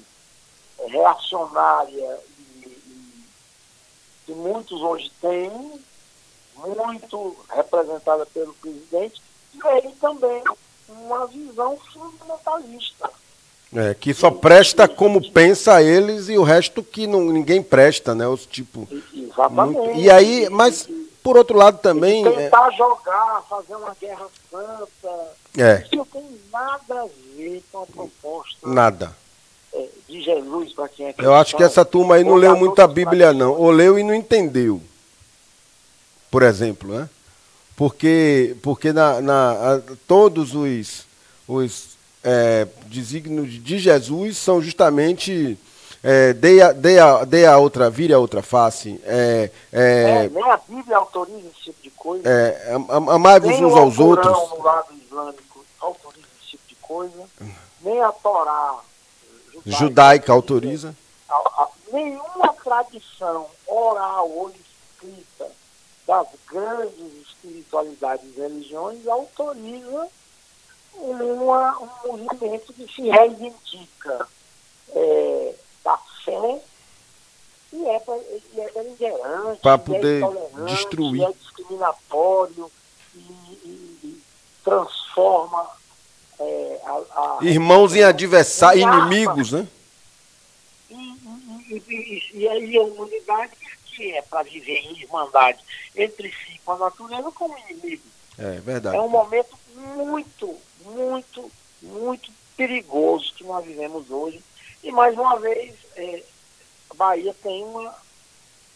reacionária 0.89 2.19
e, 2.39 2.67
e, 2.67 3.25
que 4.25 4.33
muitos 4.33 4.81
hoje 4.81 5.13
têm, 5.21 5.51
muito 6.57 7.37
representada 7.51 8.25
pelo 8.25 8.55
presidente, 8.55 9.21
veio 9.53 9.93
também 10.01 10.43
uma 10.89 11.27
visão 11.27 11.79
fundamentalista. 11.93 13.11
É, 13.75 13.93
que 13.93 14.15
só 14.15 14.31
presta 14.31 14.89
como 14.89 15.31
pensa 15.31 15.83
eles 15.83 16.31
e 16.31 16.39
o 16.39 16.43
resto 16.43 16.83
que 16.83 17.07
não, 17.07 17.21
ninguém 17.21 17.63
presta, 17.63 18.15
né? 18.15 18.27
Os 18.27 18.47
tipo. 18.47 18.89
Exatamente. 19.15 19.79
Muito, 19.79 20.01
e 20.01 20.11
aí, 20.11 20.49
mas 20.49 20.89
por 21.29 21.37
outro 21.37 21.59
lado 21.59 21.77
também. 21.77 22.27
E 22.27 22.33
tentar 22.33 22.73
é... 22.73 22.77
jogar, 22.79 23.43
fazer 23.51 23.77
uma 23.77 23.95
guerra 24.01 24.27
santa. 24.51 25.37
É. 25.59 25.83
Isso 25.83 25.97
não 25.97 26.07
tem 26.07 26.41
nada 26.51 27.03
a 27.03 27.07
ver 27.37 27.63
com 27.71 27.83
a 27.83 27.87
proposta. 27.87 28.67
Nada. 28.67 29.15
É, 29.75 29.89
de 30.09 30.23
Jesus 30.23 30.73
para 30.73 30.89
quem 30.89 31.05
é 31.05 31.13
cristão. 31.13 31.31
Eu 31.31 31.39
acho 31.39 31.55
que 31.55 31.63
essa 31.63 31.85
turma 31.85 32.15
aí 32.15 32.25
não 32.25 32.35
leu 32.35 32.57
muito 32.57 32.81
a 32.81 32.87
Bíblia, 32.87 33.35
não. 33.35 33.53
Ou 33.53 33.71
leu 33.71 33.99
e 33.99 34.03
não 34.03 34.15
entendeu. 34.15 34.81
Por 36.31 36.43
exemplo, 36.43 36.95
né? 36.95 37.11
Porque, 37.77 38.57
porque 38.63 38.91
na, 38.91 39.21
na 39.21 39.83
todos 40.07 40.55
os, 40.55 41.07
os 41.47 41.99
é, 42.25 42.67
desígnios 42.87 43.63
de 43.63 43.79
Jesus 43.79 44.39
são 44.39 44.63
justamente 44.63 45.59
é, 46.03 46.33
dê, 46.33 46.61
a, 46.61 46.71
a, 46.71 47.55
a 47.55 47.59
outra, 47.59 47.91
vire 47.91 48.13
a 48.13 48.19
outra 48.19 48.43
face. 48.43 49.01
É, 49.05 49.51
é, 49.73 50.25
é, 50.25 50.29
nem 50.29 50.51
a 50.51 50.57
Bíblia 50.57 50.97
autoriza 50.97 51.49
esse 51.49 51.65
tipo 51.65 51.83
de 51.83 51.91
coisa. 51.91 52.29
É, 52.29 52.75
amai-vos 52.89 53.61
uns 53.61 53.77
aos 53.77 53.99
outros. 53.99 54.51
no 54.51 54.63
lado 54.63 54.95
islâmico 54.95 55.65
autoriza 55.81 56.27
esse 56.41 56.51
tipo 56.51 56.69
de 56.69 56.75
coisa. 56.77 57.25
Nem 57.81 58.01
a 58.03 58.13
Torá 58.13 58.81
judaica, 59.67 59.79
judaica 59.79 60.33
autoriza. 60.33 60.97
A, 61.29 61.35
a, 61.35 61.69
nenhuma 61.93 62.55
tradição 62.63 63.47
oral 63.67 64.31
ou 64.31 64.51
escrita 64.51 65.51
das 66.07 66.29
grandes 66.51 67.29
espiritualidades 67.29 68.25
e 68.37 68.41
religiões 68.41 69.07
autoriza 69.07 70.09
uma, 70.95 71.79
um 71.81 72.17
movimento 72.17 72.73
que 72.73 72.87
se 72.93 73.03
reivindica 73.09 74.29
é, 74.95 75.55
fé 76.31 76.61
e 77.73 77.85
é, 77.85 77.97
é 77.97 78.71
beligerante, 78.71 79.61
para 79.61 79.77
poder 79.79 80.23
é 80.23 80.65
destruir. 80.65 81.23
é 81.23 81.33
discriminatório 81.33 82.71
e, 83.15 83.19
e, 83.19 83.99
e 84.05 84.23
transforma 84.65 85.67
é, 86.41 86.81
a, 86.85 86.93
a, 86.93 87.39
irmãos 87.43 87.95
em 87.95 88.03
adversários, 88.03 88.83
inimigos, 88.85 89.53
né? 89.53 89.69
E, 90.91 92.23
e, 92.33 92.49
aí 92.49 92.77
a 92.79 92.83
humanidade 92.83 93.53
que 93.85 94.13
é 94.13 94.23
para 94.23 94.43
viver 94.45 94.79
em 94.79 95.01
irmandade 95.01 95.59
entre 95.95 96.31
si 96.31 96.59
com 96.65 96.73
a 96.73 96.79
natureza 96.79 97.31
como 97.33 97.59
inimigo. 97.59 98.05
É 98.39 98.61
verdade. 98.61 98.97
É 98.97 99.01
um 99.01 99.09
momento 99.09 99.59
muito, 99.75 100.57
muito, 100.85 101.51
muito 101.83 102.31
perigoso 102.57 103.35
que 103.35 103.45
nós 103.45 103.65
vivemos 103.65 104.11
hoje. 104.11 104.41
E 104.83 104.93
mais 104.93 105.15
uma 105.15 105.39
vez, 105.39 105.75
é, 105.97 106.23
a 106.91 106.95
Bahia 106.95 107.35
tem 107.43 107.65
uma, 107.65 107.95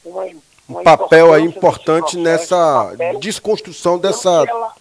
uma, 0.05 0.25
um 0.69 0.83
papel 0.83 1.33
aí 1.33 1.45
importante 1.45 2.17
nessa 2.17 2.89
papel, 2.91 3.19
desconstrução 3.21 3.99
dessa. 3.99 4.45
Pelo 4.45 4.47
que, 4.47 4.51
ela, 4.51 4.75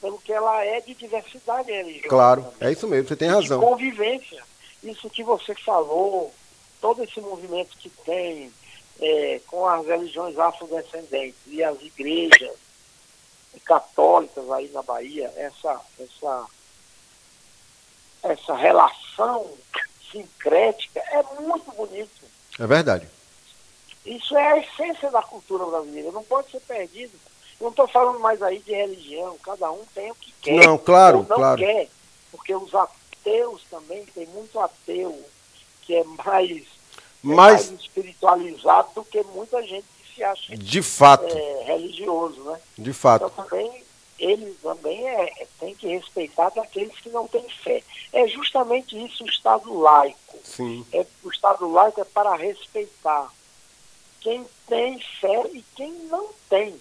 pelo 0.00 0.18
que 0.18 0.32
ela 0.32 0.64
é 0.64 0.80
de 0.80 0.94
diversidade 0.94 1.70
religiosa. 1.70 2.08
Claro, 2.08 2.42
também. 2.42 2.68
é 2.68 2.72
isso 2.72 2.88
mesmo, 2.88 3.08
você 3.08 3.16
tem 3.16 3.28
razão. 3.28 3.60
De 3.60 3.66
convivência. 3.66 4.42
Isso 4.82 5.10
que 5.10 5.22
você 5.22 5.54
falou, 5.54 6.32
todo 6.80 7.02
esse 7.02 7.20
movimento 7.20 7.76
que 7.76 7.90
tem 7.90 8.52
é, 9.00 9.40
com 9.46 9.66
as 9.66 9.86
religiões 9.86 10.38
afrodescendentes 10.38 11.40
e 11.46 11.62
as 11.62 11.80
igrejas 11.82 12.56
católicas 13.64 14.48
aí 14.50 14.68
na 14.68 14.82
Bahia, 14.82 15.32
essa, 15.36 15.80
essa 15.98 16.46
essa 18.22 18.54
relação 18.54 19.46
sincrética 20.10 21.00
é 21.10 21.22
muito 21.40 21.70
bonito. 21.72 22.24
É 22.58 22.66
verdade. 22.66 23.08
Isso 24.04 24.36
é 24.36 24.52
a 24.52 24.58
essência 24.58 25.10
da 25.10 25.22
cultura 25.22 25.64
brasileira, 25.66 26.12
não 26.12 26.22
pode 26.22 26.50
ser 26.50 26.60
perdido. 26.60 27.12
Eu 27.58 27.64
não 27.64 27.70
estou 27.70 27.88
falando 27.88 28.20
mais 28.20 28.40
aí 28.42 28.58
de 28.60 28.72
religião, 28.72 29.36
cada 29.42 29.70
um 29.72 29.84
tem 29.94 30.10
o 30.10 30.14
que 30.14 30.32
quer. 30.40 30.66
Não, 30.66 30.78
claro, 30.78 31.26
não 31.28 31.36
claro. 31.36 31.58
quer, 31.58 31.88
porque 32.30 32.54
os 32.54 32.72
ateus 32.74 33.62
também, 33.70 34.04
tem 34.06 34.26
muito 34.26 34.60
ateu 34.60 35.18
que 35.82 35.94
é 35.94 36.04
mais, 36.04 36.64
mais... 37.22 37.68
É 37.68 37.70
mais 37.70 37.70
espiritualizado 37.72 38.90
do 38.94 39.04
que 39.04 39.22
muita 39.24 39.62
gente 39.62 39.86
que 39.98 40.14
se 40.14 40.24
acha 40.24 40.56
de 40.56 40.82
fato. 40.82 41.26
É, 41.26 41.64
religioso, 41.64 42.40
né? 42.42 42.60
De 42.76 42.92
fato. 42.92 43.26
Então 43.26 43.44
também 43.44 43.85
ele 44.18 44.56
também 44.62 45.06
é, 45.06 45.42
é, 45.42 45.46
tem 45.60 45.74
que 45.74 45.88
respeitar 45.88 46.50
daqueles 46.50 46.98
que 47.00 47.10
não 47.10 47.26
têm 47.28 47.46
fé. 47.62 47.82
É 48.12 48.26
justamente 48.28 48.96
isso 49.04 49.24
o 49.24 49.28
Estado 49.28 49.72
laico. 49.78 50.38
Sim. 50.44 50.84
É, 50.92 51.04
o 51.22 51.30
Estado 51.30 51.70
laico 51.70 52.00
é 52.00 52.04
para 52.04 52.34
respeitar 52.34 53.30
quem 54.20 54.44
tem 54.66 54.98
fé 55.20 55.48
e 55.52 55.64
quem 55.74 55.92
não 56.10 56.28
tem. 56.48 56.74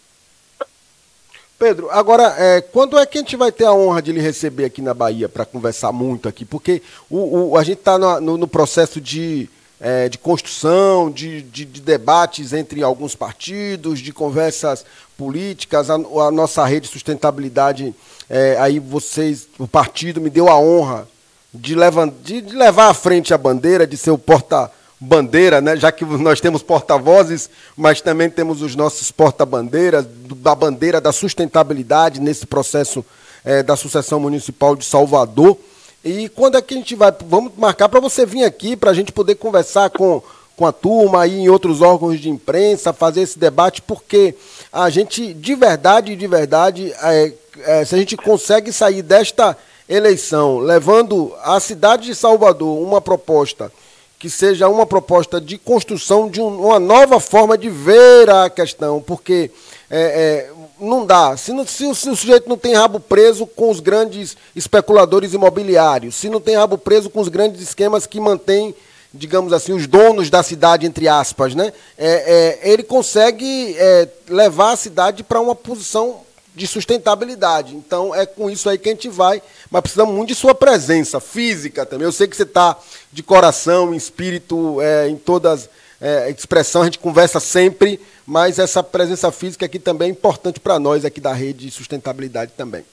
Pedro, 1.57 1.89
agora, 1.89 2.35
é, 2.37 2.61
quando 2.61 2.97
é 2.97 3.05
que 3.05 3.17
a 3.17 3.21
gente 3.21 3.37
vai 3.37 3.51
ter 3.51 3.65
a 3.65 3.73
honra 3.73 4.01
de 4.01 4.11
lhe 4.11 4.19
receber 4.19 4.65
aqui 4.65 4.81
na 4.81 4.93
Bahia 4.93 5.29
para 5.29 5.45
conversar 5.45 5.91
muito 5.91 6.27
aqui? 6.27 6.43
Porque 6.43 6.81
o, 7.09 7.51
o 7.51 7.57
a 7.57 7.63
gente 7.63 7.79
está 7.79 7.97
no, 7.97 8.19
no, 8.19 8.37
no, 8.37 8.47
processo 8.47 8.99
de, 8.99 9.49
é, 9.79 10.07
de 10.07 10.17
construção, 10.17 11.11
de, 11.11 11.41
de, 11.41 11.65
de, 11.65 11.81
debates 11.81 12.53
entre 12.53 12.81
alguns 12.81 13.15
partidos, 13.15 13.99
de 13.99 14.13
conversas 14.13 14.85
políticas, 15.17 15.89
a, 15.89 15.95
a 15.95 16.31
nossa 16.31 16.65
rede 16.65 16.87
de 16.87 16.93
sustentabilidade, 16.93 17.93
é, 18.29 18.57
aí 18.59 18.79
vocês, 18.79 19.47
o 19.59 19.67
partido 19.67 20.21
me 20.21 20.29
deu 20.29 20.49
a 20.49 20.57
honra 20.59 21.07
de, 21.53 21.75
levar, 21.75 22.07
de, 22.07 22.41
de 22.41 22.55
levar 22.55 22.89
à 22.89 22.93
frente 22.93 23.33
a 23.33 23.37
bandeira, 23.37 23.85
de 23.85 23.97
ser 23.97 24.11
o 24.11 24.17
porta-bandeira, 24.17 25.61
né? 25.61 25.75
já 25.75 25.91
que 25.91 26.03
nós 26.03 26.41
temos 26.41 26.61
porta-vozes, 26.61 27.49
mas 27.75 28.01
também 28.01 28.29
temos 28.29 28.61
os 28.61 28.75
nossos 28.75 29.11
porta-bandeiras, 29.11 30.05
da 30.37 30.55
bandeira 30.55 30.99
da 30.99 31.11
sustentabilidade 31.11 32.19
nesse 32.19 32.45
processo 32.45 33.05
é, 33.43 33.61
da 33.61 33.75
Sucessão 33.75 34.19
Municipal 34.19 34.75
de 34.75 34.83
Salvador. 34.83 35.57
E 36.05 36.29
quando 36.29 36.55
é 36.55 36.61
que 36.61 36.75
a 36.75 36.77
gente 36.77 36.93
vai? 36.93 37.11
Vamos 37.25 37.53
marcar 37.57 37.89
para 37.89 37.99
você 37.99 38.27
vir 38.27 38.43
aqui, 38.43 38.75
para 38.75 38.91
a 38.91 38.93
gente 38.93 39.11
poder 39.11 39.33
conversar 39.33 39.89
com, 39.89 40.21
com 40.55 40.67
a 40.67 40.71
turma 40.71 41.23
aí 41.23 41.39
em 41.39 41.49
outros 41.49 41.81
órgãos 41.81 42.19
de 42.19 42.29
imprensa, 42.29 42.93
fazer 42.93 43.21
esse 43.21 43.39
debate, 43.39 43.81
porque 43.81 44.35
a 44.71 44.87
gente, 44.91 45.33
de 45.33 45.55
verdade, 45.55 46.15
de 46.15 46.27
verdade, 46.27 46.93
é, 47.01 47.33
é, 47.63 47.83
se 47.85 47.95
a 47.95 47.97
gente 47.97 48.15
consegue 48.15 48.71
sair 48.71 49.01
desta 49.01 49.57
eleição 49.89 50.59
levando 50.59 51.33
à 51.41 51.59
cidade 51.59 52.05
de 52.05 52.13
Salvador 52.13 52.79
uma 52.79 53.01
proposta 53.01 53.71
que 54.19 54.29
seja 54.29 54.69
uma 54.69 54.85
proposta 54.85 55.41
de 55.41 55.57
construção 55.57 56.29
de 56.29 56.39
um, 56.41 56.67
uma 56.67 56.79
nova 56.79 57.19
forma 57.19 57.57
de 57.57 57.69
ver 57.69 58.29
a 58.29 58.49
questão, 58.49 59.01
porque 59.01 59.51
é, 59.89 59.99
é, 59.99 60.51
não 60.79 61.05
dá. 61.05 61.35
Se, 61.37 61.51
não, 61.51 61.65
se, 61.65 61.93
se, 61.95 62.09
o 62.09 62.15
sujeito 62.15 62.49
não 62.49 62.57
tem 62.57 62.73
rabo 62.73 62.99
preso 62.99 63.45
com 63.45 63.69
os 63.69 63.79
grandes 63.79 64.35
especuladores 64.55 65.33
imobiliários, 65.33 66.15
se 66.15 66.29
não 66.29 66.41
tem 66.41 66.55
rabo 66.55 66.77
preso 66.77 67.09
com 67.09 67.21
os 67.21 67.27
grandes 67.27 67.61
esquemas 67.61 68.05
que 68.05 68.19
mantêm 68.19 68.75
digamos 69.17 69.53
assim, 69.53 69.71
os 69.71 69.87
donos 69.87 70.29
da 70.29 70.43
cidade, 70.43 70.85
entre 70.85 71.07
aspas, 71.07 71.55
né? 71.55 71.71
É, 71.97 72.59
é, 72.61 72.69
ele 72.69 72.83
consegue 72.83 73.73
é, 73.77 74.09
levar 74.27 74.73
a 74.73 74.75
cidade 74.75 75.23
para 75.23 75.39
uma 75.39 75.55
posição 75.55 76.21
de 76.53 76.67
sustentabilidade. 76.67 77.75
Então 77.75 78.13
é 78.13 78.25
com 78.25 78.49
isso 78.49 78.69
aí 78.69 78.77
que 78.77 78.89
a 78.89 78.91
gente 78.91 79.09
vai, 79.09 79.41
mas 79.69 79.81
precisamos 79.81 80.13
muito 80.13 80.29
de 80.29 80.35
sua 80.35 80.55
presença 80.55 81.19
física 81.19 81.85
também. 81.85 82.05
Eu 82.05 82.11
sei 82.11 82.27
que 82.27 82.35
você 82.35 82.43
está 82.43 82.77
de 83.11 83.23
coração, 83.23 83.93
em 83.93 83.97
espírito, 83.97 84.81
é, 84.81 85.09
em 85.09 85.15
todas 85.15 85.69
é, 85.99 86.29
expressão, 86.29 86.81
a 86.81 86.85
gente 86.85 86.99
conversa 86.99 87.39
sempre, 87.39 87.99
mas 88.25 88.59
essa 88.59 88.83
presença 88.83 89.31
física 89.31 89.65
aqui 89.65 89.79
também 89.79 90.09
é 90.09 90.11
importante 90.11 90.59
para 90.59 90.79
nós 90.79 91.05
aqui 91.05 91.21
da 91.21 91.33
rede 91.33 91.65
de 91.65 91.71
sustentabilidade 91.71 92.51
também. 92.53 92.85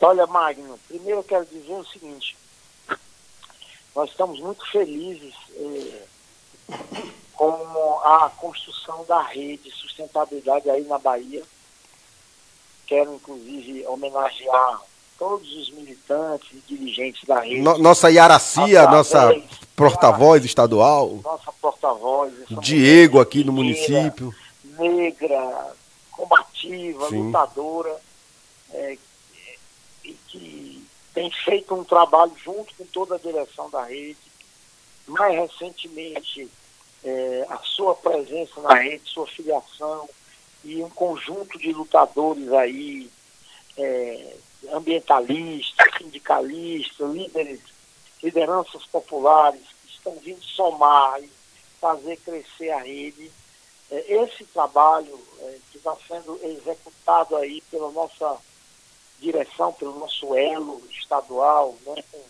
Olha, 0.00 0.26
Magno, 0.26 0.78
primeiro 0.88 1.18
eu 1.18 1.24
quero 1.24 1.44
dizer 1.46 1.72
o 1.72 1.84
seguinte, 1.84 2.36
nós 3.94 4.10
estamos 4.10 4.40
muito 4.40 4.64
felizes 4.70 5.34
eh, 5.56 6.02
com 7.34 8.00
a 8.04 8.30
construção 8.36 9.04
da 9.06 9.22
rede 9.22 9.64
de 9.64 9.72
sustentabilidade 9.72 10.70
aí 10.70 10.84
na 10.84 10.98
Bahia. 10.98 11.42
Quero, 12.86 13.14
inclusive, 13.14 13.86
homenagear 13.86 14.80
todos 15.18 15.52
os 15.54 15.70
militantes 15.70 16.48
e 16.52 16.74
dirigentes 16.74 17.24
da 17.24 17.40
rede. 17.40 17.60
No, 17.60 17.76
nossa 17.78 18.10
Iaracia, 18.10 18.84
nossa 18.84 19.30
porta-voz 19.80 20.44
estadual. 20.44 21.20
Nossa 21.24 21.52
porta-voz. 21.52 22.32
Diego 22.60 23.20
aqui 23.20 23.42
no 23.42 23.52
município. 23.52 24.34
Negra, 24.78 25.74
combativa, 26.10 27.08
Sim. 27.08 27.26
lutadora, 27.26 27.96
é, 28.72 28.98
e 30.04 30.12
que 30.28 30.86
tem 31.14 31.30
feito 31.30 31.74
um 31.74 31.84
trabalho 31.84 32.32
junto 32.42 32.74
com 32.74 32.84
toda 32.84 33.14
a 33.14 33.18
direção 33.18 33.70
da 33.70 33.84
rede. 33.84 34.18
Mais 35.06 35.34
recentemente, 35.34 36.48
é, 37.02 37.46
a 37.48 37.58
sua 37.58 37.94
presença 37.94 38.60
na 38.60 38.74
rede, 38.74 39.02
sua 39.06 39.26
filiação 39.26 40.08
e 40.62 40.82
um 40.82 40.90
conjunto 40.90 41.58
de 41.58 41.72
lutadores 41.72 42.52
aí, 42.52 43.10
é, 43.76 44.36
ambientalistas, 44.72 45.88
sindicalistas, 45.96 47.10
líderes, 47.10 47.60
lideranças 48.22 48.84
populares 48.86 49.62
que 49.82 49.92
estão 49.92 50.14
vindo 50.16 50.42
somar 50.42 51.22
e 51.22 51.30
fazer 51.80 52.16
crescer 52.18 52.70
a 52.70 52.78
rede. 52.78 53.30
É, 53.90 54.22
esse 54.22 54.44
trabalho 54.44 55.18
é, 55.40 55.58
que 55.70 55.78
está 55.78 55.96
sendo 56.06 56.38
executado 56.42 57.36
aí 57.36 57.60
pela 57.70 57.90
nossa 57.90 58.38
direção, 59.18 59.72
pelo 59.72 59.98
nosso 59.98 60.34
elo 60.34 60.82
estadual, 60.90 61.76
né, 61.86 62.02
com, 62.10 62.22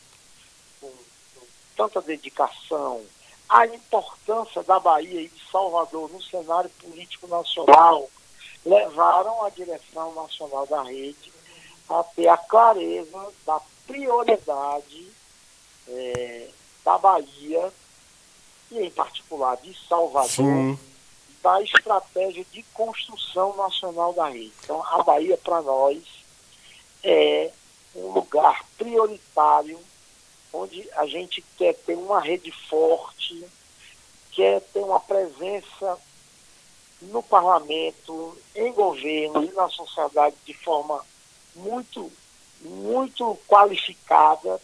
com, 0.80 0.92
com 1.34 1.46
tanta 1.76 2.00
dedicação, 2.00 3.04
a 3.48 3.66
importância 3.66 4.62
da 4.62 4.78
Bahia 4.78 5.22
e 5.22 5.28
de 5.28 5.50
Salvador 5.50 6.10
no 6.10 6.22
cenário 6.22 6.70
político 6.80 7.26
nacional 7.26 8.08
levaram 8.64 9.44
a 9.44 9.50
direção 9.50 10.14
nacional 10.14 10.66
da 10.66 10.82
rede 10.82 11.32
a 11.88 12.04
ter 12.04 12.28
a 12.28 12.36
clareza 12.36 13.32
da 13.44 13.60
prioridade 13.86 15.10
é, 15.88 16.48
da 16.84 16.98
Bahia 16.98 17.72
e, 18.70 18.78
em 18.78 18.90
particular, 18.90 19.56
de 19.58 19.76
Salvador, 19.88 20.28
Sim. 20.30 20.78
da 21.42 21.60
estratégia 21.62 22.44
de 22.52 22.62
construção 22.74 23.56
nacional 23.56 24.12
da 24.12 24.28
rede. 24.28 24.52
Então, 24.64 24.84
a 24.84 25.02
Bahia, 25.02 25.36
para 25.36 25.62
nós, 25.62 26.02
é 27.02 27.50
um 27.94 28.12
lugar 28.12 28.64
prioritário 28.78 29.78
onde 30.52 30.88
a 30.96 31.06
gente 31.06 31.42
quer 31.56 31.74
ter 31.74 31.94
uma 31.94 32.20
rede 32.20 32.50
forte, 32.50 33.44
quer 34.32 34.60
ter 34.60 34.80
uma 34.80 35.00
presença 35.00 35.98
no 37.02 37.22
parlamento, 37.22 38.36
em 38.54 38.72
governo 38.72 39.44
e 39.44 39.52
na 39.52 39.68
sociedade 39.68 40.36
de 40.44 40.54
forma 40.54 41.04
muito, 41.54 42.12
muito 42.60 43.38
qualificada, 43.48 44.60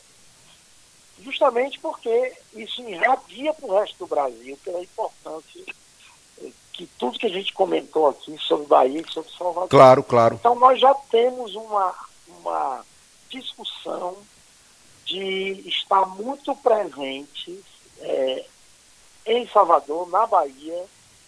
justamente 1.23 1.79
porque 1.81 2.33
isso 2.55 2.83
irradia 2.83 3.53
para 3.55 3.67
o 3.67 3.79
resto 3.79 3.99
do 3.99 4.07
Brasil, 4.07 4.59
pela 4.64 4.81
importância 4.81 5.64
que 6.73 6.87
tudo 6.99 7.19
que 7.19 7.27
a 7.27 7.31
gente 7.31 7.55
comentou 7.55 8.07
aqui 8.09 8.37
sobre 8.39 8.67
Bahia 8.67 9.01
e 9.01 9.11
sobre 9.11 9.33
Salvador. 9.33 9.69
Claro, 9.71 10.03
claro. 10.03 10.35
Então 10.35 10.55
nós 10.55 10.79
já 10.79 10.93
temos 11.11 11.55
uma, 11.55 11.95
uma 12.29 12.85
discussão 13.31 14.19
de 15.07 15.67
estar 15.67 16.05
muito 16.05 16.55
presente 16.57 17.64
é, 18.01 18.45
em 19.25 19.49
Salvador, 19.49 20.09
na 20.11 20.27
Bahia. 20.27 20.85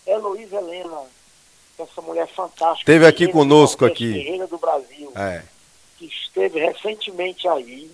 Heloísa 0.07 0.57
Helena, 0.57 1.03
essa 1.79 2.01
mulher 2.01 2.27
fantástica. 2.29 2.91
Esteve 2.91 3.07
aqui 3.07 3.29
conosco 3.29 3.85
aqui. 3.85 4.13
Guerreira 4.13 4.47
do 4.47 4.57
Brasil. 4.59 5.13
É 5.15 5.43
que 5.99 6.07
esteve 6.07 6.61
recentemente 6.61 7.47
aí. 7.49 7.91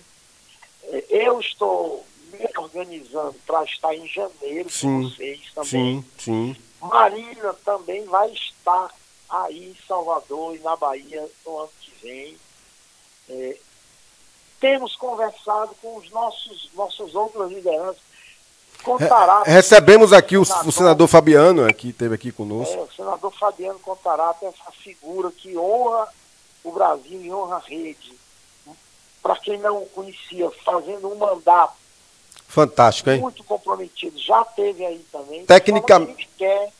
É, 0.89 1.05
eu 1.09 1.39
estou 1.39 2.05
me 2.31 2.47
organizando 2.57 3.35
para 3.45 3.63
estar 3.63 3.95
em 3.95 4.07
janeiro 4.07 4.69
sim, 4.69 4.87
com 4.87 5.09
vocês 5.09 5.41
também. 5.53 5.69
Sim, 5.69 6.05
sim. 6.17 6.55
Marina 6.81 7.53
também 7.65 8.05
vai 8.05 8.31
estar 8.31 8.93
aí 9.29 9.69
em 9.69 9.87
Salvador 9.87 10.55
e 10.55 10.59
na 10.59 10.75
Bahia 10.75 11.27
no 11.45 11.57
ano 11.59 11.69
que 11.81 11.91
vem. 12.01 12.37
É, 13.29 13.57
temos 14.59 14.95
conversado 14.95 15.75
com 15.81 15.97
os 15.97 16.09
nossos 16.11 16.69
nossos 16.73 17.15
outros 17.15 17.51
lideranças. 17.51 18.03
Contará 18.83 19.41
Recebemos 19.43 20.13
aqui 20.13 20.37
o, 20.37 20.45
senador, 20.45 20.67
o 20.67 20.71
senador 20.71 21.07
Fabiano, 21.07 21.73
que 21.73 21.89
esteve 21.89 22.13
aqui 22.13 22.31
conosco. 22.31 22.73
É, 22.73 22.81
o 22.81 22.91
senador 22.91 23.31
Fabiano 23.31 23.79
Contará 23.79 24.35
essa 24.41 24.71
figura 24.71 25.31
que 25.31 25.57
honra 25.57 26.07
o 26.63 26.71
Brasil 26.71 27.19
em 27.21 27.33
honra 27.33 27.63
rede. 27.65 28.13
Para 29.25 29.37
quem 29.37 29.57
não 29.57 29.81
o 29.81 29.87
conhecia, 29.87 30.51
fazendo 30.63 31.11
um 31.11 31.15
mandato 31.15 31.73
Fantástico, 32.47 33.09
hein? 33.09 33.19
Muito 33.19 33.43
comprometido. 33.43 34.19
Já 34.19 34.45
teve 34.45 34.85
aí 34.85 35.03
também. 35.11 35.43
Tecnicamente. 35.47 36.29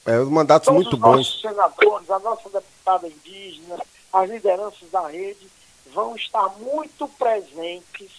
É, 0.06 0.20
os 0.20 0.30
mandatos 0.30 0.68
Todos 0.68 0.84
muito 0.84 0.96
bons. 0.96 1.28
Os 1.28 1.42
senadores, 1.42 2.08
a 2.08 2.20
nossa 2.20 2.48
deputada 2.48 3.08
indígena, 3.08 3.80
as 4.14 4.30
lideranças 4.30 4.92
da 4.92 5.08
rede 5.08 5.50
vão 5.92 6.16
estar 6.16 6.48
muito 6.60 7.08
presentes 7.08 8.12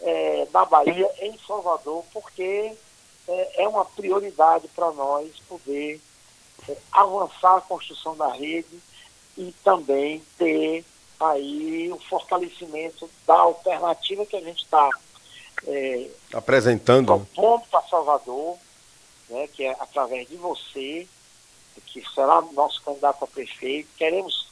é, 0.00 0.46
na 0.52 0.64
Bahia, 0.64 1.10
em 1.20 1.36
Salvador, 1.44 2.04
porque 2.12 2.72
é, 3.26 3.64
é 3.64 3.68
uma 3.68 3.84
prioridade 3.84 4.68
para 4.68 4.92
nós 4.92 5.32
poder 5.48 6.00
é, 6.68 6.76
avançar 6.92 7.56
a 7.56 7.60
construção 7.60 8.16
da 8.16 8.32
rede 8.32 8.80
e 9.36 9.52
também 9.64 10.22
ter 10.38 10.84
aí 11.22 11.90
o 11.92 11.98
fortalecimento 11.98 13.08
da 13.26 13.34
alternativa 13.34 14.26
que 14.26 14.36
a 14.36 14.40
gente 14.40 14.64
está 14.64 14.90
é, 15.66 16.08
apresentando 16.32 17.06
propondo 17.34 17.62
para 17.70 17.88
Salvador, 17.88 18.56
né, 19.28 19.48
que 19.48 19.64
é 19.64 19.70
através 19.78 20.28
de 20.28 20.36
você, 20.36 21.06
que 21.86 22.02
será 22.14 22.40
nosso 22.52 22.82
candidato 22.82 23.24
a 23.24 23.26
prefeito. 23.26 23.88
Queremos 23.96 24.50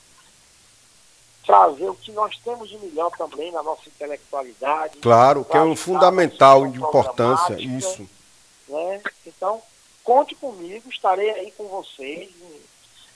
trazer 1.44 1.88
o 1.88 1.94
que 1.94 2.12
nós 2.12 2.38
temos 2.38 2.68
de 2.68 2.78
melhor 2.78 3.10
também 3.16 3.50
na 3.50 3.62
nossa 3.62 3.88
intelectualidade. 3.88 4.98
Claro, 4.98 5.44
que 5.44 5.56
é 5.56 5.62
um 5.62 5.74
fundamental 5.74 6.66
de 6.68 6.78
importância, 6.78 7.54
isso. 7.58 8.08
Né? 8.68 9.02
Então, 9.26 9.60
conte 10.04 10.34
comigo, 10.34 10.88
estarei 10.88 11.30
aí 11.30 11.50
com 11.52 11.64
vocês 11.64 12.30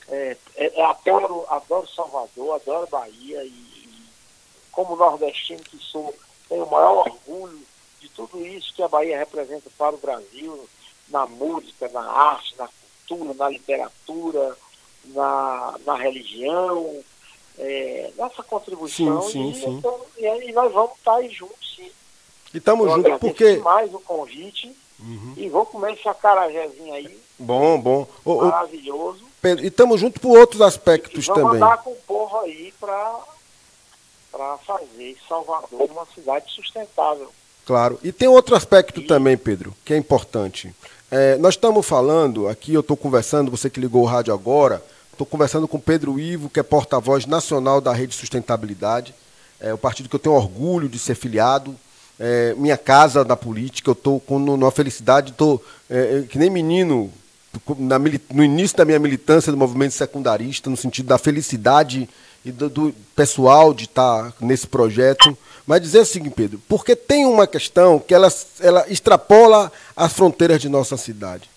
é, 0.09 0.37
é, 0.57 0.81
é, 0.81 0.85
adoro, 0.85 1.45
adoro 1.49 1.89
Salvador, 1.89 2.57
adoro 2.57 2.87
Bahia 2.89 3.43
e, 3.45 3.49
e, 3.49 3.89
como 4.71 4.97
nordestino 4.97 5.63
que 5.63 5.79
sou, 5.79 6.15
tenho 6.49 6.65
o 6.65 6.71
maior 6.71 7.07
orgulho 7.07 7.61
de 8.01 8.09
tudo 8.11 8.45
isso 8.47 8.75
que 8.75 8.83
a 8.83 8.89
Bahia 8.89 9.19
representa 9.19 9.71
para 9.79 9.95
o 9.95 9.99
Brasil, 9.99 10.69
na 11.09 11.27
música, 11.27 11.89
na 11.89 12.03
arte, 12.03 12.55
na 12.59 12.69
cultura, 13.07 13.35
na 13.35 13.49
literatura, 13.49 14.57
na, 15.07 15.75
na 15.87 15.97
religião, 15.97 17.03
é, 17.59 18.11
nessa 18.17 18.43
contribuição. 18.43 19.23
Sim, 19.23 19.31
sim, 19.31 19.51
e, 19.51 19.55
sim. 19.55 19.71
Então, 19.79 20.01
e, 20.19 20.27
e, 20.49 20.53
nós 20.53 20.73
vamos 20.73 20.97
estar 20.97 21.17
aí 21.17 21.31
juntos, 21.31 21.77
sim. 21.77 21.91
E 22.53 22.59
estamos 22.59 22.93
juntos 22.93 23.19
porque. 23.19 23.57
mais 23.57 23.93
o 23.93 24.01
convite 24.01 24.75
uhum. 25.01 25.35
e 25.37 25.49
vou 25.49 25.65
comer 25.67 25.95
esse 25.95 26.09
acarajézinho 26.09 26.93
aí. 26.93 27.19
Bom, 27.39 27.81
bom. 27.81 28.07
Maravilhoso. 28.25 29.34
E 29.63 29.67
estamos 29.67 30.01
juntos 30.01 30.21
por 30.21 30.39
outros 30.39 30.61
aspectos 30.61 31.25
e 31.25 31.27
vamos 31.27 31.43
também. 31.43 31.61
Vamos 31.61 31.75
andar 31.75 31.83
com 31.83 31.91
o 31.91 31.97
povo 32.07 32.39
aí 32.41 32.73
para 32.81 34.59
fazer 34.67 35.17
Salvador 35.29 35.91
uma 35.91 36.07
cidade 36.15 36.51
sustentável. 36.53 37.31
Claro. 37.67 37.99
E 38.03 38.13
tem 38.13 38.29
outro 38.29 38.55
aspecto 38.55 39.01
e... 39.01 39.07
também, 39.07 39.37
Pedro, 39.37 39.75
que 39.85 39.95
é 39.95 39.97
importante. 39.97 40.75
É, 41.11 41.37
nós 41.37 41.55
estamos 41.55 41.87
falando, 41.87 42.49
aqui 42.49 42.75
eu 42.75 42.81
estou 42.81 42.97
conversando, 42.97 43.51
você 43.51 43.71
que 43.71 43.81
ligou 43.81 44.03
o 44.03 44.07
rádio 44.07 44.35
agora, 44.35 44.83
estou 45.13 45.27
conversando 45.27 45.69
com 45.69 45.79
Pedro 45.79 46.19
Ivo, 46.19 46.51
que 46.51 46.59
é 46.59 46.63
porta-voz 46.63 47.27
nacional 47.27 47.81
da 47.81 47.93
Rede 47.93 48.15
Sustentabilidade, 48.15 49.15
é 49.61 49.73
o 49.73 49.79
partido 49.79 50.09
que 50.09 50.17
eu 50.17 50.21
tenho 50.21 50.35
orgulho 50.35 50.89
de 50.89 50.99
ser 50.99 51.15
filiado, 51.15 51.77
é, 52.19 52.55
minha 52.57 52.77
casa 52.77 53.25
na 53.25 53.37
política, 53.37 53.91
eu 53.91 53.93
estou 53.93 54.21
com 54.21 54.39
numa 54.39 54.71
felicidade, 54.71 55.31
estou 55.31 55.63
é, 55.89 56.25
que 56.29 56.39
nem 56.39 56.51
menino 56.51 57.13
na, 57.79 57.99
no 57.99 58.45
início 58.45 58.77
da 58.77 58.85
minha 58.85 58.99
militância 58.99 59.53
do 59.53 59.59
movimento 59.59 59.93
secundarista, 59.93 60.71
no 60.71 60.77
sentido 60.77 61.07
da 61.07 61.19
felicidade 61.19 62.09
e 62.45 62.53
do, 62.53 62.69
do 62.69 62.95
pessoal 63.17 63.73
de 63.73 63.85
estar 63.85 64.31
tá 64.31 64.35
nesse 64.41 64.67
projeto. 64.67 65.37
Mas 65.67 65.81
dizer 65.81 66.05
seguinte, 66.05 66.35
Pedro, 66.35 66.61
porque 66.69 66.95
tem 66.95 67.25
uma 67.25 67.47
questão 67.47 67.99
que 67.99 68.13
ela, 68.13 68.33
ela 68.61 68.85
extrapola 68.89 69.73
as 69.97 70.13
fronteiras 70.13 70.61
de 70.61 70.69
nossa 70.69 70.97
cidade. 70.97 71.49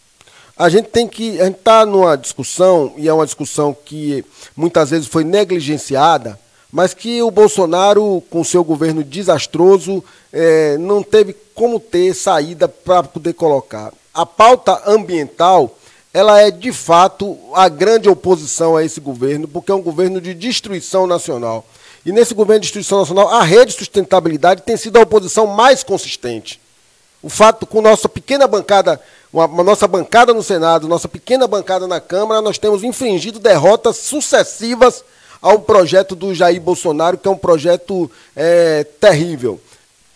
A 0.58 0.70
gente 0.70 0.89
tem 0.89 1.08
que. 1.08 1.39
A 1.39 1.45
gente 1.45 1.58
está 1.58 1.86
numa 1.86 2.16
discussão, 2.16 2.93
e 2.98 3.08
é 3.08 3.14
uma 3.14 3.26
discussão 3.26 3.76
que 3.86 4.26
muitas 4.56 4.89
vezes 4.89 5.08
foi 5.08 5.24
negligenciada, 5.24 6.39
mas 6.72 6.93
que 6.93 7.22
o 7.22 7.30
Bolsonaro, 7.30 8.24
com 8.30 8.43
seu 8.43 8.64
governo 8.64 9.04
desastroso, 9.04 10.04
é, 10.34 10.78
não 10.78 11.04
teve 11.04 11.36
como 11.54 11.80
ter 11.80 12.14
saída 12.16 12.68
para 12.68 13.04
poder 13.04 13.34
colocar. 13.34 13.93
A 14.14 14.26
pauta 14.26 14.82
ambiental 14.88 15.76
ela 16.18 16.41
é 16.41 16.49
de 16.49 16.72
fato 16.72 17.38
a 17.53 17.70
grande 17.70 18.09
oposição 18.09 18.76
a 18.76 18.84
esse 18.84 18.99
governo, 18.99 19.47
porque 19.47 19.72
é 19.72 19.76
um 19.76 19.84
governo 19.84 20.20
de 20.20 20.34
destruição 20.34 21.05
nacional. 21.05 21.63
E 22.03 22.11
nesse 22.11 22.34
governo 22.34 22.61
de 22.61 22.65
destruição 22.65 22.97
nacional, 22.97 23.30
a 23.30 23.43
rede 23.43 23.74
de 23.74 23.78
sustentabilidade 23.78 24.63
tem 24.63 24.76
sido 24.76 24.97
a 24.97 25.03
oposição 25.03 25.45
mais 25.45 25.84
consistente. 25.84 26.59
O 27.22 27.30
fato, 27.30 27.68
com 27.68 27.84
nossa 27.84 28.09
pequena 28.09 28.47
bancada, 28.47 28.99
uma, 29.32 29.47
nossa 29.63 29.88
bancada 29.88 30.34
no 30.34 30.41
Senado, 30.41 30.88
nossa 30.88 31.07
pequena 31.07 31.45
bancada 31.45 31.86
na 31.86 32.01
Câmara, 32.01 32.41
nós 32.41 32.57
temos 32.57 32.84
infringido 32.84 33.38
derrotas 33.38 33.97
sucessivas 33.97 35.03
ao 35.39 35.59
projeto 35.59 36.15
do 36.15 36.34
Jair 36.34 36.59
Bolsonaro, 36.59 37.20
que 37.20 37.28
é 37.28 37.32
um 37.32 37.38
projeto 37.38 38.09
é, 38.36 38.84
terrível. 38.99 39.61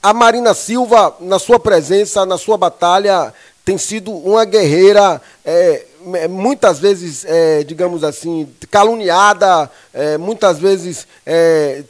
A 0.02 0.16
Marina 0.16 0.56
Silva, 0.56 1.16
na 1.20 1.38
sua 1.38 1.60
presença, 1.60 2.26
na 2.26 2.40
sua 2.40 2.58
batalha, 2.58 3.32
tem 3.64 3.78
sido 3.78 4.12
uma 4.12 4.44
guerreira 4.46 5.22
é, 5.46 5.86
muitas 6.30 6.80
vezes, 6.80 7.26
é, 7.26 7.64
digamos 7.64 8.04
assim, 8.04 8.48
caluniada, 8.70 9.70
é, 9.94 10.18
muitas 10.18 10.60
vezes 10.60 11.08
é, 11.26 11.84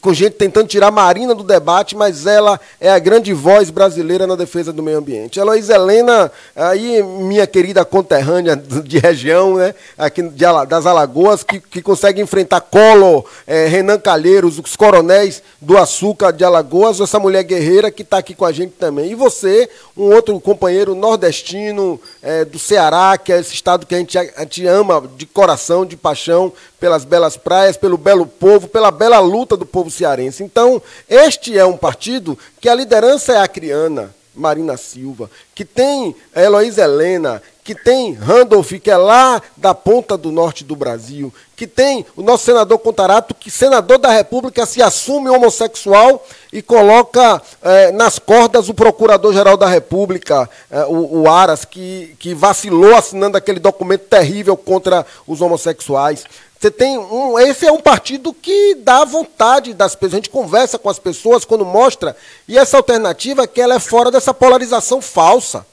com 0.00 0.14
gente 0.14 0.34
tentando 0.34 0.68
tirar 0.68 0.88
a 0.88 0.90
Marina 0.90 1.34
do 1.34 1.42
debate, 1.42 1.96
mas 1.96 2.26
ela 2.26 2.60
é 2.80 2.90
a 2.90 2.98
grande 2.98 3.32
voz 3.32 3.70
brasileira 3.70 4.26
na 4.26 4.36
defesa 4.36 4.72
do 4.72 4.82
meio 4.82 4.98
ambiente. 4.98 5.40
Heloís 5.40 5.68
Helena, 5.68 6.30
aí 6.54 7.02
minha 7.02 7.46
querida 7.46 7.84
conterrânea 7.84 8.54
de 8.56 8.98
região, 8.98 9.56
né, 9.56 9.74
aqui 9.98 10.22
das 10.22 10.86
Alagoas, 10.86 11.42
que, 11.42 11.58
que 11.58 11.82
consegue 11.82 12.20
enfrentar 12.20 12.60
Collor, 12.60 13.24
é, 13.46 13.66
Renan 13.66 13.98
Calheiros, 13.98 14.58
os 14.58 14.76
coronéis 14.76 15.42
do 15.60 15.76
açúcar 15.76 16.32
de 16.32 16.44
Alagoas, 16.44 17.00
essa 17.00 17.18
mulher 17.18 17.42
guerreira 17.42 17.90
que 17.90 18.02
está 18.02 18.18
aqui 18.18 18.34
com 18.34 18.44
a 18.44 18.52
gente 18.52 18.72
também. 18.72 19.10
E 19.10 19.14
você, 19.14 19.68
um 19.96 20.12
outro 20.12 20.38
companheiro 20.40 20.94
nordestino 20.94 22.00
é, 22.22 22.44
do 22.44 22.58
Ceará, 22.58 23.18
que 23.18 23.32
é 23.32 23.40
esse 23.40 23.54
estado 23.54 23.86
que 23.86 23.94
a 23.94 23.98
gente, 23.98 24.16
a 24.18 24.40
gente 24.40 24.66
ama 24.66 25.08
de 25.16 25.26
coração, 25.26 25.84
de 25.84 25.96
paixão, 25.96 26.52
pelas 26.82 27.04
belas 27.04 27.36
praias, 27.36 27.76
pelo 27.76 27.96
belo 27.96 28.26
povo, 28.26 28.66
pela 28.66 28.90
bela 28.90 29.20
luta 29.20 29.56
do 29.56 29.64
povo 29.64 29.88
cearense. 29.88 30.42
Então, 30.42 30.82
este 31.08 31.56
é 31.56 31.64
um 31.64 31.76
partido 31.76 32.36
que 32.60 32.68
a 32.68 32.74
liderança 32.74 33.34
é 33.34 33.38
acriana, 33.38 34.12
Marina 34.34 34.76
Silva, 34.76 35.30
que 35.54 35.64
tem 35.64 36.12
Heloísa 36.34 36.82
Helena, 36.82 37.40
que 37.62 37.72
tem 37.72 38.14
Randolph, 38.14 38.72
que 38.82 38.90
é 38.90 38.96
lá 38.96 39.40
da 39.56 39.72
ponta 39.72 40.16
do 40.16 40.32
norte 40.32 40.64
do 40.64 40.74
Brasil, 40.74 41.32
que 41.54 41.68
tem 41.68 42.04
o 42.16 42.22
nosso 42.22 42.46
senador 42.46 42.76
Contarato, 42.80 43.32
que 43.32 43.48
senador 43.48 43.98
da 43.98 44.10
República 44.10 44.66
se 44.66 44.82
assume 44.82 45.30
homossexual 45.30 46.26
e 46.52 46.60
coloca 46.60 47.40
eh, 47.62 47.92
nas 47.92 48.18
cordas 48.18 48.68
o 48.68 48.74
Procurador-Geral 48.74 49.56
da 49.56 49.68
República, 49.68 50.50
eh, 50.68 50.84
o, 50.86 51.20
o, 51.20 51.30
Aras, 51.30 51.64
que, 51.64 52.16
que 52.18 52.34
vacilou 52.34 52.96
assinando 52.96 53.36
aquele 53.36 53.60
documento 53.60 54.06
terrível 54.06 54.56
contra 54.56 55.06
os 55.24 55.40
homossexuais. 55.40 56.24
Você 56.62 56.70
tem 56.70 56.96
um, 56.96 57.36
esse 57.40 57.66
é 57.66 57.72
um 57.72 57.80
partido 57.80 58.32
que 58.32 58.76
dá 58.76 59.04
vontade 59.04 59.74
das 59.74 59.96
pessoas. 59.96 60.12
A 60.12 60.16
gente 60.18 60.30
conversa 60.30 60.78
com 60.78 60.88
as 60.88 60.96
pessoas 60.96 61.44
quando 61.44 61.66
mostra. 61.66 62.16
E 62.46 62.56
essa 62.56 62.76
alternativa 62.76 63.42
é 63.42 63.46
que 63.48 63.60
ela 63.60 63.74
é 63.74 63.80
fora 63.80 64.12
dessa 64.12 64.32
polarização 64.32 65.02
falsa. 65.02 65.66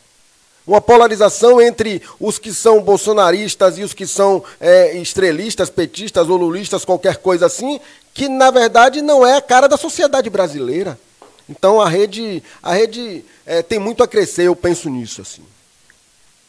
Uma 0.66 0.82
polarização 0.82 1.62
entre 1.62 2.02
os 2.20 2.40
que 2.40 2.52
são 2.52 2.82
bolsonaristas 2.82 3.78
e 3.78 3.84
os 3.84 3.94
que 3.94 4.08
são 4.08 4.44
é, 4.60 4.98
estrelistas, 4.98 5.70
petistas 5.70 6.28
ou 6.28 6.38
lulistas, 6.38 6.84
qualquer 6.84 7.18
coisa 7.18 7.46
assim, 7.46 7.80
que 8.12 8.28
na 8.28 8.50
verdade 8.50 9.00
não 9.04 9.24
é 9.24 9.38
a 9.38 9.42
cara 9.42 9.68
da 9.68 9.78
sociedade 9.78 10.28
brasileira. 10.28 11.00
Então 11.48 11.80
a 11.80 11.88
rede, 11.88 12.42
a 12.64 12.74
rede 12.74 13.24
é, 13.46 13.62
tem 13.62 13.78
muito 13.78 14.02
a 14.02 14.08
crescer, 14.08 14.48
eu 14.48 14.56
penso 14.56 14.90
nisso. 14.90 15.22
assim. 15.22 15.46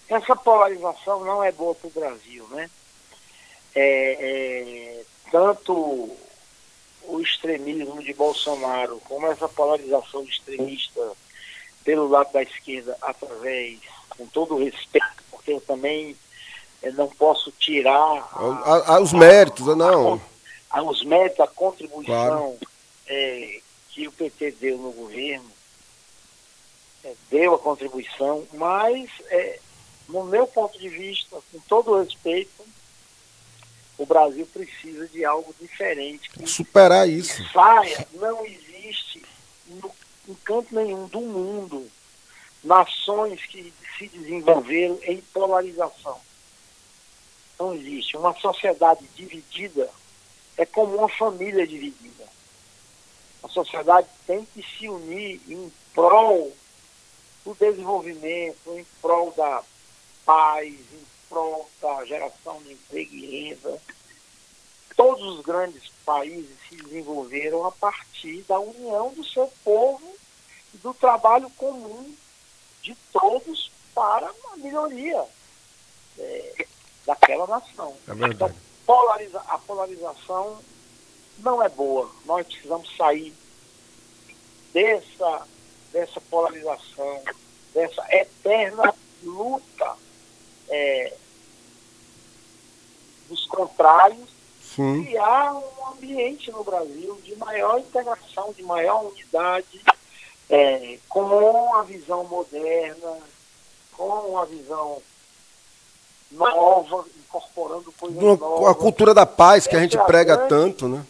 Essa 0.08 0.34
polarização 0.34 1.26
não 1.26 1.44
é 1.44 1.52
boa 1.52 1.74
para 1.74 1.88
o 1.88 1.90
Brasil, 1.90 2.46
né? 2.52 2.70
É, 3.80 4.16
é, 4.20 5.02
tanto 5.30 5.72
o 7.04 7.20
extremismo 7.20 8.02
de 8.02 8.12
Bolsonaro 8.12 9.00
como 9.08 9.26
essa 9.26 9.48
polarização 9.48 10.22
extremista 10.24 11.00
pelo 11.82 12.06
lado 12.06 12.30
da 12.30 12.42
esquerda 12.42 12.96
através, 13.00 13.78
com 14.10 14.26
todo 14.26 14.54
o 14.54 14.62
respeito, 14.62 15.24
porque 15.30 15.52
eu 15.52 15.60
também 15.62 16.14
eu 16.82 16.92
não 16.92 17.08
posso 17.08 17.50
tirar 17.52 18.28
a, 18.32 18.94
a, 18.94 19.00
os 19.00 19.12
méritos, 19.12 19.68
a, 19.68 19.74
não. 19.74 20.20
os 20.86 21.04
méritos, 21.04 21.40
a 21.40 21.46
contribuição 21.46 22.04
claro. 22.06 22.58
é, 23.06 23.60
que 23.88 24.08
o 24.08 24.12
PT 24.12 24.52
deu 24.52 24.76
no 24.76 24.92
governo, 24.92 25.50
é, 27.02 27.14
deu 27.30 27.54
a 27.54 27.58
contribuição, 27.58 28.46
mas 28.52 29.10
é, 29.30 29.58
no 30.08 30.24
meu 30.24 30.46
ponto 30.46 30.78
de 30.78 30.88
vista, 30.88 31.38
com 31.50 31.58
todo 31.60 31.92
o 31.92 32.02
respeito, 32.02 32.62
o 34.00 34.06
Brasil 34.06 34.46
precisa 34.46 35.06
de 35.08 35.26
algo 35.26 35.54
diferente. 35.60 36.30
Superar 36.46 37.06
isso. 37.06 37.46
Saia, 37.52 38.08
não 38.14 38.46
existe 38.46 39.22
no, 39.66 39.90
em 40.26 40.34
canto 40.36 40.74
nenhum 40.74 41.06
do 41.06 41.20
mundo 41.20 41.86
nações 42.64 43.44
que 43.44 43.70
se 43.98 44.08
desenvolveram 44.08 44.98
em 45.02 45.18
polarização. 45.34 46.18
Não 47.58 47.74
existe. 47.74 48.16
Uma 48.16 48.32
sociedade 48.40 49.06
dividida 49.14 49.90
é 50.56 50.64
como 50.64 50.96
uma 50.96 51.08
família 51.10 51.66
dividida. 51.66 52.24
A 53.42 53.48
sociedade 53.48 54.08
tem 54.26 54.46
que 54.46 54.62
se 54.62 54.88
unir 54.88 55.42
em 55.46 55.70
prol 55.92 56.56
do 57.44 57.54
desenvolvimento, 57.54 58.78
em 58.78 58.86
prol 59.02 59.30
da 59.36 59.62
paz, 60.24 60.70
em 60.70 61.09
prol 61.30 61.70
da 61.80 62.04
geração 62.04 62.60
de 62.62 62.72
emprego 62.72 63.14
e 63.14 63.48
renda. 63.48 63.80
Todos 64.96 65.38
os 65.38 65.40
grandes 65.42 65.88
países 66.04 66.50
se 66.68 66.76
desenvolveram 66.76 67.64
a 67.64 67.72
partir 67.72 68.42
da 68.42 68.58
união 68.58 69.14
do 69.14 69.24
seu 69.24 69.50
povo 69.64 70.14
e 70.74 70.78
do 70.78 70.92
trabalho 70.92 71.48
comum 71.50 72.14
de 72.82 72.94
todos 73.12 73.70
para 73.94 74.28
a 74.28 74.56
melhoria 74.56 75.24
é, 76.18 76.66
daquela 77.06 77.46
nação. 77.46 77.96
É 78.08 78.26
então, 78.26 78.52
polariza 78.84 79.40
a 79.48 79.58
polarização 79.58 80.60
não 81.38 81.62
é 81.62 81.68
boa. 81.68 82.10
Nós 82.26 82.46
precisamos 82.46 82.94
sair 82.96 83.34
dessa, 84.74 85.46
dessa 85.92 86.20
polarização, 86.22 87.22
dessa 87.72 88.04
eterna 88.14 88.94
luta 89.22 89.96
é, 90.70 91.12
dos 93.28 93.46
contrários, 93.46 94.28
Sim. 94.74 95.04
criar 95.04 95.54
um 95.54 95.88
ambiente 95.92 96.50
no 96.50 96.64
Brasil 96.64 97.20
de 97.24 97.36
maior 97.36 97.78
integração, 97.78 98.52
de 98.52 98.62
maior 98.62 99.04
unidade, 99.04 99.80
é, 100.48 100.98
com 101.08 101.20
uma 101.20 101.82
visão 101.84 102.24
moderna, 102.24 103.18
com 103.92 104.08
uma 104.08 104.46
visão 104.46 105.02
nova, 106.30 107.04
incorporando 107.18 107.92
coisas 107.92 108.22
uma, 108.22 108.36
novas. 108.36 108.68
A 108.68 108.74
cultura 108.74 109.12
da 109.12 109.26
paz 109.26 109.66
que 109.66 109.70
essa 109.70 109.78
a 109.78 109.82
gente 109.82 109.96
é 109.96 110.00
a 110.00 110.04
prega 110.04 110.36
grande, 110.36 110.48
tanto, 110.48 110.88
né? 110.88 111.04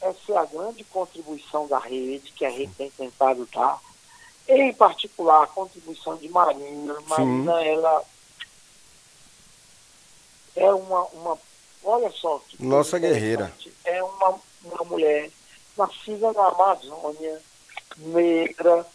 Essa 0.00 0.32
é 0.32 0.36
a 0.36 0.44
grande 0.44 0.84
contribuição 0.84 1.66
da 1.66 1.78
rede, 1.78 2.32
que 2.32 2.44
a 2.44 2.50
rede 2.50 2.72
tem 2.76 2.90
tentado 2.90 3.48
dar. 3.52 3.78
Em 4.48 4.72
particular, 4.72 5.42
a 5.42 5.46
contribuição 5.48 6.16
de 6.16 6.28
Marina. 6.28 6.96
Marina, 7.08 7.58
Sim. 7.58 7.68
ela 7.68 8.04
é 10.56 10.72
uma, 10.72 11.04
uma 11.06 11.38
olha 11.84 12.10
só. 12.10 12.42
Nossa 12.58 12.98
guerreira. 12.98 13.52
É 13.84 14.02
uma, 14.02 14.40
uma 14.64 14.84
mulher 14.84 15.30
nascida 15.76 16.32
na 16.32 16.48
Amazônia, 16.48 17.40
negra, 17.98 18.86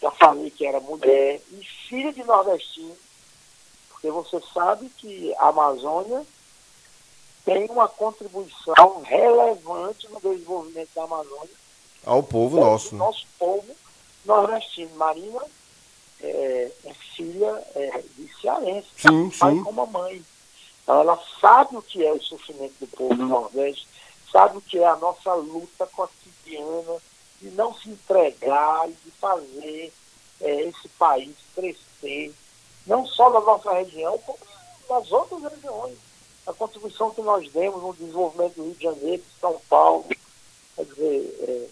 já 0.00 0.10
falei 0.10 0.50
que 0.50 0.66
era 0.66 0.80
mulher, 0.80 1.40
e 1.52 1.64
filha 1.88 2.12
de 2.12 2.24
nordestino, 2.24 2.96
porque 3.88 4.10
você 4.10 4.40
sabe 4.52 4.88
que 4.90 5.32
a 5.36 5.48
Amazônia 5.48 6.26
tem 7.44 7.66
uma 7.70 7.88
contribuição 7.88 9.02
relevante 9.02 10.08
no 10.08 10.20
desenvolvimento 10.20 10.90
da 10.94 11.04
Amazônia. 11.04 11.62
Ao 12.04 12.22
povo 12.22 12.58
nosso. 12.60 12.94
Né? 12.94 12.98
Nosso 12.98 13.26
povo 13.38 13.76
nordestino. 14.24 14.94
Marina 14.96 15.40
é, 16.20 16.70
é 16.84 16.94
filha 17.16 17.64
é, 17.74 18.02
de 18.16 18.30
cearense, 18.40 18.88
sim, 18.96 19.30
pai 19.38 19.54
sim. 19.54 19.62
como 19.62 19.82
a 19.82 19.86
mãe. 19.86 20.24
Então 20.82 21.00
ela 21.00 21.22
sabe 21.40 21.76
o 21.76 21.82
que 21.82 22.04
é 22.04 22.12
o 22.12 22.22
sofrimento 22.22 22.74
do 22.80 22.86
povo 22.86 23.14
do 23.14 23.26
Nordeste, 23.26 23.86
sabe 24.30 24.58
o 24.58 24.60
que 24.60 24.78
é 24.78 24.86
a 24.86 24.96
nossa 24.96 25.34
luta 25.34 25.86
cotidiana 25.86 26.98
de 27.40 27.50
não 27.50 27.74
se 27.74 27.90
entregar 27.90 28.88
e 28.88 28.92
de 28.92 29.10
fazer 29.12 29.92
é, 30.40 30.62
esse 30.62 30.88
país 30.90 31.34
crescer, 31.54 32.34
não 32.86 33.06
só 33.06 33.30
na 33.30 33.40
nossa 33.40 33.72
região, 33.72 34.18
como 34.18 34.38
nas 34.88 35.10
outras 35.12 35.42
regiões. 35.52 35.98
A 36.46 36.52
contribuição 36.52 37.10
que 37.10 37.22
nós 37.22 37.50
demos 37.52 37.82
no 37.82 37.94
desenvolvimento 37.94 38.54
do 38.54 38.64
Rio 38.64 38.74
de 38.74 38.82
Janeiro, 38.82 39.22
de 39.22 39.40
São 39.40 39.60
Paulo, 39.68 40.04
quer 40.74 40.84
dizer, 40.84 41.70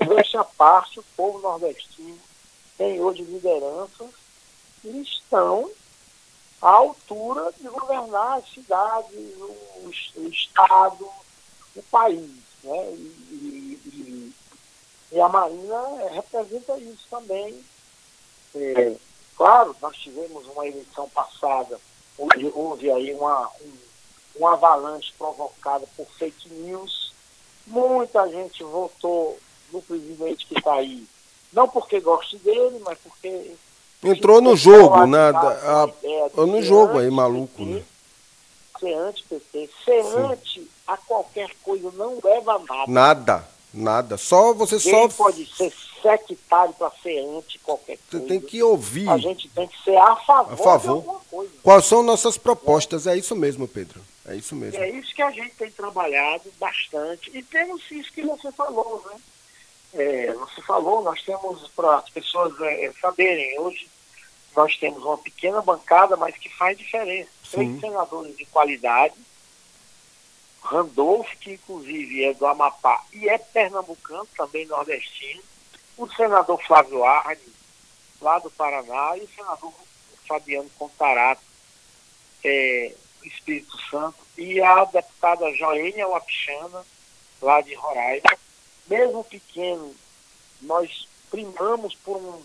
é, 0.00 0.36
a 0.38 0.44
parte, 0.44 1.00
o 1.00 1.04
povo 1.16 1.38
nordestino 1.38 2.18
tem 2.76 3.00
hoje 3.00 3.22
lideranças 3.22 4.10
que 4.82 4.88
estão 4.88 5.70
à 6.60 6.70
altura 6.70 7.52
de 7.58 7.68
governar 7.68 8.38
as 8.38 8.48
cidades, 8.50 9.36
o, 9.36 9.90
o 10.16 10.28
Estado, 10.28 11.08
o 11.74 11.82
país. 11.90 12.30
Né? 12.62 12.90
E, 12.92 13.80
e, 13.84 14.32
e, 15.12 15.20
a 15.20 15.28
Marina 15.28 16.10
representa 16.12 16.78
isso 16.78 17.06
também. 17.10 17.62
É, 18.54 18.96
claro, 19.36 19.76
nós 19.80 19.96
tivemos 19.96 20.46
uma 20.46 20.66
eleição 20.66 21.08
passada, 21.10 21.78
onde 22.18 22.46
houve 22.54 22.90
aí 22.90 23.12
uma, 23.14 23.50
um, 23.60 24.40
um 24.40 24.46
avalanche 24.46 25.12
provocada 25.18 25.86
por 25.96 26.06
fake 26.18 26.48
news. 26.48 27.12
Muita 27.66 28.28
gente 28.28 28.62
votou 28.64 29.38
no 29.72 29.82
presidente 29.82 30.46
que 30.46 30.56
está 30.56 30.74
aí 30.74 31.06
não 31.52 31.68
porque 31.68 32.00
goste 32.00 32.36
dele, 32.38 32.80
mas 32.84 32.98
porque. 32.98 33.56
Entrou 34.10 34.40
no 34.40 34.56
jogo, 34.56 35.06
nada. 35.06 35.38
A, 35.38 36.46
no 36.46 36.62
jogo 36.62 36.98
aí, 36.98 37.10
maluco. 37.10 37.64
né? 37.64 37.82
Ser 38.78 38.94
anti-PT, 38.94 39.70
ser 39.84 40.04
Sim. 40.04 40.16
anti 40.18 40.70
a 40.86 40.96
qualquer 40.96 41.50
coisa 41.62 41.90
não 41.92 42.18
leva 42.22 42.52
a 42.52 42.58
nada. 42.58 42.86
Nada, 42.86 43.48
nada. 43.72 44.16
Só 44.16 44.52
você 44.52 44.76
Ninguém 44.76 45.10
só. 45.10 45.24
pode 45.24 45.46
ser 45.56 45.72
sectário 46.02 46.74
para 46.74 46.90
ser 47.02 47.18
anti 47.18 47.58
qualquer 47.60 47.98
coisa. 47.98 48.24
Você 48.24 48.28
tem 48.28 48.40
que 48.40 48.62
ouvir. 48.62 49.08
A 49.08 49.18
gente 49.18 49.48
tem 49.48 49.66
que 49.66 49.82
ser 49.82 49.96
a 49.96 50.14
favor, 50.16 50.52
a 50.52 50.56
favor. 50.56 50.80
de 50.80 50.88
alguma 50.88 51.20
coisa. 51.30 51.52
Quais 51.62 51.84
são 51.86 52.02
nossas 52.02 52.36
propostas? 52.36 53.06
É. 53.06 53.14
é 53.14 53.16
isso 53.16 53.34
mesmo, 53.34 53.66
Pedro. 53.66 54.00
É 54.28 54.36
isso 54.36 54.54
mesmo. 54.54 54.78
É 54.78 54.90
isso 54.90 55.14
que 55.14 55.22
a 55.22 55.30
gente 55.30 55.54
tem 55.56 55.70
trabalhado 55.70 56.52
bastante. 56.60 57.30
E 57.36 57.42
temos 57.42 57.82
isso 57.90 58.12
que 58.12 58.22
você 58.22 58.52
falou, 58.52 59.02
né? 59.10 59.18
é, 59.98 60.32
você 60.32 60.60
falou, 60.62 61.02
nós 61.02 61.22
temos, 61.22 61.68
para 61.68 61.96
as 61.96 62.08
pessoas 62.10 62.52
é, 62.60 62.92
saberem, 63.00 63.58
hoje 63.60 63.88
nós 64.56 64.76
temos 64.78 65.04
uma 65.04 65.18
pequena 65.18 65.60
bancada, 65.60 66.16
mas 66.16 66.36
que 66.36 66.48
faz 66.48 66.78
diferença. 66.78 67.30
Sim. 67.44 67.78
Três 67.78 67.80
senadores 67.80 68.36
de 68.36 68.46
qualidade, 68.46 69.14
Randolph, 70.62 71.30
que 71.40 71.52
inclusive 71.52 72.24
é 72.24 72.34
do 72.34 72.46
Amapá 72.46 73.04
e 73.12 73.28
é 73.28 73.36
pernambucano, 73.36 74.26
também 74.36 74.66
nordestino, 74.66 75.42
o 75.96 76.08
senador 76.08 76.60
Flávio 76.66 77.04
Arne, 77.04 77.54
lá 78.20 78.38
do 78.38 78.50
Paraná, 78.50 79.16
e 79.16 79.20
o 79.20 79.28
senador 79.28 79.72
Fabiano 80.26 80.70
Contarato, 80.78 81.42
é, 82.42 82.94
do 83.20 83.26
Espírito 83.28 83.76
Santo, 83.90 84.16
e 84.38 84.60
a 84.60 84.84
deputada 84.84 85.54
Joênia 85.54 86.08
Wapichana, 86.08 86.84
lá 87.42 87.60
de 87.60 87.74
Roraima, 87.74 88.36
mesmo 88.88 89.22
pequeno, 89.24 89.94
nós 90.62 91.06
primamos 91.30 91.94
por, 91.96 92.16
um, 92.16 92.42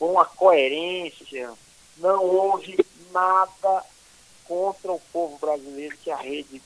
por 0.00 0.10
uma 0.10 0.24
coerência, 0.24 1.52
não 1.98 2.24
houve 2.24 2.84
nada 3.12 3.84
contra 4.46 4.90
o 4.90 5.00
povo 5.12 5.38
brasileiro 5.38 5.96
que 6.02 6.10
a 6.10 6.16
rede 6.16 6.60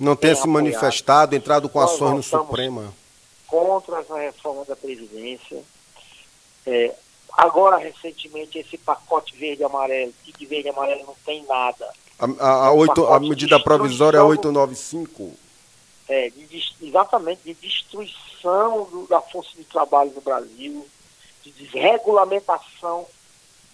não 0.00 0.16
tenha 0.16 0.34
se 0.34 0.48
manifestado, 0.48 1.36
entrado 1.36 1.68
com 1.68 1.78
ações 1.78 2.14
no 2.16 2.22
Suprema. 2.22 2.92
Contra 3.46 4.00
essa 4.00 4.18
reforma 4.18 4.64
da 4.64 4.74
Previdência. 4.74 5.62
É, 6.66 6.92
agora, 7.32 7.76
recentemente, 7.76 8.58
esse 8.58 8.76
pacote 8.76 9.36
verde 9.36 9.62
e 9.62 9.64
amarelo, 9.64 10.12
que 10.24 10.46
verde 10.46 10.66
e 10.66 10.70
amarelo 10.70 11.04
não 11.06 11.14
tem 11.24 11.44
nada. 11.44 11.88
A, 12.18 12.24
a, 12.44 12.66
a, 12.66 12.72
8, 12.72 13.06
a 13.06 13.20
medida 13.20 13.60
provisória 13.60 14.18
é 14.18 14.22
895 14.22 15.44
é, 16.08 16.30
de, 16.30 16.74
exatamente 16.82 17.40
de 17.44 17.54
destruição 17.54 18.84
do, 18.90 19.06
da 19.08 19.20
força 19.20 19.50
de 19.56 19.64
trabalho 19.64 20.12
no 20.14 20.20
Brasil, 20.20 20.86
de 21.44 21.52
desregulamentação 21.52 23.06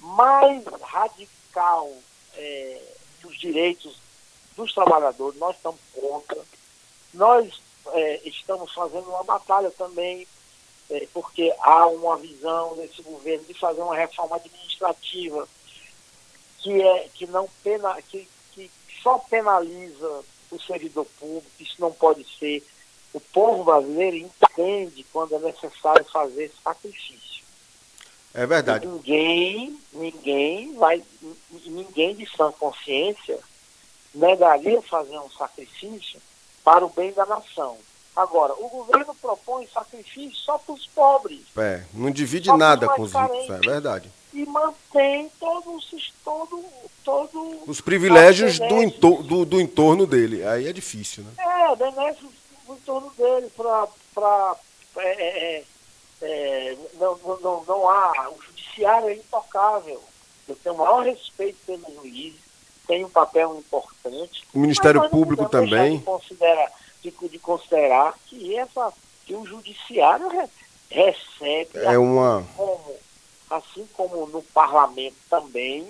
mais 0.01 0.65
radical 0.83 1.91
é, 2.35 2.83
dos 3.23 3.39
direitos 3.39 3.97
dos 4.57 4.73
trabalhadores. 4.75 5.39
Nós 5.39 5.57
estamos 5.57 5.81
contra. 5.95 6.39
Nós 7.15 7.61
é, 7.93 8.21
estamos 8.29 8.73
fazendo 8.73 9.09
uma 9.09 9.23
batalha 9.23 9.71
também, 9.71 10.27
é, 10.91 11.07
porque 11.13 11.55
há 11.61 11.87
uma 11.87 12.17
visão 12.17 12.77
desse 12.77 13.03
governo 13.03 13.45
de 13.45 13.55
fazer 13.55 13.81
uma 13.81 13.97
reforma 13.97 14.37
administrativa 14.37 15.49
que, 16.59 16.83
é, 16.83 17.09
que, 17.15 17.27
não 17.27 17.49
pena, 17.63 18.01
que, 18.03 18.29
que 18.53 18.71
só 19.03 19.19
penaliza 19.19 20.25
o 20.51 20.61
servidor 20.61 21.07
público, 21.19 21.51
isso 21.61 21.77
não 21.79 21.93
pode 21.93 22.27
ser. 22.39 22.65
O 23.13 23.21
povo 23.21 23.65
brasileiro 23.65 24.17
entende 24.17 25.05
quando 25.13 25.35
é 25.35 25.39
necessário 25.39 26.05
fazer 26.05 26.53
sacrifício. 26.63 27.30
É 28.33 28.47
verdade. 28.47 28.87
E 28.87 28.89
ninguém, 28.89 29.81
ninguém 29.93 30.75
vai, 30.75 31.03
ninguém 31.67 32.15
de 32.15 32.27
sã 32.37 32.53
consciência 32.53 33.39
negaria 34.15 34.81
fazer 34.83 35.19
um 35.19 35.31
sacrifício 35.31 36.21
para 36.65 36.85
o 36.85 36.91
bem 36.91 37.13
da 37.13 37.27
nação. 37.27 37.77
Agora, 38.15 38.53
o 38.55 38.69
governo 38.69 39.15
propõe 39.15 39.67
sacrifício 39.73 40.37
só 40.37 40.59
para 40.59 40.75
os 40.75 40.87
pobres. 40.87 41.41
É, 41.57 41.85
não 41.95 42.11
divide 42.11 42.49
nada 42.57 42.89
com 42.89 43.03
os 43.03 43.13
ricos, 43.13 43.51
é 43.51 43.59
verdade. 43.59 44.11
E 44.33 44.45
mantém 44.47 45.31
todos, 45.39 46.13
todo, 46.25 46.65
todo 47.05 47.63
os 47.67 47.81
privilégios 47.81 48.59
do, 48.59 48.83
entor 48.83 49.23
do, 49.23 49.45
do, 49.45 49.61
entorno 49.61 50.07
dele. 50.07 50.45
Aí 50.45 50.69
é 50.69 50.73
difícil, 50.73 51.25
né? 51.25 51.31
É, 51.39 51.77
benéficos 51.77 52.31
do 52.67 52.75
entorno 52.75 53.13
dele 53.17 53.51
para. 54.15 54.57
É, 54.97 55.63
é, 56.23 56.77
não, 56.95 57.17
não, 57.41 57.65
não 57.65 57.89
há. 57.89 58.31
O 58.31 58.43
judiciário 58.43 59.09
é 59.09 59.15
intocável. 59.15 60.03
Eu 60.49 60.57
tenho 60.57 60.75
o 60.75 60.79
maior 60.79 61.05
respeito 61.05 61.59
pelo 61.65 61.95
juiz, 61.95 62.35
tem 62.87 63.05
um 63.05 63.11
papel 63.11 63.57
importante. 63.57 64.45
O 64.53 64.59
Ministério 64.59 65.09
Público 65.09 65.49
também. 65.49 65.99
De 65.99 66.05
considerar, 66.05 66.73
de, 67.03 67.11
de 67.11 67.39
considerar 67.39 68.19
que, 68.27 68.57
essa, 68.57 68.93
que 69.25 69.35
o 69.35 69.47
judiciário 69.47 70.29
re, 70.29 70.49
recebe 70.91 71.71
é 71.75 71.99
uma... 71.99 72.45
como, 72.57 72.97
assim 73.49 73.89
como 73.95 74.27
no 74.27 74.43
parlamento 74.43 75.17
também, 75.29 75.89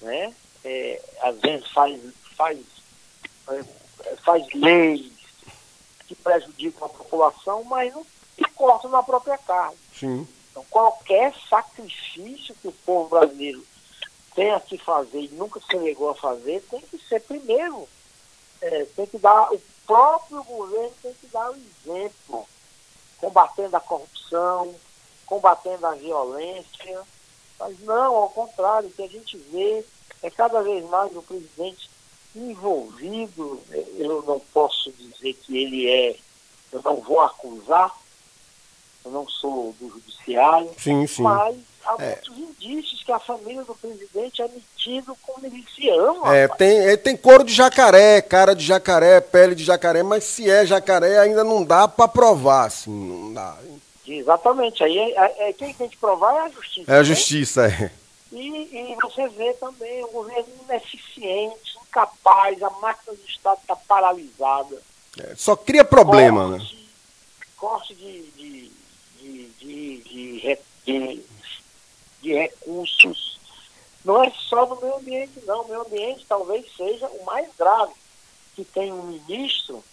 né? 0.00 0.34
É, 0.64 1.02
às 1.22 1.38
vezes 1.38 1.70
faz, 1.70 2.00
faz, 2.36 2.58
é, 3.48 3.64
faz 4.24 4.46
leis 4.54 5.10
que 6.06 6.14
prejudicam 6.14 6.86
a 6.86 6.88
população, 6.88 7.64
mas 7.64 7.94
não 7.94 8.04
cortam 8.60 8.90
na 8.90 9.02
própria 9.02 9.38
carne. 9.38 9.78
Sim. 9.98 10.28
Então, 10.50 10.62
qualquer 10.68 11.34
sacrifício 11.48 12.54
que 12.60 12.68
o 12.68 12.72
povo 12.84 13.08
brasileiro 13.08 13.64
tenha 14.34 14.60
que 14.60 14.76
fazer 14.76 15.22
e 15.22 15.28
nunca 15.28 15.58
se 15.60 15.78
negou 15.78 16.10
a 16.10 16.14
fazer, 16.14 16.62
tem 16.70 16.80
que 16.82 16.98
ser 16.98 17.20
primeiro. 17.22 17.88
É, 18.60 18.84
tem 18.94 19.06
que 19.06 19.16
dar, 19.16 19.50
o 19.50 19.58
próprio 19.86 20.44
governo 20.44 20.92
tem 21.02 21.14
que 21.14 21.26
dar 21.28 21.50
o 21.50 21.56
exemplo, 21.56 22.46
combatendo 23.18 23.74
a 23.74 23.80
corrupção, 23.80 24.74
combatendo 25.24 25.86
a 25.86 25.94
violência, 25.94 27.02
mas 27.58 27.80
não, 27.80 28.16
ao 28.16 28.28
contrário, 28.28 28.90
o 28.90 28.92
que 28.92 29.02
a 29.02 29.08
gente 29.08 29.38
vê 29.38 29.82
é 30.22 30.30
cada 30.30 30.60
vez 30.60 30.84
mais 30.90 31.16
o 31.16 31.22
presidente 31.22 31.88
envolvido. 32.36 33.62
Eu 33.96 34.22
não 34.22 34.38
posso 34.52 34.92
dizer 34.92 35.32
que 35.32 35.56
ele 35.56 35.90
é, 35.90 36.16
eu 36.70 36.82
não 36.82 36.96
vou 36.96 37.20
acusar, 37.20 37.98
eu 39.04 39.10
não 39.10 39.28
sou 39.28 39.74
do 39.80 39.88
judiciário, 39.88 40.70
sim, 40.78 41.06
sim. 41.06 41.22
mas 41.22 41.56
há 41.84 41.96
é. 41.98 42.06
muitos 42.08 42.38
indícios 42.38 43.02
que 43.02 43.12
a 43.12 43.18
família 43.18 43.64
do 43.64 43.74
presidente 43.74 44.42
é 44.42 44.48
metido 44.48 45.16
como 45.22 45.42
miliciano. 45.42 46.26
É, 46.26 46.48
tem, 46.48 46.78
é, 46.80 46.96
tem 46.96 47.16
couro 47.16 47.44
de 47.44 47.52
jacaré, 47.52 48.20
cara 48.20 48.54
de 48.54 48.64
jacaré, 48.64 49.20
pele 49.20 49.54
de 49.54 49.64
jacaré, 49.64 50.02
mas 50.02 50.24
se 50.24 50.50
é 50.50 50.66
jacaré 50.66 51.18
ainda 51.18 51.42
não 51.42 51.64
dá 51.64 51.88
para 51.88 52.08
provar, 52.08 52.66
assim, 52.66 52.90
não 52.90 53.32
dá. 53.32 53.56
Exatamente. 54.06 54.82
Aí 54.82 54.98
é, 54.98 55.14
é, 55.14 55.48
é, 55.48 55.52
quem 55.52 55.72
tem 55.72 55.88
que 55.88 55.96
provar 55.96 56.34
é 56.34 56.40
a 56.40 56.48
justiça. 56.48 56.92
É 56.92 56.98
a 56.98 57.02
justiça, 57.02 57.68
né? 57.68 57.92
é. 57.96 58.00
E, 58.32 58.92
e, 58.92 58.96
você 59.02 59.28
vê 59.28 59.52
também 59.54 60.04
o 60.04 60.08
governo 60.08 60.48
ineficiente, 60.68 61.76
incapaz, 61.88 62.62
a 62.62 62.70
máquina 62.70 63.16
do 63.16 63.24
Estado 63.26 63.58
está 63.60 63.74
paralisada. 63.74 64.80
É, 65.18 65.34
só 65.34 65.56
cria 65.56 65.84
problema, 65.84 66.48
corte, 66.48 66.74
né? 66.74 66.80
Corte 67.56 67.94
de, 67.96 68.22
de, 69.98 70.58
de, 70.84 71.24
de, 72.22 72.34
recursos. 72.34 73.38
Não 74.04 74.22
é 74.22 74.30
só 74.48 74.66
no 74.66 74.80
meio 74.80 74.96
ambiente, 74.96 75.32
não. 75.46 75.62
O 75.62 75.68
meio 75.68 75.80
ambiente 75.82 76.24
talvez 76.28 76.66
seja 76.76 77.06
o 77.08 77.24
mais 77.24 77.48
grave, 77.58 77.92
que 78.54 78.64
tem 78.64 78.92
um 78.92 79.02
ministro 79.04 79.84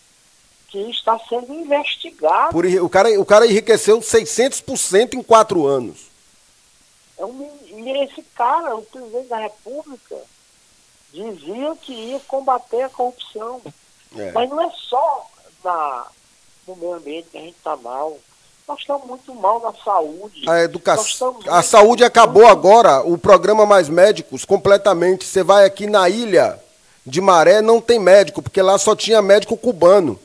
que 0.69 0.79
está 0.89 1.17
sendo 1.29 1.53
investigado. 1.53 2.51
Por, 2.51 2.65
o, 2.65 2.89
cara, 2.89 3.19
o 3.19 3.25
cara 3.25 3.45
enriqueceu 3.45 3.99
600% 3.99 5.13
em 5.13 5.23
quatro 5.23 5.65
anos. 5.65 6.07
É 7.17 7.25
um, 7.25 7.49
e 7.65 8.03
esse 8.03 8.21
cara, 8.35 8.75
o 8.75 8.81
presidente 8.83 9.27
da 9.27 9.39
República, 9.39 10.17
dizia 11.11 11.75
que 11.81 11.93
ia 11.93 12.19
combater 12.21 12.83
a 12.83 12.89
corrupção. 12.89 13.61
É. 14.15 14.31
Mas 14.31 14.49
não 14.49 14.61
é 14.61 14.71
só 14.71 15.29
na, 15.63 16.07
no 16.67 16.75
meio 16.75 16.93
ambiente 16.93 17.29
que 17.29 17.37
a 17.37 17.41
gente 17.41 17.57
está 17.57 17.75
mal. 17.75 18.17
Nós 18.67 18.79
estamos 18.79 19.07
muito 19.07 19.33
mal 19.33 19.61
na 19.61 19.73
saúde. 19.81 20.43
A 20.49 20.59
educação. 20.59 21.39
A 21.47 21.63
saúde 21.63 22.03
acabou 22.03 22.45
agora, 22.45 23.01
o 23.01 23.17
programa 23.17 23.65
Mais 23.65 23.87
Médicos, 23.87 24.43
completamente. 24.43 25.23
Você 25.23 25.41
vai 25.41 25.63
aqui 25.63 25.87
na 25.87 26.09
ilha 26.09 26.59
de 27.05 27.21
Maré, 27.21 27.61
não 27.61 27.79
tem 27.79 27.97
médico, 27.97 28.41
porque 28.41 28.61
lá 28.61 28.77
só 28.77 28.93
tinha 28.93 29.21
médico 29.21 29.55
cubano. 29.55 30.19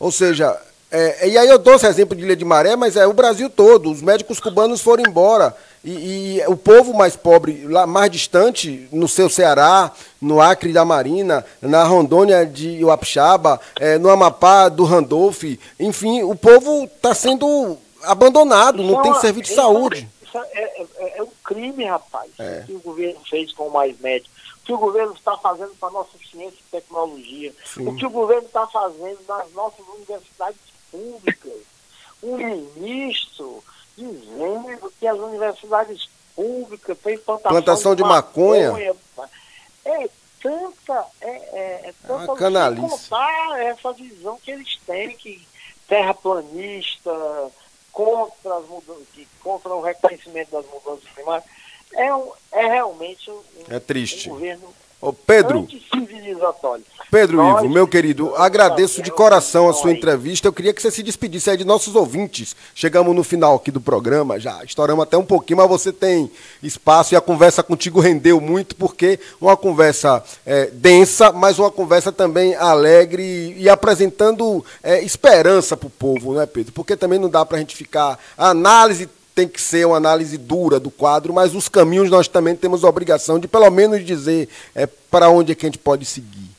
Ou 0.00 0.10
seja, 0.10 0.58
é, 0.90 1.28
e 1.28 1.36
aí 1.36 1.46
eu 1.46 1.58
dou 1.58 1.74
esse 1.74 1.86
exemplo 1.86 2.16
de 2.16 2.22
Ilha 2.24 2.34
de 2.34 2.44
Maré, 2.44 2.74
mas 2.74 2.96
é 2.96 3.06
o 3.06 3.12
Brasil 3.12 3.50
todo. 3.50 3.90
Os 3.90 4.00
médicos 4.00 4.40
cubanos 4.40 4.80
foram 4.80 5.04
embora. 5.06 5.54
E, 5.86 6.40
e, 6.40 6.46
o 6.48 6.56
povo 6.56 6.92
mais 6.92 7.14
pobre, 7.14 7.64
lá 7.64 7.86
mais 7.86 8.10
distante, 8.10 8.88
no 8.90 9.06
seu 9.06 9.30
Ceará, 9.30 9.92
no 10.20 10.40
Acre 10.40 10.72
da 10.72 10.84
Marina, 10.84 11.46
na 11.62 11.84
Rondônia 11.84 12.44
de 12.44 12.84
Uapixaba, 12.84 13.60
é, 13.78 13.96
no 13.96 14.10
Amapá 14.10 14.68
do 14.68 14.82
Randolph, 14.82 15.44
enfim, 15.78 16.24
o 16.24 16.34
povo 16.34 16.86
está 16.86 17.14
sendo 17.14 17.78
abandonado, 18.02 18.82
não 18.82 19.00
tem 19.00 19.14
serviço 19.20 19.50
de 19.50 19.54
saúde. 19.54 20.08
Isso 20.24 20.36
é, 20.36 20.42
é, 20.54 20.86
é, 20.96 21.18
é, 21.18 21.22
um 21.22 21.30
crime, 21.44 21.84
rapaz, 21.84 22.32
é. 22.40 22.64
que 22.66 22.72
o 22.72 22.80
governo 22.80 23.20
fez 23.30 23.52
com 23.52 23.68
o 23.68 23.72
Mais 23.72 23.96
Médico. 24.00 24.34
O 24.62 24.66
que 24.66 24.72
o 24.72 24.78
governo 24.78 25.12
está 25.12 25.36
fazendo 25.36 25.72
para 25.78 25.88
a 25.88 25.92
nossa 25.92 26.18
ciência 26.28 26.58
e 26.58 26.70
tecnologia. 26.72 27.52
Sim. 27.64 27.86
O 27.86 27.94
que 27.94 28.04
o 28.04 28.10
governo 28.10 28.46
está 28.46 28.66
fazendo 28.66 29.20
nas 29.28 29.52
nossas 29.52 29.86
universidades 29.96 30.58
públicas. 30.90 31.52
Um 32.20 32.36
ministro 32.74 33.62
dizendo 33.96 34.92
que 34.98 35.06
as 35.06 35.18
universidades 35.18 36.08
públicas 36.34 36.98
têm 36.98 37.18
plantação, 37.18 37.50
plantação 37.50 37.94
de, 37.94 38.02
de 38.02 38.08
maconha. 38.08 38.72
maconha. 38.72 38.94
É 39.84 40.08
tanta, 40.42 41.06
é, 41.20 41.30
é, 41.30 41.80
é 41.88 41.94
tanta 42.06 42.32
é 42.32 42.36
canalice. 42.36 43.08
contar 43.08 43.60
essa 43.60 43.92
visão 43.92 44.38
que 44.42 44.50
eles 44.50 44.78
têm, 44.86 45.16
que 45.16 45.46
terraplanista, 45.88 47.12
contra, 47.96 48.56
as 48.58 48.68
mudanças, 48.68 49.06
contra 49.42 49.74
o 49.74 49.80
reconhecimento 49.80 50.50
das 50.50 50.66
mudanças 50.66 51.08
climáticas, 51.14 51.56
é, 51.94 52.14
um, 52.14 52.30
é 52.52 52.66
realmente 52.66 53.30
um, 53.30 53.42
é 53.68 53.80
triste. 53.80 54.28
um 54.28 54.34
governo 54.34 54.74
Ô 55.00 55.12
Pedro, 55.12 55.68
Pedro 57.10 57.36
Nós, 57.36 57.62
Ivo, 57.62 57.72
meu 57.72 57.86
querido, 57.86 58.34
agradeço 58.34 59.02
de 59.02 59.10
coração 59.10 59.68
a 59.68 59.74
sua 59.74 59.92
entrevista. 59.92 60.48
Eu 60.48 60.52
queria 60.52 60.72
que 60.72 60.80
você 60.80 60.90
se 60.90 61.02
despedisse 61.02 61.50
aí 61.50 61.56
de 61.56 61.64
nossos 61.64 61.94
ouvintes. 61.94 62.56
Chegamos 62.74 63.14
no 63.14 63.22
final 63.22 63.56
aqui 63.56 63.70
do 63.70 63.80
programa, 63.80 64.40
já 64.40 64.64
estouramos 64.64 65.02
até 65.02 65.16
um 65.16 65.24
pouquinho, 65.24 65.58
mas 65.58 65.68
você 65.68 65.92
tem 65.92 66.30
espaço 66.62 67.12
e 67.12 67.16
a 67.16 67.20
conversa 67.20 67.62
contigo 67.62 68.00
rendeu 68.00 68.40
muito, 68.40 68.74
porque 68.74 69.20
uma 69.38 69.56
conversa 69.56 70.24
é, 70.46 70.70
densa, 70.72 71.30
mas 71.30 71.58
uma 71.58 71.70
conversa 71.70 72.10
também 72.10 72.54
alegre 72.54 73.54
e 73.58 73.68
apresentando 73.68 74.64
é, 74.82 75.02
esperança 75.02 75.76
para 75.76 75.88
o 75.88 75.90
povo, 75.90 76.34
né, 76.34 76.46
Pedro? 76.46 76.72
Porque 76.72 76.96
também 76.96 77.18
não 77.18 77.28
dá 77.28 77.44
para 77.44 77.58
a 77.58 77.60
gente 77.60 77.76
ficar. 77.76 78.18
A 78.36 78.48
análise 78.48 79.08
tem 79.36 79.46
que 79.46 79.60
ser 79.60 79.86
uma 79.86 79.98
análise 79.98 80.38
dura 80.38 80.80
do 80.80 80.90
quadro, 80.90 81.30
mas 81.34 81.54
os 81.54 81.68
caminhos 81.68 82.08
nós 82.08 82.26
também 82.26 82.56
temos 82.56 82.82
a 82.82 82.88
obrigação 82.88 83.38
de 83.38 83.46
pelo 83.46 83.70
menos 83.70 84.02
dizer 84.02 84.48
é, 84.74 84.86
para 84.86 85.28
onde 85.28 85.52
é 85.52 85.54
que 85.54 85.66
a 85.66 85.68
gente 85.68 85.78
pode 85.78 86.06
seguir. 86.06 86.50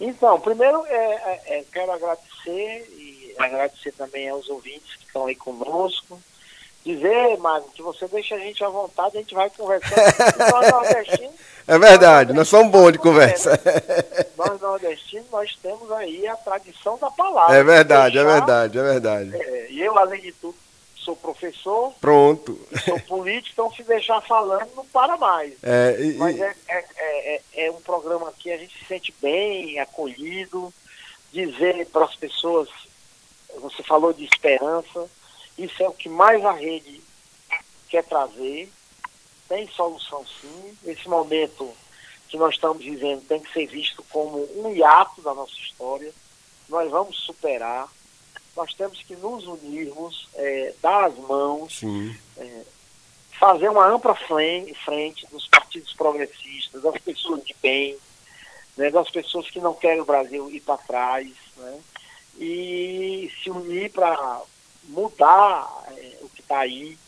Então, 0.00 0.38
primeiro 0.38 0.86
é, 0.86 0.94
é, 0.94 1.58
é, 1.58 1.64
quero 1.72 1.90
agradecer 1.90 2.88
e 2.96 3.34
agradecer 3.36 3.90
também 3.92 4.28
aos 4.28 4.48
ouvintes 4.48 4.94
que 4.94 5.04
estão 5.04 5.26
aí 5.26 5.34
conosco. 5.34 6.20
Dizer, 6.86 7.36
Mário, 7.38 7.66
que 7.74 7.82
você 7.82 8.06
deixa 8.06 8.36
a 8.36 8.38
gente 8.38 8.62
à 8.62 8.68
vontade, 8.68 9.16
a 9.16 9.20
gente 9.20 9.34
vai 9.34 9.50
conversando. 9.50 9.94
nós 10.38 10.70
nordestinos. 10.70 11.34
É 11.66 11.78
verdade, 11.78 12.32
nós 12.32 12.48
somos 12.48 12.70
bons 12.70 12.92
de 12.92 12.98
conversa. 12.98 13.58
Nós 14.36 14.60
nordestinos, 14.60 15.30
nós 15.30 15.56
temos 15.62 15.90
aí 15.92 16.26
a 16.26 16.34
tradição 16.34 16.98
da 16.98 17.08
palavra. 17.08 17.56
É 17.56 17.62
verdade, 17.62 18.18
é 18.18 18.24
deixar, 18.24 18.36
é 18.36 18.40
verdade, 18.40 18.78
é 18.78 18.82
verdade. 18.82 19.36
É, 19.36 19.70
e 19.70 19.80
eu, 19.80 19.96
além 19.96 20.20
de 20.20 20.32
tudo, 20.32 20.56
sou 21.04 21.16
professor. 21.16 21.92
Pronto. 22.00 22.58
Sou 22.84 22.98
político, 23.00 23.52
então 23.52 23.72
se 23.72 23.82
deixar 23.82 24.20
falando 24.22 24.68
não 24.74 24.86
para 24.86 25.16
mais. 25.16 25.54
É, 25.62 25.96
e, 26.00 26.14
Mas 26.14 26.40
é, 26.40 26.54
é, 26.68 26.84
é, 26.96 27.42
é, 27.66 27.70
um 27.70 27.80
programa 27.80 28.32
que 28.38 28.50
a 28.50 28.56
gente 28.56 28.78
se 28.78 28.84
sente 28.84 29.14
bem, 29.20 29.78
acolhido, 29.78 30.72
dizer 31.32 31.86
para 31.86 32.04
as 32.04 32.14
pessoas, 32.16 32.68
você 33.60 33.82
falou 33.82 34.12
de 34.12 34.24
esperança, 34.24 35.08
isso 35.58 35.82
é 35.82 35.88
o 35.88 35.92
que 35.92 36.08
mais 36.08 36.44
a 36.44 36.52
rede 36.52 37.02
quer 37.88 38.04
trazer. 38.04 38.70
Tem 39.48 39.68
solução 39.68 40.24
sim. 40.40 40.78
Esse 40.86 41.08
momento 41.08 41.70
que 42.28 42.38
nós 42.38 42.54
estamos 42.54 42.82
vivendo 42.82 43.26
tem 43.26 43.40
que 43.40 43.52
ser 43.52 43.66
visto 43.66 44.02
como 44.04 44.48
um 44.56 44.74
hiato 44.74 45.20
da 45.20 45.34
nossa 45.34 45.52
história. 45.52 46.12
Nós 46.68 46.90
vamos 46.90 47.18
superar 47.18 47.86
nós 48.56 48.74
temos 48.74 49.02
que 49.02 49.16
nos 49.16 49.46
unirmos, 49.46 50.28
é, 50.34 50.74
dar 50.82 51.04
as 51.04 51.16
mãos, 51.16 51.80
é, 52.36 52.62
fazer 53.38 53.68
uma 53.68 53.86
ampla 53.86 54.14
frente 54.14 55.26
dos 55.30 55.48
partidos 55.48 55.92
progressistas, 55.94 56.82
das 56.82 56.98
pessoas 56.98 57.42
de 57.44 57.54
bem, 57.62 57.96
né, 58.76 58.90
das 58.90 59.10
pessoas 59.10 59.50
que 59.50 59.60
não 59.60 59.74
querem 59.74 60.00
o 60.00 60.06
Brasil 60.06 60.50
ir 60.50 60.60
para 60.60 60.76
trás, 60.78 61.28
né, 61.56 61.80
e 62.38 63.32
se 63.42 63.50
unir 63.50 63.90
para 63.90 64.42
mudar 64.84 65.84
é, 65.96 66.18
o 66.20 66.28
que 66.28 66.40
está 66.40 66.60
aí, 66.60 66.98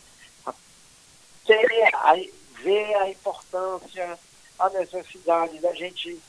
ter, 1.45 1.95
a, 1.95 2.15
ver 2.63 2.95
a 2.95 3.09
importância, 3.09 4.19
a 4.57 4.69
necessidade 4.69 5.59
da 5.59 5.73
gente 5.73 6.19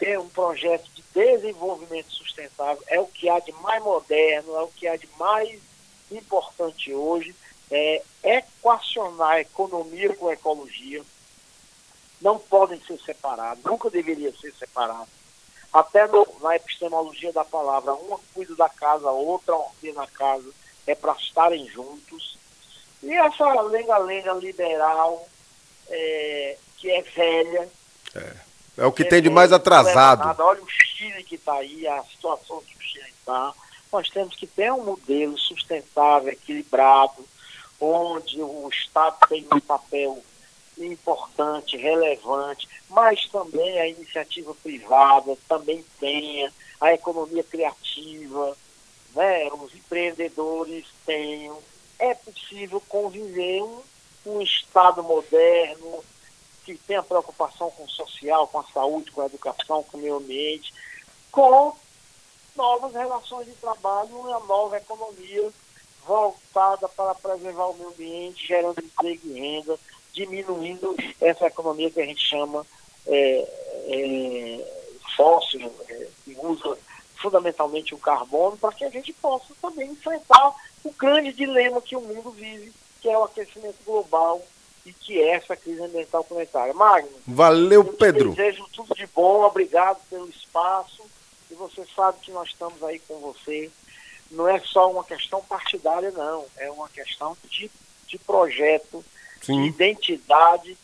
ter 0.00 0.18
um 0.18 0.28
projeto 0.30 0.90
de 0.94 1.04
desenvolvimento 1.14 2.10
sustentável, 2.10 2.82
é 2.88 2.98
o 2.98 3.06
que 3.06 3.28
há 3.28 3.38
de 3.38 3.52
mais 3.52 3.82
moderno, 3.82 4.56
é 4.56 4.62
o 4.62 4.68
que 4.68 4.88
há 4.88 4.96
de 4.96 5.06
mais 5.18 5.60
importante 6.10 6.92
hoje, 6.92 7.36
é 7.70 8.02
equacionar 8.24 9.38
economia 9.38 10.16
com 10.16 10.32
ecologia. 10.32 11.02
Não 12.20 12.38
podem 12.38 12.80
ser 12.80 12.98
separados, 13.00 13.62
nunca 13.62 13.90
deveria 13.90 14.32
ser 14.32 14.52
separado. 14.54 15.08
Até 15.72 16.08
no, 16.08 16.26
na 16.40 16.56
epistemologia 16.56 17.32
da 17.32 17.44
palavra, 17.44 17.94
uma 17.94 18.18
cuida 18.34 18.56
da 18.56 18.68
casa, 18.68 19.10
outra 19.10 19.54
ordena 19.54 20.02
a 20.02 20.06
casa, 20.06 20.50
é 20.86 20.94
para 20.94 21.12
estarem 21.12 21.68
juntos. 21.68 22.38
E 23.02 23.12
essa 23.12 23.60
lenga-lenga 23.62 24.32
liberal, 24.32 25.28
é, 25.88 26.56
que 26.78 26.90
é 26.90 27.02
velha, 27.02 27.68
é 28.14 28.49
é 28.80 28.86
o 28.86 28.92
que 28.92 29.04
tem 29.04 29.20
de 29.20 29.28
mais 29.28 29.52
atrasado. 29.52 30.42
Olha 30.42 30.62
o 30.62 30.68
Chile 30.68 31.22
que 31.22 31.34
está 31.34 31.52
aí, 31.52 31.86
a 31.86 32.02
situação 32.04 32.62
que 32.62 32.74
o 32.74 32.80
Chile 32.80 33.10
está. 33.10 33.52
Nós 33.92 34.08
temos 34.08 34.34
que 34.34 34.46
ter 34.46 34.72
um 34.72 34.82
modelo 34.82 35.36
sustentável, 35.36 36.32
equilibrado, 36.32 37.28
onde 37.78 38.40
o 38.40 38.66
Estado 38.70 39.18
tem 39.28 39.46
um 39.52 39.60
papel 39.60 40.22
importante, 40.78 41.76
relevante, 41.76 42.66
mas 42.88 43.28
também 43.28 43.78
a 43.78 43.86
iniciativa 43.86 44.54
privada 44.62 45.36
também 45.46 45.84
tenha, 45.98 46.50
a 46.80 46.94
economia 46.94 47.44
criativa, 47.44 48.56
né, 49.14 49.46
os 49.52 49.74
empreendedores 49.74 50.86
tenham. 51.04 51.58
É 51.98 52.14
possível 52.14 52.82
conviver 52.88 53.62
um, 53.62 53.82
um 54.24 54.40
Estado 54.40 55.02
moderno, 55.02 56.02
que 56.64 56.76
tem 56.76 56.96
a 56.96 57.02
preocupação 57.02 57.70
com 57.70 57.84
o 57.84 57.88
social, 57.88 58.46
com 58.48 58.60
a 58.60 58.64
saúde, 58.64 59.10
com 59.10 59.22
a 59.22 59.26
educação, 59.26 59.82
com 59.84 59.96
o 59.96 60.00
meio 60.00 60.16
ambiente, 60.16 60.72
com 61.30 61.76
novas 62.56 62.92
relações 62.92 63.46
de 63.46 63.52
trabalho, 63.54 64.16
uma 64.16 64.40
nova 64.40 64.76
economia 64.76 65.50
voltada 66.06 66.88
para 66.88 67.14
preservar 67.14 67.66
o 67.66 67.74
meio 67.74 67.88
ambiente, 67.88 68.46
gerando 68.46 68.82
emprego 68.82 69.28
e 69.28 69.32
renda, 69.38 69.78
diminuindo 70.12 70.96
essa 71.20 71.46
economia 71.46 71.90
que 71.90 72.00
a 72.00 72.06
gente 72.06 72.24
chama 72.24 72.66
é, 73.06 73.48
é, 73.86 74.90
fóssil, 75.16 75.72
é, 75.88 76.08
que 76.24 76.36
usa 76.42 76.76
fundamentalmente 77.16 77.94
o 77.94 77.98
carbono, 77.98 78.56
para 78.56 78.72
que 78.72 78.84
a 78.84 78.90
gente 78.90 79.12
possa 79.12 79.54
também 79.60 79.90
enfrentar 79.90 80.54
o 80.82 80.90
grande 80.92 81.32
dilema 81.32 81.80
que 81.80 81.94
o 81.94 82.00
mundo 82.00 82.30
vive, 82.30 82.72
que 83.00 83.08
é 83.08 83.16
o 83.16 83.24
aquecimento 83.24 83.76
global 83.84 84.42
e 84.86 84.92
que 84.92 85.20
é 85.20 85.34
essa 85.34 85.56
crise 85.56 85.82
ambiental 85.82 86.24
planetária. 86.24 86.72
Magno. 86.72 87.10
Valeu, 87.26 87.84
Pedro. 87.84 88.30
Desejo 88.30 88.66
tudo 88.72 88.94
de 88.94 89.06
bom, 89.06 89.42
obrigado 89.42 90.00
pelo 90.08 90.28
espaço. 90.28 91.02
E 91.50 91.54
você 91.54 91.84
sabe 91.94 92.18
que 92.20 92.30
nós 92.30 92.48
estamos 92.48 92.82
aí 92.82 92.98
com 93.00 93.18
você. 93.18 93.70
Não 94.30 94.48
é 94.48 94.60
só 94.60 94.90
uma 94.90 95.04
questão 95.04 95.42
partidária, 95.42 96.10
não. 96.12 96.46
É 96.56 96.70
uma 96.70 96.88
questão 96.88 97.36
de 97.48 97.70
de 98.10 98.18
projeto, 98.18 99.04
Sim. 99.40 99.62
de 99.62 99.68
identidade 99.68 100.76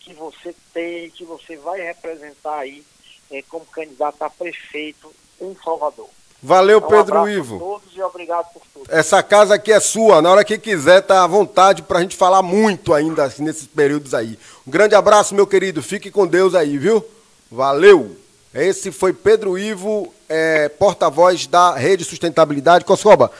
que 0.00 0.12
você 0.12 0.54
tem, 0.72 1.10
que 1.10 1.24
você 1.24 1.56
vai 1.56 1.80
representar 1.80 2.58
aí 2.58 2.84
é, 3.30 3.42
como 3.42 3.64
candidato 3.66 4.22
a 4.22 4.30
prefeito 4.30 5.12
em 5.40 5.56
Salvador. 5.64 6.10
Valeu, 6.42 6.78
então, 6.78 6.88
um 6.88 7.04
Pedro 7.04 7.28
Ivo. 7.28 7.58
todos 7.58 7.96
e 7.96 8.02
obrigado 8.02 8.46
por 8.52 8.62
tudo. 8.72 8.86
Essa 8.88 9.22
casa 9.22 9.54
aqui 9.54 9.72
é 9.72 9.80
sua. 9.80 10.22
Na 10.22 10.30
hora 10.30 10.44
que 10.44 10.56
quiser, 10.56 11.02
tá 11.02 11.22
à 11.22 11.26
vontade 11.26 11.82
para 11.82 11.98
a 11.98 12.02
gente 12.02 12.16
falar 12.16 12.40
muito 12.42 12.94
ainda 12.94 13.24
assim, 13.24 13.42
nesses 13.42 13.66
períodos 13.66 14.14
aí. 14.14 14.38
Um 14.66 14.70
grande 14.70 14.94
abraço, 14.94 15.34
meu 15.34 15.46
querido. 15.46 15.82
Fique 15.82 16.10
com 16.10 16.26
Deus 16.26 16.54
aí, 16.54 16.78
viu? 16.78 17.04
Valeu. 17.50 18.16
Esse 18.54 18.90
foi 18.90 19.12
Pedro 19.12 19.58
Ivo, 19.58 20.12
é, 20.28 20.68
porta-voz 20.68 21.46
da 21.46 21.74
Rede 21.74 22.04
Sustentabilidade. 22.04 22.84
Coscoba, 22.84 23.28